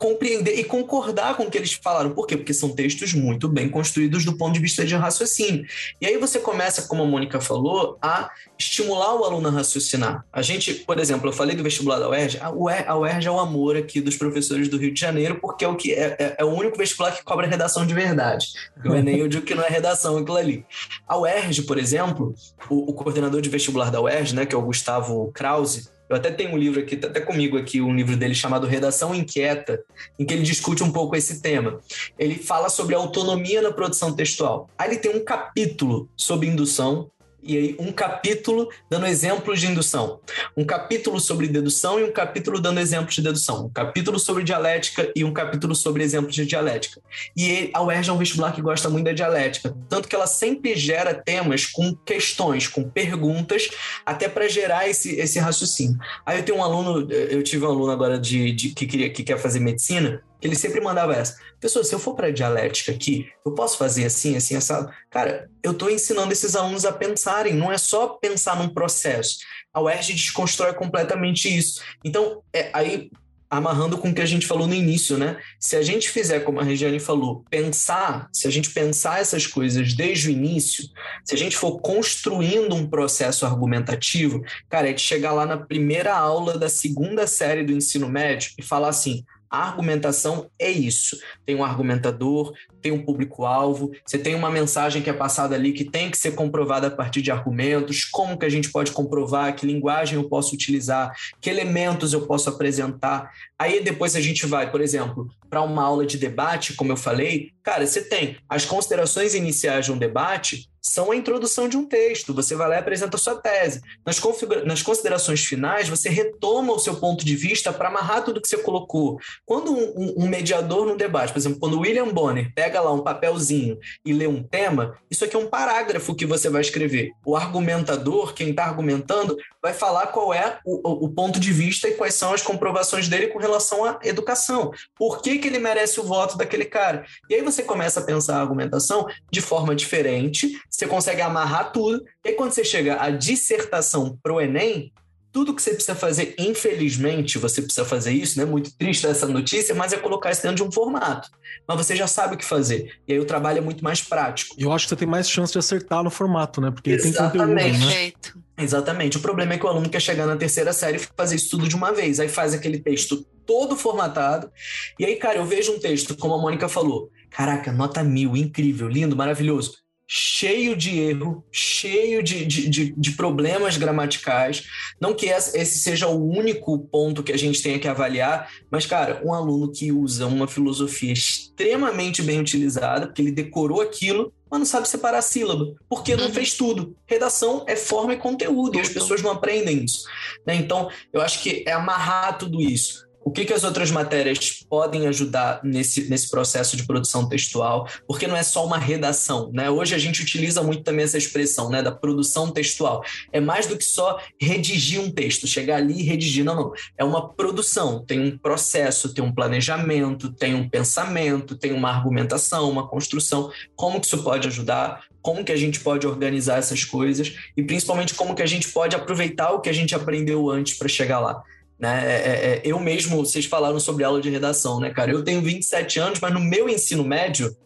[0.01, 2.11] compreender e concordar com o que eles falaram.
[2.11, 2.35] Por quê?
[2.35, 5.67] Porque são textos muito bem construídos do ponto de vista de raciocínio.
[6.01, 10.25] E aí você começa, como a Mônica falou, a estimular o aluno a raciocinar.
[10.33, 13.77] A gente, por exemplo, eu falei do vestibular da UERJ, a UERJ é o amor
[13.77, 16.49] aqui dos professores do Rio de Janeiro, porque é o, que é, é, é o
[16.49, 18.47] único vestibular que cobra redação de verdade.
[18.83, 20.65] O Enem eu digo que não é redação aquilo ali.
[21.07, 22.35] A UERJ, por exemplo,
[22.71, 26.29] o, o coordenador de vestibular da UERJ, né, que é o Gustavo Krause, eu até
[26.29, 29.81] tenho um livro aqui, tá até comigo aqui, um livro dele chamado Redação Inquieta,
[30.19, 31.79] em que ele discute um pouco esse tema.
[32.19, 34.69] Ele fala sobre autonomia na produção textual.
[34.77, 37.09] Aí ele tem um capítulo sobre indução,
[37.43, 40.21] e aí um capítulo dando exemplos de indução,
[40.57, 45.11] um capítulo sobre dedução e um capítulo dando exemplos de dedução, um capítulo sobre dialética
[45.15, 47.01] e um capítulo sobre exemplos de dialética.
[47.37, 50.75] E a UERJ é um vestibular que gosta muito da dialética, tanto que ela sempre
[50.75, 53.69] gera temas com questões, com perguntas,
[54.05, 55.99] até para gerar esse, esse raciocínio.
[56.25, 59.23] Aí eu tenho um aluno, eu tive um aluno agora de, de que, queria, que
[59.23, 61.37] quer fazer medicina, ele sempre mandava essa.
[61.61, 64.93] Pessoal, se eu for para dialética aqui, eu posso fazer assim, assim, assado?
[65.11, 69.39] Cara, eu estou ensinando esses alunos a pensarem, não é só pensar num processo.
[69.73, 71.83] A UERJ desconstrói completamente isso.
[72.05, 73.11] Então, é, aí,
[73.51, 75.37] amarrando com o que a gente falou no início, né?
[75.59, 79.93] Se a gente fizer, como a Regiane falou, pensar, se a gente pensar essas coisas
[79.93, 80.85] desde o início,
[81.25, 86.17] se a gente for construindo um processo argumentativo, cara, é de chegar lá na primeira
[86.17, 91.21] aula da segunda série do ensino médio e falar assim: a argumentação é isso.
[91.45, 95.85] Tem um argumentador, tem um público-alvo, você tem uma mensagem que é passada ali que
[95.85, 99.67] tem que ser comprovada a partir de argumentos, como que a gente pode comprovar, que
[99.67, 103.31] linguagem eu posso utilizar, que elementos eu posso apresentar.
[103.59, 107.53] Aí depois a gente vai, por exemplo, para uma aula de debate, como eu falei,
[107.63, 112.33] cara, você tem as considerações iniciais de um debate, são a introdução de um texto.
[112.35, 113.83] Você vai lá e apresenta a sua tese.
[114.05, 114.21] Nas,
[114.65, 118.59] nas considerações finais, você retoma o seu ponto de vista para amarrar tudo que você
[118.59, 119.19] colocou.
[119.45, 123.79] Quando um, um, mediador no debate, por exemplo, quando William Bonner pega lá um papelzinho
[124.05, 127.13] e lê um tema, isso aqui é um parágrafo que você vai escrever.
[127.25, 131.95] O argumentador, quem está argumentando, vai falar qual é o, o, ponto de vista e
[131.95, 134.71] quais são as comprovações dele com relação à educação.
[134.95, 137.05] Por que, que ele merece o voto daquele cara?
[137.29, 142.05] E aí você começa a pensar a argumentação de forma diferente, você consegue amarrar tudo,
[142.25, 144.93] e aí quando você chega à dissertação pro Enem,
[145.33, 148.45] tudo que você precisa fazer, infelizmente, você precisa fazer isso, né?
[148.45, 151.29] Muito triste essa notícia, mas é colocar isso dentro de um formato.
[151.67, 152.93] Mas você já sabe o que fazer.
[153.07, 154.57] E aí o trabalho é muito mais prático.
[154.59, 156.71] Eu acho que você tem mais chance de acertar no formato, né?
[156.71, 157.33] Porque Exatamente.
[157.33, 157.71] tem conteúdo, né?
[157.71, 158.39] Perfeito.
[158.59, 159.17] Exatamente.
[159.17, 161.69] O problema é que o aluno quer chegar na terceira série e fazer isso tudo
[161.69, 162.19] de uma vez.
[162.19, 164.51] Aí faz aquele texto todo formatado.
[164.99, 167.11] E aí, cara, eu vejo um texto, como a Mônica falou.
[167.31, 169.81] Caraca, nota mil, incrível, lindo, maravilhoso
[170.13, 174.65] cheio de erro, cheio de, de, de, de, problemas gramaticais.
[175.01, 179.23] Não que esse seja o único ponto que a gente tenha que avaliar, mas, cara,
[179.25, 184.67] um aluno que usa uma filosofia extremamente bem utilizada, porque ele decorou aquilo, mas não
[184.67, 186.33] sabe separar a sílaba, porque não uhum.
[186.33, 186.97] fez tudo.
[187.07, 190.03] Redação é forma e conteúdo, e as pessoas não aprendem isso.
[190.45, 190.57] Né?
[190.57, 195.07] Então, eu acho que é amarrar tudo isso o que, que as outras matérias podem
[195.07, 199.71] ajudar nesse, nesse processo de produção textual, porque não é só uma redação, né?
[199.71, 203.05] Hoje a gente utiliza muito também essa expressão, né, da produção textual.
[203.33, 206.73] É mais do que só redigir um texto, chegar ali e redigir, não, não.
[206.97, 212.71] É uma produção, tem um processo, tem um planejamento, tem um pensamento, tem uma argumentação,
[212.71, 213.53] uma construção.
[213.77, 215.05] Como que isso pode ajudar?
[215.21, 218.97] Como que a gente pode organizar essas coisas e principalmente como que a gente pode
[218.97, 221.43] aproveitar o que a gente aprendeu antes para chegar lá.
[221.81, 222.05] Né?
[222.05, 225.11] É, é, é, eu mesmo, vocês falaram sobre aula de redação, né, cara?
[225.11, 227.57] Eu tenho 27 anos, mas no meu ensino médio,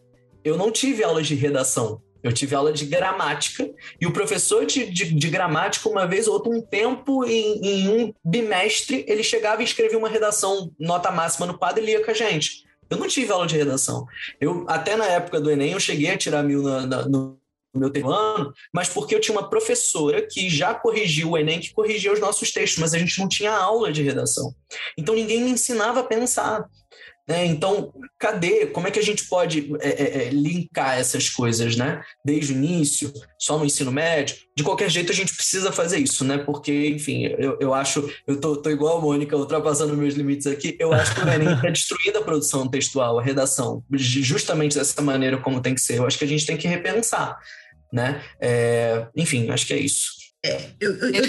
[0.43, 2.01] eu não tive aulas de redação.
[2.23, 3.69] Eu tive aula de gramática
[4.01, 7.87] e o professor de, de, de gramática, uma vez ou outra, um tempo, em, em,
[7.87, 12.09] um bimestre, ele chegava e escrevia uma redação, nota máxima no quadro e lia com
[12.09, 12.63] a gente.
[12.89, 14.07] Eu não tive aula de redação.
[14.41, 17.37] Eu, até na época do Enem, eu cheguei a tirar mil na, na, no
[17.79, 21.73] meu terceiro ano, mas porque eu tinha uma professora que já corrigiu o Enem, que
[21.73, 24.53] corrigia os nossos textos, mas a gente não tinha aula de redação.
[24.97, 26.65] Então ninguém me ensinava a pensar.
[27.27, 27.43] Né?
[27.47, 28.67] Então, cadê?
[28.67, 32.03] Como é que a gente pode é, é, é, linkar essas coisas, né?
[32.23, 34.35] Desde o início, só no ensino médio?
[34.55, 36.37] De qualquer jeito, a gente precisa fazer isso, né?
[36.37, 40.77] Porque, enfim, eu, eu acho, eu tô, tô igual a Mônica, ultrapassando meus limites aqui,
[40.79, 45.39] eu acho que o Enem está destruindo a produção textual, a redação, justamente dessa maneira
[45.39, 45.97] como tem que ser.
[45.97, 47.39] Eu acho que a gente tem que repensar,
[47.95, 48.21] né?
[48.41, 50.11] É, enfim, acho que é isso.
[50.45, 51.23] É, eu, eu, eu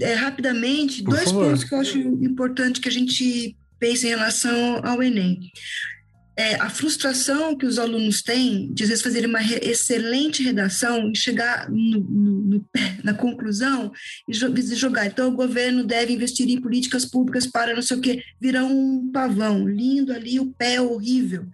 [0.00, 1.48] é, rapidamente, Por dois favor.
[1.48, 5.40] pontos que eu acho importante que a gente pensa em relação ao Enem.
[6.38, 11.10] É, a frustração que os alunos têm de, às vezes, fazerem uma re excelente redação
[11.10, 12.66] e chegar no, no, no,
[13.02, 13.90] na conclusão
[14.28, 14.34] e
[14.76, 15.06] jogar.
[15.06, 19.10] Então, o governo deve investir em políticas públicas para não sei o quê, virar um
[19.10, 21.46] pavão, lindo ali, o pé horrível.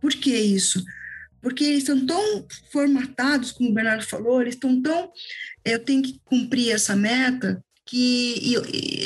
[0.00, 0.82] Por que isso?
[1.42, 5.10] Porque eles estão tão formatados, como o Bernardo falou, eles estão tão.
[5.64, 8.56] Eu tenho que cumprir essa meta que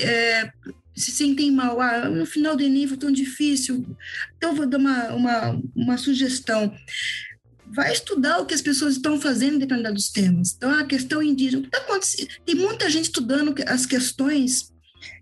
[0.03, 0.51] é,
[0.95, 3.85] se sentem mal, ah, no final Enem foi tão difícil.
[4.37, 6.73] Então, vou dar uma, uma, uma sugestão.
[7.67, 10.55] Vai estudar o que as pessoas estão fazendo em determinados temas.
[10.55, 12.29] Então, a questão indígena, o que está acontecendo?
[12.45, 14.73] Tem muita gente estudando as questões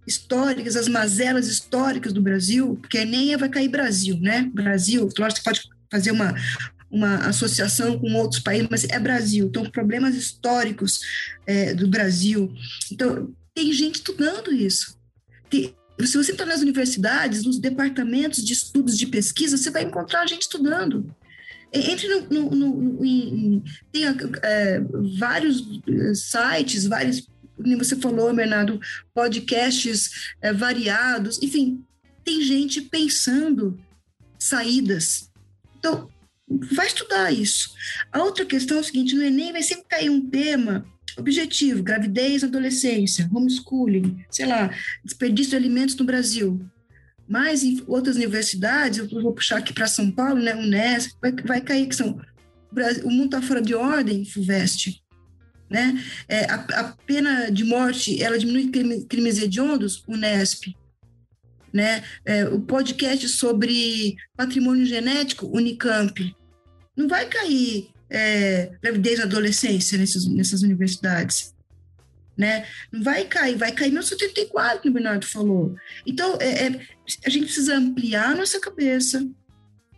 [0.06, 4.50] históricas, as mazelas históricas do Brasil, porque Enem vai cair Brasil, né?
[4.52, 6.34] Brasil, lógico que pode fazer uma,
[6.92, 9.46] uma associação com outros países, mas é Brasil.
[9.46, 11.00] Então, problemas históricos
[11.46, 12.52] é, do Brasil.
[12.92, 14.96] Então, tem gente estudando isso
[16.06, 20.42] se você entrar nas universidades, nos departamentos de estudos de pesquisa, você vai encontrar gente
[20.42, 21.14] estudando.
[21.72, 24.04] Entre no, no, no em, tem
[24.42, 24.80] é,
[25.18, 28.80] vários é, sites, vários, como você falou, Bernardo,
[29.14, 31.82] podcasts é, variados, enfim,
[32.24, 33.78] tem gente pensando
[34.38, 35.30] saídas.
[35.78, 36.08] Então,
[36.72, 37.70] vai estudar isso.
[38.12, 40.84] A outra questão é o seguinte: no Enem vai sempre cair um tema
[41.16, 44.70] Objetivo: gravidez, adolescência, homeschooling, sei lá,
[45.04, 46.64] desperdício de alimentos no Brasil.
[47.28, 51.60] Mas em outras universidades, eu vou puxar aqui para São Paulo, né, Unesp, vai, vai
[51.60, 52.20] cair que são
[53.04, 55.02] o mundo está fora de ordem, FUVEST.
[55.68, 56.02] Né?
[56.26, 60.74] É, a, a, pena de morte, ela diminui crime, crimes hediondos, Unesp.
[61.70, 62.02] Né?
[62.24, 66.34] É, o podcast sobre patrimônio genético, Unicamp.
[67.02, 71.52] Não vai cair é, gravidez na adolescência nessas, nessas universidades.
[72.38, 72.64] Né?
[72.92, 75.74] Não vai cair, vai cair 1974, que o Bernardo falou.
[76.06, 76.86] Então, é, é,
[77.26, 79.28] a gente precisa ampliar nossa cabeça,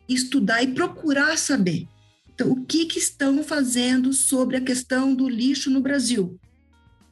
[0.09, 1.87] estudar e procurar saber.
[2.35, 6.41] Então, o que, que estão fazendo sobre a questão do lixo no Brasil?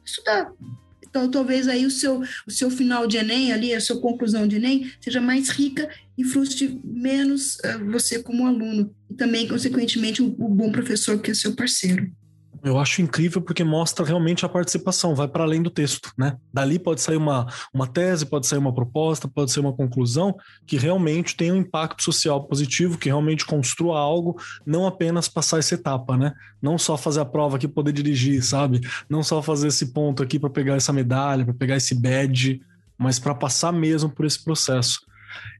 [0.03, 0.51] Estudar.
[1.13, 4.55] Então, talvez aí o seu, o seu final de Enem, ali, a sua conclusão de
[4.55, 5.87] Enem, seja mais rica
[6.17, 11.29] e frustre menos uh, você como aluno e também, consequentemente, o, o bom professor que
[11.29, 12.11] é seu parceiro.
[12.63, 16.37] Eu acho incrível porque mostra realmente a participação, vai para além do texto, né?
[16.53, 20.33] Dali pode sair uma, uma tese, pode sair uma proposta, pode ser uma conclusão
[20.65, 25.75] que realmente tem um impacto social positivo, que realmente construa algo, não apenas passar essa
[25.75, 26.33] etapa, né?
[26.61, 28.79] Não só fazer a prova aqui poder dirigir, sabe?
[29.09, 32.61] Não só fazer esse ponto aqui para pegar essa medalha, para pegar esse badge,
[32.97, 35.01] mas para passar mesmo por esse processo.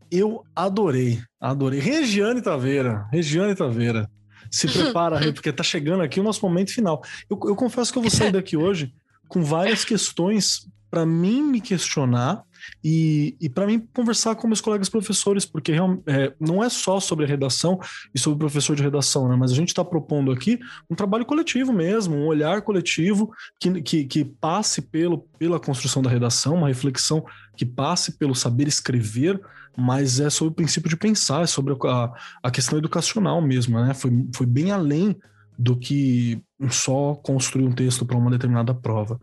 [0.10, 1.82] Eu adorei, adorei.
[1.82, 4.10] Regiane Taveira, Regiane Taveira.
[4.54, 7.02] Se prepara, porque tá chegando aqui o nosso momento final.
[7.28, 8.94] Eu, eu confesso que eu vou sair daqui hoje
[9.28, 12.44] com várias questões para mim me questionar
[12.84, 17.26] e, e para mim conversar com meus colegas professores, porque é, não é só sobre
[17.26, 17.80] a redação
[18.14, 19.36] e sobre o professor de redação, né?
[19.36, 24.06] mas a gente está propondo aqui um trabalho coletivo mesmo, um olhar coletivo que, que,
[24.06, 27.26] que passe pelo, pela construção da redação, uma reflexão
[27.58, 29.42] que passe pelo saber escrever,
[29.78, 32.14] mas é sobre o princípio de pensar, é sobre a,
[32.44, 33.94] a questão educacional mesmo, né?
[33.94, 35.18] Foi, foi bem além
[35.58, 39.20] do que só construir um texto para uma determinada prova.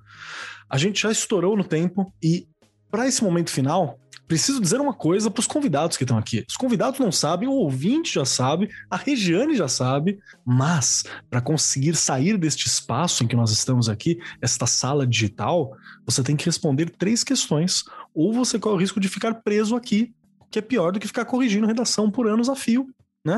[0.68, 2.46] A gente já estourou no tempo e
[2.90, 6.44] para esse momento final, preciso dizer uma coisa para os convidados que estão aqui.
[6.48, 11.96] Os convidados não sabem, o ouvinte já sabe, a Regiane já sabe, mas para conseguir
[11.96, 15.72] sair deste espaço em que nós estamos aqui, esta sala digital,
[16.04, 20.12] você tem que responder três questões, ou você corre o risco de ficar preso aqui
[20.50, 22.88] que é pior do que ficar corrigindo redação por anos a fio.
[23.24, 23.36] Né?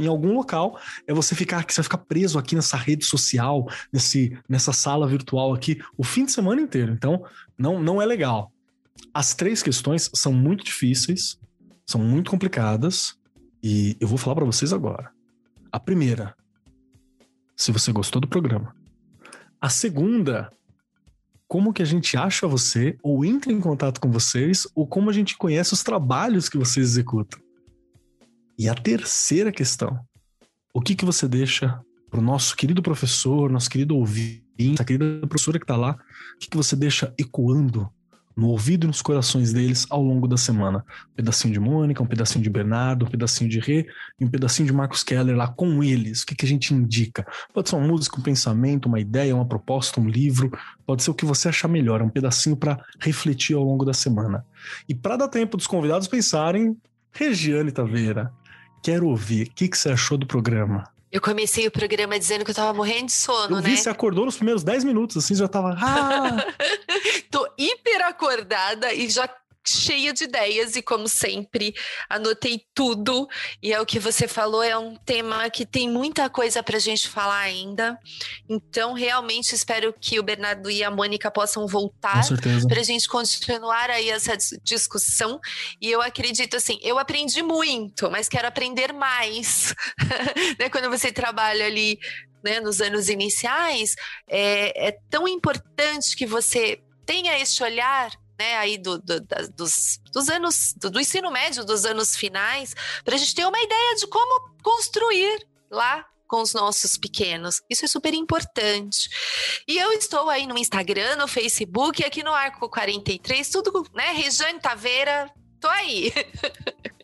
[0.00, 4.38] Em algum local, é você ficar você vai ficar preso aqui nessa rede social, nesse,
[4.48, 6.92] nessa sala virtual aqui, o fim de semana inteiro.
[6.92, 7.24] Então,
[7.58, 8.52] não, não é legal.
[9.12, 11.38] As três questões são muito difíceis,
[11.84, 13.18] são muito complicadas,
[13.62, 15.10] e eu vou falar para vocês agora.
[15.72, 16.34] A primeira,
[17.56, 18.74] se você gostou do programa.
[19.60, 20.50] A segunda
[21.48, 25.12] como que a gente acha você, ou entra em contato com vocês, ou como a
[25.12, 27.40] gente conhece os trabalhos que vocês executam.
[28.58, 29.98] E a terceira questão,
[30.74, 34.42] o que, que você deixa para o nosso querido professor, nosso querido ouvinte,
[34.80, 35.98] a querida professora que está lá,
[36.34, 37.90] o que, que você deixa ecoando
[38.36, 40.84] no ouvido e nos corações deles ao longo da semana.
[41.12, 43.86] Um pedacinho de Mônica, um pedacinho de Bernardo, um pedacinho de Rê
[44.20, 46.22] e um pedacinho de Marcos Keller lá com eles.
[46.22, 47.26] O que, que a gente indica?
[47.54, 50.52] Pode ser uma música, um pensamento, uma ideia, uma proposta, um livro,
[50.84, 54.44] pode ser o que você achar melhor, um pedacinho para refletir ao longo da semana.
[54.86, 56.76] E para dar tempo dos convidados pensarem,
[57.12, 58.30] Regiane Taveira,
[58.82, 60.84] quero ouvir o que, que você achou do programa.
[61.16, 63.76] Eu comecei o programa dizendo que eu tava morrendo de sono, eu vi, né?
[63.76, 65.74] Você acordou nos primeiros 10 minutos, assim, já tava.
[65.80, 66.44] Ah!
[67.32, 69.26] Tô hiper acordada e já
[69.68, 71.74] cheia de ideias e, como sempre,
[72.08, 73.28] anotei tudo.
[73.62, 76.80] E é o que você falou, é um tema que tem muita coisa para a
[76.80, 77.98] gente falar ainda.
[78.48, 82.22] Então, realmente espero que o Bernardo e a Mônica possam voltar
[82.68, 85.40] para a gente continuar aí essa discussão.
[85.80, 89.74] E eu acredito assim, eu aprendi muito, mas quero aprender mais.
[90.58, 90.68] né?
[90.68, 91.98] Quando você trabalha ali
[92.42, 93.94] né, nos anos iniciais,
[94.28, 99.20] é, é tão importante que você tenha esse olhar né, aí do, do,
[99.54, 103.60] dos, dos anos do, do ensino médio, dos anos finais, para a gente ter uma
[103.60, 107.62] ideia de como construir lá com os nossos pequenos.
[107.70, 109.08] Isso é super importante.
[109.66, 114.12] E eu estou aí no Instagram, no Facebook, aqui no Arco 43, tudo, né?
[114.12, 115.30] Rejane Taveira,
[115.60, 116.12] tô aí.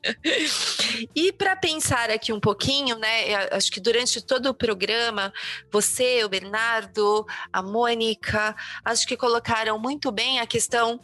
[1.15, 3.35] e para pensar aqui um pouquinho, né?
[3.53, 5.33] Acho que durante todo o programa,
[5.71, 8.55] você, o Bernardo, a Mônica,
[8.85, 11.01] acho que colocaram muito bem a questão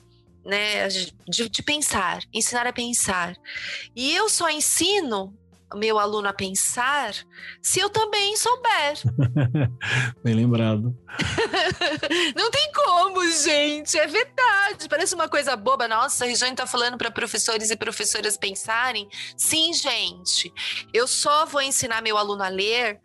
[0.49, 3.37] né, de, de pensar, ensinar a pensar.
[3.95, 5.37] E eu só ensino
[5.75, 7.12] meu aluno a pensar
[7.61, 8.95] se eu também souber.
[10.25, 10.97] Bem lembrado.
[12.35, 13.99] Não tem como, gente.
[13.99, 14.89] É verdade.
[14.89, 15.87] Parece uma coisa boba.
[15.87, 19.07] Nossa, a Regiane tá falando para professores e professoras pensarem.
[19.37, 20.51] Sim, gente.
[20.95, 22.99] Eu só vou ensinar meu aluno a ler,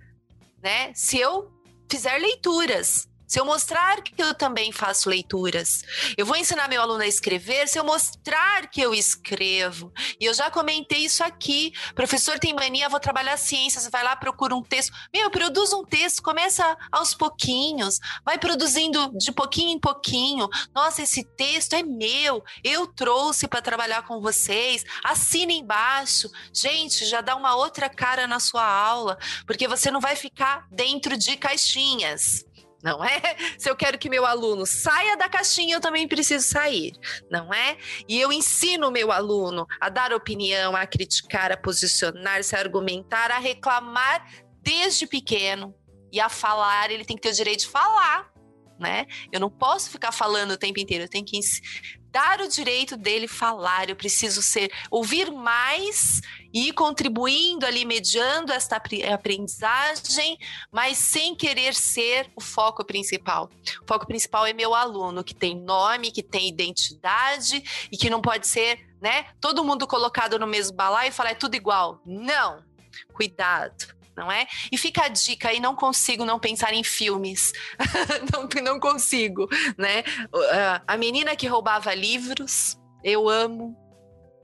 [0.64, 1.52] né, se eu
[1.92, 3.10] fizer leituras.
[3.34, 5.82] Se eu mostrar que eu também faço leituras,
[6.16, 9.92] eu vou ensinar meu aluno a escrever se eu mostrar que eu escrevo.
[10.20, 11.74] E eu já comentei isso aqui.
[11.96, 14.94] Professor tem mania, vou trabalhar ciências, vai lá, procura um texto.
[15.12, 20.48] Meu, produz um texto, começa aos pouquinhos, vai produzindo de pouquinho em pouquinho.
[20.72, 24.86] Nossa, esse texto é meu, eu trouxe para trabalhar com vocês.
[25.04, 26.30] Assina embaixo.
[26.54, 31.18] Gente, já dá uma outra cara na sua aula, porque você não vai ficar dentro
[31.18, 32.46] de caixinhas
[32.84, 33.22] não é?
[33.58, 36.92] Se eu quero que meu aluno saia da caixinha, eu também preciso sair,
[37.32, 37.78] não é?
[38.08, 43.32] E eu ensino o meu aluno a dar opinião, a criticar, a posicionar-se, a argumentar,
[43.32, 44.28] a reclamar
[44.62, 45.74] desde pequeno
[46.12, 48.32] e a falar, ele tem que ter o direito de falar,
[48.80, 49.06] né?
[49.32, 51.40] Eu não posso ficar falando o tempo inteiro, eu tenho que
[52.14, 56.22] dar o direito dele falar, eu preciso ser ouvir mais
[56.54, 58.80] e ir contribuindo ali, mediando esta
[59.12, 60.38] aprendizagem,
[60.72, 63.50] mas sem querer ser o foco principal.
[63.82, 68.22] O foco principal é meu aluno, que tem nome, que tem identidade e que não
[68.22, 72.00] pode ser, né, todo mundo colocado no mesmo balaio e falar é tudo igual.
[72.06, 72.64] Não!
[73.12, 74.48] Cuidado não é?
[74.72, 77.52] E fica a dica aí, não consigo não pensar em filmes.
[78.32, 80.04] não, não consigo, né?
[80.86, 83.76] A menina que roubava livros, eu amo,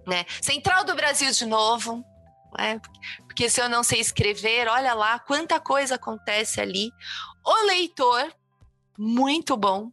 [0.08, 0.26] né?
[0.41, 2.04] Central do Brasil de novo,
[2.58, 2.82] né?
[3.28, 6.91] Porque se eu não sei escrever, olha lá quanta coisa acontece ali.
[7.46, 8.34] O leitor,
[8.98, 9.91] muito bom.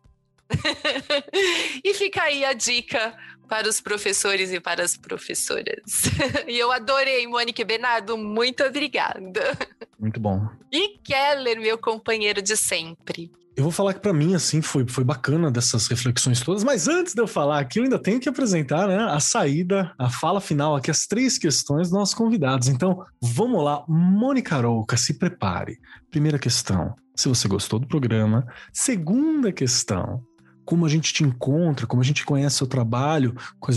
[1.85, 3.17] e fica aí a dica
[3.49, 6.05] para os professores e para as professoras.
[6.47, 9.57] e eu adorei, Mônica e Bernardo, muito obrigada.
[9.99, 10.49] Muito bom.
[10.73, 13.31] E Keller, meu companheiro de sempre.
[13.57, 17.15] Eu vou falar que para mim, assim, foi, foi bacana dessas reflexões todas, mas antes
[17.15, 20.77] de eu falar aqui, eu ainda tenho que apresentar né, a saída, a fala final
[20.77, 22.69] aqui, as três questões dos nossos convidados.
[22.69, 23.83] Então, vamos lá.
[23.89, 25.79] Mônica Arouca, se prepare.
[26.11, 28.47] Primeira questão, se você gostou do programa.
[28.75, 30.23] Segunda questão,
[30.67, 33.35] como a gente te encontra, como a gente conhece seu trabalho,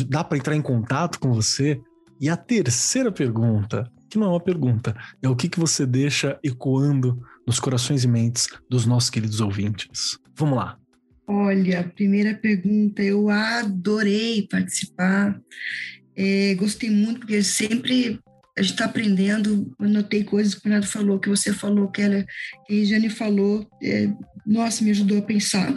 [0.07, 1.79] dá para entrar em contato com você?
[2.19, 6.37] E a terceira pergunta, que não é uma pergunta, é o que, que você deixa
[6.43, 10.17] ecoando nos corações e mentes dos nossos queridos ouvintes.
[10.35, 10.77] Vamos lá.
[11.27, 15.39] Olha, primeira pergunta, eu adorei participar.
[16.15, 18.19] É, gostei muito, porque sempre
[18.57, 19.71] a gente está aprendendo.
[19.79, 23.65] Eu notei coisas que o Renato falou, que você falou, que, que a Regiane falou.
[23.81, 24.11] É,
[24.49, 25.71] nossa, me ajudou a pensar.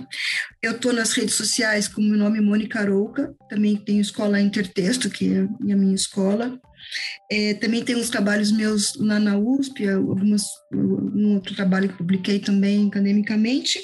[0.62, 5.10] Eu estou nas redes sociais com o meu nome Mônica Arouca, também tenho Escola Intertexto,
[5.10, 6.58] que é a minha escola.
[7.30, 12.38] É, também tem uns trabalhos meus lá na USP, algumas, um outro trabalho que publiquei
[12.38, 13.78] também academicamente.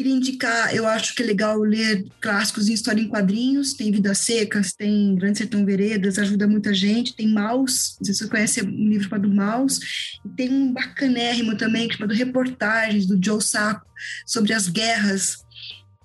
[0.00, 4.16] Queria indicar, eu acho que é legal ler clássicos em história em quadrinhos, tem Vidas
[4.16, 8.62] Secas, tem Grande Sertão Veredas, ajuda muita gente, tem Maus, não sei se você conhece
[8.62, 9.78] um livro chamado Maus,
[10.24, 13.86] e tem um bacanérrimo também, chamado Reportagens, do Joe Sacco,
[14.24, 15.44] sobre as guerras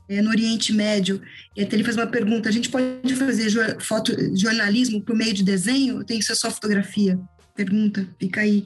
[0.09, 1.21] é, no Oriente Médio.
[1.55, 5.41] E até ele faz uma pergunta: a gente pode fazer foto, jornalismo por meio de
[5.41, 6.03] desenho?
[6.03, 7.17] Tem que ser só fotografia?
[7.55, 8.65] Pergunta, fica aí.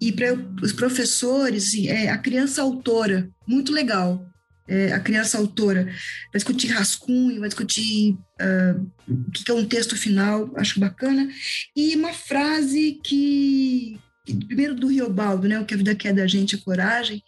[0.00, 0.32] E para
[0.62, 4.31] os professores, é, a criança autora, muito legal.
[4.68, 9.96] É, a criança autora vai discutir rascunho, vai discutir uh, o que é um texto
[9.96, 11.28] final, acho bacana.
[11.74, 13.98] E uma frase que,
[14.46, 17.22] primeiro do Riobaldo, né, o que a vida quer da gente é coragem,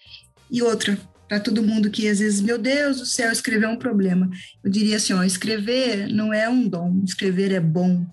[0.51, 0.97] e outra,
[1.29, 4.31] para todo mundo que às vezes, meu Deus do céu, escrever é um problema.
[4.63, 8.07] Eu diria assim, ó, escrever não é um dom, escrever é bom.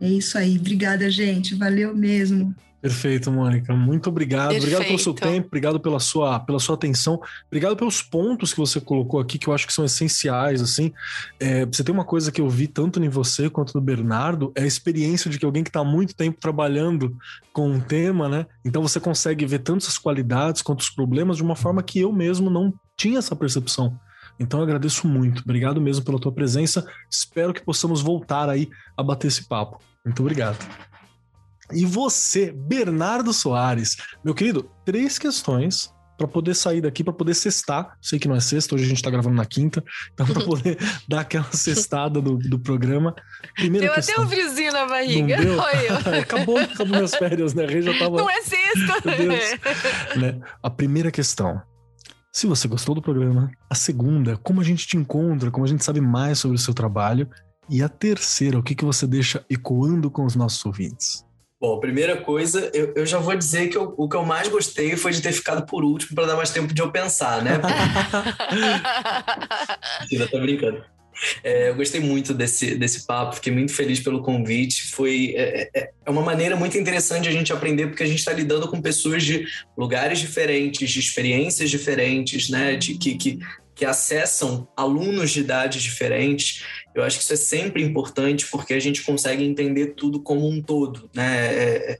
[0.00, 0.58] É isso aí.
[0.58, 1.54] Obrigada, gente.
[1.54, 2.52] Valeu mesmo.
[2.82, 3.72] Perfeito, Mônica.
[3.76, 4.50] Muito obrigado.
[4.50, 4.64] Perfeito.
[4.64, 8.80] Obrigado pelo seu tempo, obrigado pela sua, pela sua atenção, obrigado pelos pontos que você
[8.80, 10.60] colocou aqui, que eu acho que são essenciais.
[10.60, 10.92] Assim,
[11.38, 14.62] é, você tem uma coisa que eu vi tanto em você quanto no Bernardo, é
[14.62, 17.16] a experiência de que alguém que está há muito tempo trabalhando
[17.52, 18.46] com um tema, né?
[18.64, 22.12] Então você consegue ver tanto as qualidades quanto os problemas de uma forma que eu
[22.12, 23.96] mesmo não tinha essa percepção.
[24.40, 25.42] Então eu agradeço muito.
[25.42, 26.84] Obrigado mesmo pela tua presença.
[27.08, 29.78] Espero que possamos voltar aí a bater esse papo.
[30.04, 30.58] Muito obrigado.
[31.70, 37.96] E você, Bernardo Soares, meu querido, três questões para poder sair daqui, para poder cestar.
[38.00, 39.82] Sei que não é sexta, hoje a gente está gravando na quinta,
[40.12, 40.78] então para poder
[41.08, 43.14] dar aquela cestada do, do programa.
[43.56, 44.14] Primeira deu questão.
[44.14, 45.36] até um friozinho na barriga.
[45.38, 45.60] Não deu?
[46.20, 47.66] acabou, acabou minhas férias, né?
[47.80, 48.18] Já tava.
[48.18, 49.02] Não é sexta!
[50.18, 50.40] né?
[50.62, 51.60] A primeira questão.
[52.32, 55.84] Se você gostou do programa, a segunda, como a gente te encontra, como a gente
[55.84, 57.28] sabe mais sobre o seu trabalho,
[57.68, 61.24] e a terceira, o que, que você deixa ecoando com os nossos ouvintes?
[61.62, 64.96] Bom, primeira coisa, eu, eu já vou dizer que eu, o que eu mais gostei
[64.96, 67.60] foi de ter ficado por último para dar mais tempo de eu pensar, né?
[70.10, 70.84] Ainda tá brincando.
[71.44, 74.88] É, eu gostei muito desse, desse papo, fiquei muito feliz pelo convite.
[74.88, 78.32] Foi é, é, é uma maneira muito interessante a gente aprender, porque a gente está
[78.32, 79.46] lidando com pessoas de
[79.78, 82.74] lugares diferentes, de experiências diferentes, né?
[82.74, 83.38] De, que, que
[83.74, 86.62] que acessam alunos de idades diferentes,
[86.94, 90.60] eu acho que isso é sempre importante porque a gente consegue entender tudo como um
[90.60, 91.54] todo, né?
[91.54, 91.98] É, é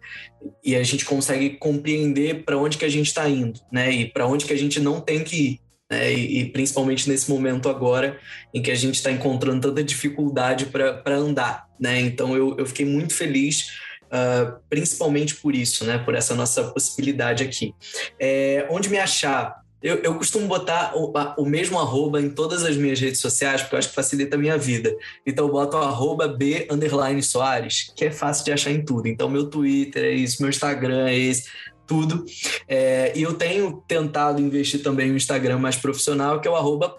[0.64, 3.90] e a gente consegue compreender para onde que a gente está indo, né?
[3.90, 5.60] E para onde que a gente não tem que ir.
[5.90, 6.12] Né?
[6.12, 8.18] E, e principalmente nesse momento agora
[8.52, 12.00] em que a gente está encontrando tanta dificuldade para andar, né?
[12.00, 13.80] Então eu, eu fiquei muito feliz
[14.12, 15.96] Uh, principalmente por isso, né?
[15.96, 17.74] Por essa nossa possibilidade aqui.
[18.20, 19.61] É, onde me achar?
[19.82, 23.74] Eu, eu costumo botar o, o, mesmo arroba em todas as minhas redes sociais, porque
[23.74, 24.96] eu acho que facilita a minha vida.
[25.26, 29.08] Então eu boto arroba B underline Soares, que é fácil de achar em tudo.
[29.08, 31.48] Então meu Twitter é isso, meu Instagram é esse,
[31.86, 32.24] tudo.
[32.66, 36.96] É, e eu tenho tentado investir também no Instagram mais profissional, que é o arroba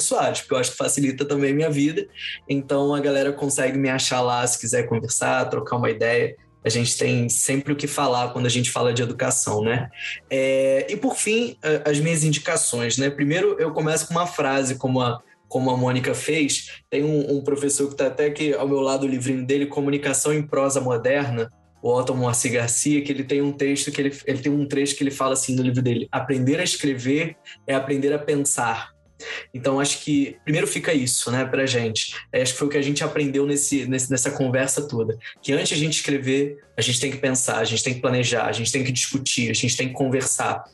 [0.00, 2.06] Soares, porque eu acho que facilita também a minha vida.
[2.48, 6.96] Então a galera consegue me achar lá se quiser conversar, trocar uma ideia a gente
[6.96, 9.90] tem sempre o que falar quando a gente fala de educação, né?
[10.30, 13.10] É, e por fim, as minhas indicações, né?
[13.10, 16.82] Primeiro, eu começo com uma frase, como a, como a Mônica fez.
[16.88, 20.32] Tem um, um professor que está até aqui ao meu lado, o livrinho dele, Comunicação
[20.32, 21.50] em Prosa Moderna,
[21.82, 24.96] o Otto Moacir Garcia, que ele tem um texto que ele, ele tem um trecho
[24.96, 27.36] que ele fala assim no livro dele: aprender a escrever
[27.66, 28.91] é aprender a pensar.
[29.52, 32.14] Então, acho que primeiro fica isso, né, pra gente.
[32.32, 35.18] É, acho que foi o que a gente aprendeu nesse, nesse, nessa conversa toda.
[35.40, 38.00] Que antes de a gente escrever, a gente tem que pensar, a gente tem que
[38.00, 40.64] planejar, a gente tem que discutir, a gente tem que conversar.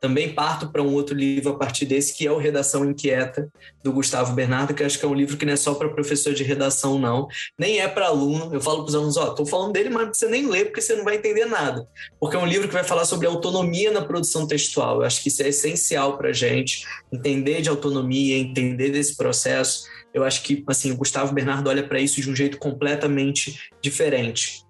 [0.00, 3.48] Também parto para um outro livro a partir desse, que é o Redação Inquieta,
[3.82, 6.32] do Gustavo Bernardo, que acho que é um livro que não é só para professor
[6.34, 7.26] de redação, não.
[7.58, 8.52] Nem é para aluno.
[8.52, 10.94] Eu falo para os alunos: ó, tô falando dele, mas você nem lê porque você
[10.94, 11.86] não vai entender nada.
[12.20, 15.00] Porque é um livro que vai falar sobre autonomia na produção textual.
[15.00, 19.84] Eu acho que isso é essencial para gente, entender de autonomia, entender desse processo.
[20.12, 24.66] Eu acho que assim, o Gustavo Bernardo olha para isso de um jeito completamente diferente.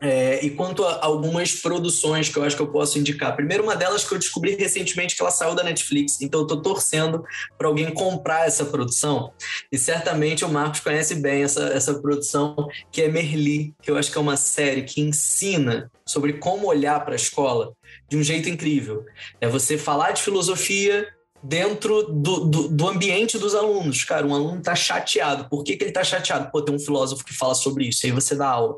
[0.00, 3.34] É, e quanto a algumas produções que eu acho que eu posso indicar.
[3.34, 6.62] Primeiro, uma delas que eu descobri recentemente que ela saiu da Netflix, então eu estou
[6.62, 7.24] torcendo
[7.56, 9.32] para alguém comprar essa produção.
[9.72, 14.12] E certamente o Marcos conhece bem essa, essa produção, que é Merli, que eu acho
[14.12, 17.72] que é uma série que ensina sobre como olhar para a escola
[18.08, 19.04] de um jeito incrível.
[19.40, 21.08] É você falar de filosofia
[21.42, 24.04] dentro do, do, do, ambiente dos alunos.
[24.04, 25.48] Cara, um aluno está chateado.
[25.48, 26.50] Por que, que ele está chateado?
[26.50, 28.76] Pô, tem um filósofo que fala sobre isso, aí você dá aula.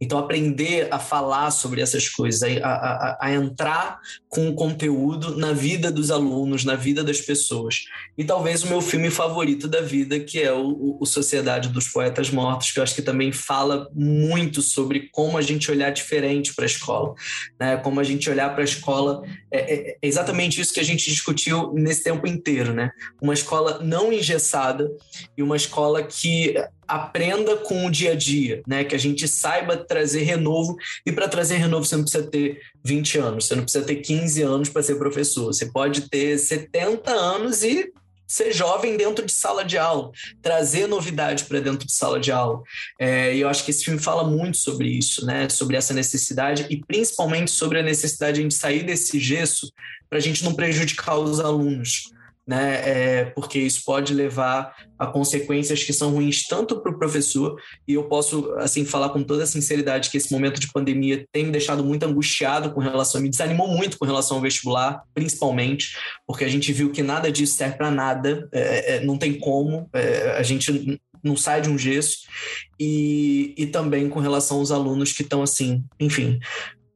[0.00, 5.52] Então, aprender a falar sobre essas coisas, a, a, a entrar com o conteúdo na
[5.52, 7.84] vida dos alunos, na vida das pessoas.
[8.18, 12.30] E talvez o meu filme favorito da vida, que é o, o Sociedade dos Poetas
[12.30, 16.64] Mortos, que eu acho que também fala muito sobre como a gente olhar diferente para
[16.64, 17.14] a escola,
[17.58, 17.76] né?
[17.76, 19.22] como a gente olhar para a escola.
[19.50, 22.90] É, é, é exatamente isso que a gente discutiu nesse esse tempo inteiro, né?
[23.20, 24.90] Uma escola não engessada
[25.36, 26.54] e uma escola que
[26.88, 28.82] aprenda com o dia a dia, né?
[28.82, 33.18] Que a gente saiba trazer renovo e para trazer renovo você não precisa ter 20
[33.18, 37.62] anos, você não precisa ter 15 anos para ser professor, você pode ter 70 anos
[37.62, 37.92] e
[38.26, 42.62] ser jovem dentro de sala de aula, trazer novidade para dentro de sala de aula.
[42.96, 45.48] É, e eu acho que esse filme fala muito sobre isso, né?
[45.48, 49.68] Sobre essa necessidade e principalmente sobre a necessidade de a gente sair desse gesso
[50.10, 52.10] para a gente não prejudicar os alunos.
[52.46, 52.80] Né?
[52.84, 57.56] É, porque isso pode levar a consequências que são ruins tanto para o professor
[57.86, 61.52] e eu posso assim falar com toda sinceridade que esse momento de pandemia tem me
[61.52, 65.96] deixado muito angustiado com relação, me desanimou muito com relação ao vestibular, principalmente
[66.26, 69.88] porque a gente viu que nada disso serve para nada, é, é, não tem como,
[69.92, 72.26] é, a gente não sai de um gesso
[72.78, 76.40] e, e também com relação aos alunos que estão assim, enfim,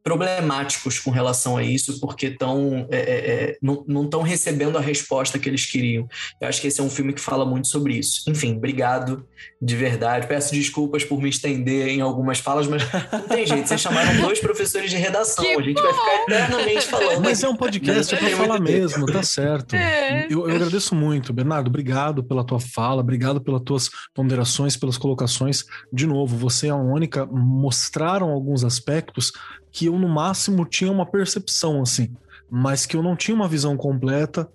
[0.05, 5.39] problemáticos com relação a isso, porque tão, é, é, é não estão recebendo a resposta
[5.39, 6.06] que eles queriam.
[6.39, 8.22] Eu acho que esse é um filme que fala muito sobre isso.
[8.28, 9.26] Enfim, obrigado
[9.60, 10.26] de verdade.
[10.26, 13.66] Peço desculpas por me estender em algumas falas, mas não tem jeito.
[13.66, 15.43] Vocês chamaram dois professores de redação.
[15.43, 15.82] Que a gente bom.
[15.82, 17.22] vai ficar eternamente falando.
[17.22, 19.74] Mas é um podcast para falar mesmo, tá certo.
[19.74, 20.26] É.
[20.28, 21.68] Eu, eu agradeço muito, Bernardo.
[21.68, 25.64] Obrigado pela tua fala, obrigado pelas tuas ponderações, pelas colocações.
[25.90, 29.32] De novo, você e a Mônica mostraram alguns aspectos
[29.74, 32.14] que eu, no máximo, tinha uma percepção, assim,
[32.48, 34.48] mas que eu não tinha uma visão completa,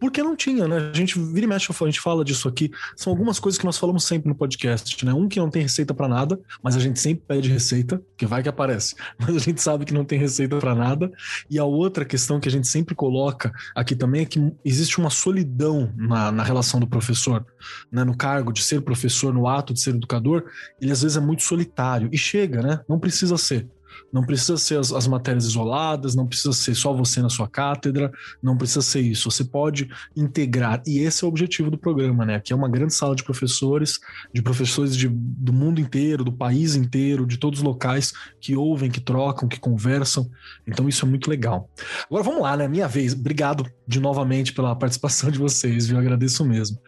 [0.00, 0.90] porque não tinha, né?
[0.90, 2.70] A gente vira e mexe, a gente fala disso aqui.
[2.96, 5.12] São algumas coisas que nós falamos sempre no podcast, né?
[5.12, 8.42] Um que não tem receita para nada, mas a gente sempre pede receita, que vai
[8.42, 8.96] que aparece.
[9.20, 11.12] Mas a gente sabe que não tem receita para nada.
[11.50, 15.10] E a outra questão que a gente sempre coloca aqui também é que existe uma
[15.10, 17.44] solidão na, na relação do professor,
[17.92, 18.02] né?
[18.02, 20.44] No cargo de ser professor, no ato de ser educador,
[20.80, 22.08] ele às vezes é muito solitário.
[22.10, 22.80] E chega, né?
[22.88, 23.68] Não precisa ser.
[24.12, 28.12] Não precisa ser as, as, matérias isoladas, não precisa ser só você na sua cátedra,
[28.42, 29.30] não precisa ser isso.
[29.30, 32.36] Você pode integrar, e esse é o objetivo do programa, né?
[32.36, 34.00] Aqui é uma grande sala de professores,
[34.32, 38.90] de professores de, do mundo inteiro, do país inteiro, de todos os locais que ouvem,
[38.90, 40.30] que trocam, que conversam.
[40.66, 41.70] Então isso é muito legal.
[42.06, 42.68] Agora vamos lá, né?
[42.68, 43.12] Minha vez.
[43.12, 45.96] Obrigado de novamente pela participação de vocês, viu?
[45.96, 46.78] Eu agradeço mesmo.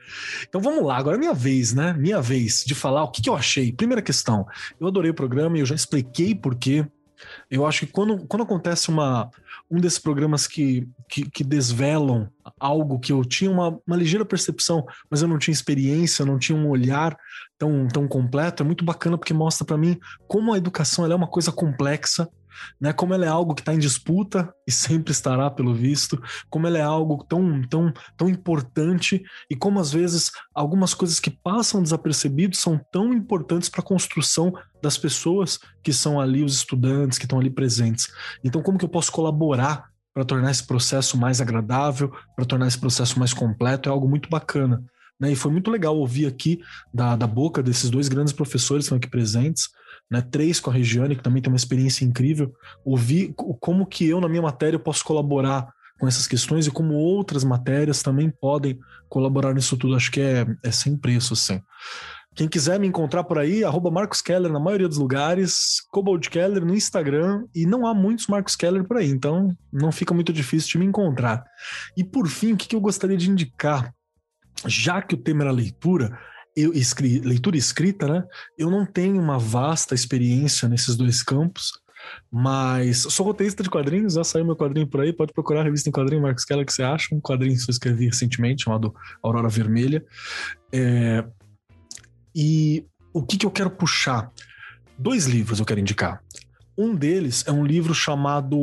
[0.49, 1.93] Então vamos lá, agora é minha vez, né?
[1.93, 3.73] Minha vez de falar o que, que eu achei.
[3.73, 4.47] Primeira questão,
[4.81, 6.87] eu adorei o programa e eu já expliquei por quê.
[7.51, 9.31] Eu acho que quando, quando acontece uma,
[9.71, 12.29] um desses programas que, que, que, desvelam
[12.59, 16.57] algo que eu tinha uma, uma ligeira percepção, mas eu não tinha experiência, não tinha
[16.57, 17.17] um olhar
[17.59, 21.29] tão, tão completo, é muito bacana porque mostra para mim como a educação é uma
[21.29, 22.29] coisa complexa
[22.81, 22.93] né?
[22.93, 26.21] Como ela é algo que está em disputa e sempre estará, pelo visto,
[26.51, 31.31] como ela é algo tão, tão, tão importante e como às vezes algumas coisas que
[31.31, 34.53] passam desapercebidos são tão importantes para a construção
[34.83, 38.09] das pessoas que são ali os estudantes que estão ali presentes.
[38.43, 42.79] Então, como que eu posso colaborar para tornar esse processo mais agradável, para tornar esse
[42.79, 43.89] processo mais completo?
[43.89, 44.85] É algo muito bacana.
[45.23, 45.33] Né?
[45.33, 46.61] E foi muito legal ouvir aqui
[46.93, 49.69] da, da boca desses dois grandes professores que estão aqui presentes,
[50.11, 50.21] né?
[50.21, 52.53] Três com a Regiane, que também tem uma experiência incrível.
[52.85, 57.45] Ouvir como que eu, na minha matéria, posso colaborar com essas questões e como outras
[57.45, 59.95] matérias também podem colaborar nisso tudo.
[59.95, 61.61] Acho que é, é sem preço, assim.
[62.35, 66.65] Quem quiser me encontrar por aí, arroba Marcos Keller na maioria dos lugares, Cobalt Keller
[66.65, 70.71] no Instagram, e não há muitos Marcos Keller por aí, então não fica muito difícil
[70.73, 71.45] de me encontrar.
[71.95, 73.95] E por fim, o que eu gostaria de indicar?
[74.67, 76.19] Já que o tema era leitura,
[76.57, 78.25] eu escri, leitura escrita, né?
[78.59, 81.73] Eu não tenho uma vasta experiência nesses dois campos,
[82.31, 85.89] mas sou roteirista de quadrinhos, já saiu meu quadrinho por aí, pode procurar a revista
[85.89, 89.49] em quadrinho, Marcos Keller, que você acha, um quadrinho que eu escrevi recentemente, chamado Aurora
[89.49, 90.05] Vermelha.
[90.73, 91.25] É,
[92.35, 94.31] e o que, que eu quero puxar?
[94.99, 96.23] Dois livros eu quero indicar.
[96.77, 98.59] Um deles é um livro chamado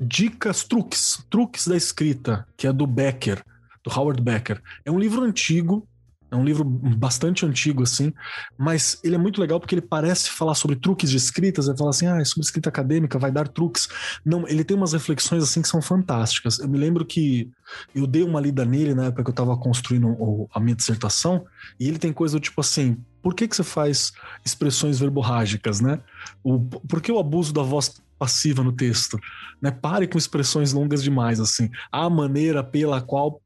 [0.00, 3.42] Dicas Truques, Truques da Escrita, que é do Becker,
[3.84, 4.60] do Howard Becker.
[4.84, 5.88] É um livro antigo,
[6.30, 8.12] é um livro bastante antigo, assim,
[8.58, 11.90] mas ele é muito legal porque ele parece falar sobre truques de escritas, ele fala
[11.90, 13.88] assim, ah, é sobre escrita acadêmica, vai dar truques.
[14.24, 16.58] Não, ele tem umas reflexões, assim, que são fantásticas.
[16.58, 17.50] Eu me lembro que
[17.94, 21.44] eu dei uma lida nele na época que eu estava construindo a minha dissertação,
[21.78, 24.12] e ele tem coisa do tipo assim, por que, que você faz
[24.44, 26.00] expressões verborrágicas, né?
[26.44, 29.18] O, por que o abuso da voz passiva no texto,
[29.60, 29.70] né?
[29.70, 31.70] Pare com expressões longas demais, assim.
[31.90, 33.40] A maneira pela qual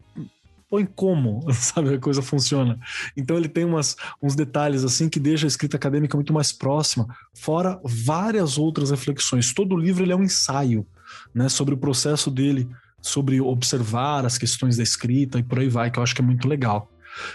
[0.71, 2.79] põe como, sabe, a coisa funciona.
[3.17, 7.09] Então ele tem umas, uns detalhes assim que deixa a escrita acadêmica muito mais próxima,
[7.35, 9.53] fora várias outras reflexões.
[9.53, 10.87] Todo o livro ele é um ensaio,
[11.35, 12.69] né, sobre o processo dele,
[13.03, 16.25] sobre observar as questões da escrita e por aí vai, que eu acho que é
[16.25, 16.89] muito legal.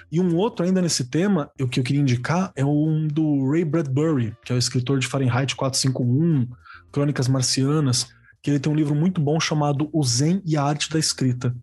[0.10, 3.66] E um outro ainda nesse tema, o que eu queria indicar é um do Ray
[3.66, 6.48] Bradbury, que é o escritor de Fahrenheit 451,
[6.94, 8.08] Crônicas Marcianas,
[8.42, 11.54] que ele tem um livro muito bom chamado O Zen e a Arte da Escrita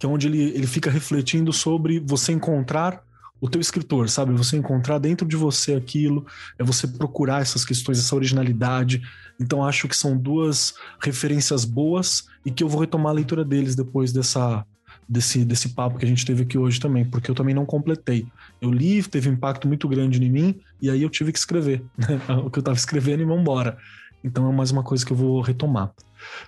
[0.00, 3.04] que é onde ele, ele fica refletindo sobre você encontrar
[3.38, 4.32] o teu escritor, sabe?
[4.32, 6.26] Você encontrar dentro de você aquilo,
[6.58, 9.02] é você procurar essas questões, essa originalidade.
[9.38, 13.76] Então acho que são duas referências boas e que eu vou retomar a leitura deles
[13.76, 14.64] depois dessa
[15.06, 18.26] desse, desse papo que a gente teve aqui hoje também, porque eu também não completei.
[18.60, 21.84] Eu li, teve um impacto muito grande em mim e aí eu tive que escrever
[21.98, 22.20] né?
[22.42, 23.76] o que eu estava escrevendo e vambora.
[24.24, 25.92] Então é mais uma coisa que eu vou retomar.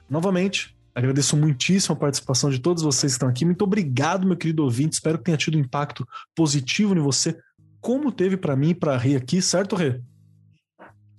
[0.08, 3.44] Novamente, Agradeço muitíssimo a participação de todos vocês que estão aqui.
[3.44, 4.94] Muito obrigado, meu querido ouvinte.
[4.94, 7.36] Espero que tenha tido um impacto positivo em você,
[7.80, 10.00] como teve para mim e para Rê aqui, certo, Rê?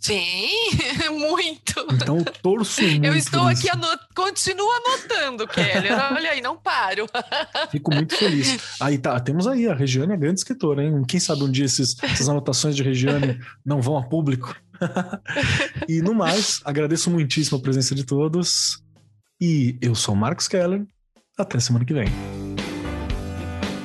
[0.03, 0.49] Sim,
[1.17, 1.87] muito.
[1.93, 3.05] Então, torço muito.
[3.05, 3.99] Eu estou aqui, anot...
[4.13, 5.87] continuo anotando, Kelly.
[5.89, 7.07] Olha aí, não paro.
[7.71, 8.75] Fico muito feliz.
[8.81, 11.03] Aí tá, temos aí a Regiane, a grande escritora, hein?
[11.07, 14.53] Quem sabe um dia esses, essas anotações de Regiane não vão a público.
[15.87, 18.82] e no mais, agradeço muitíssimo a presença de todos.
[19.45, 20.86] E eu sou Marcos Keller.
[21.38, 22.07] Até semana que vem.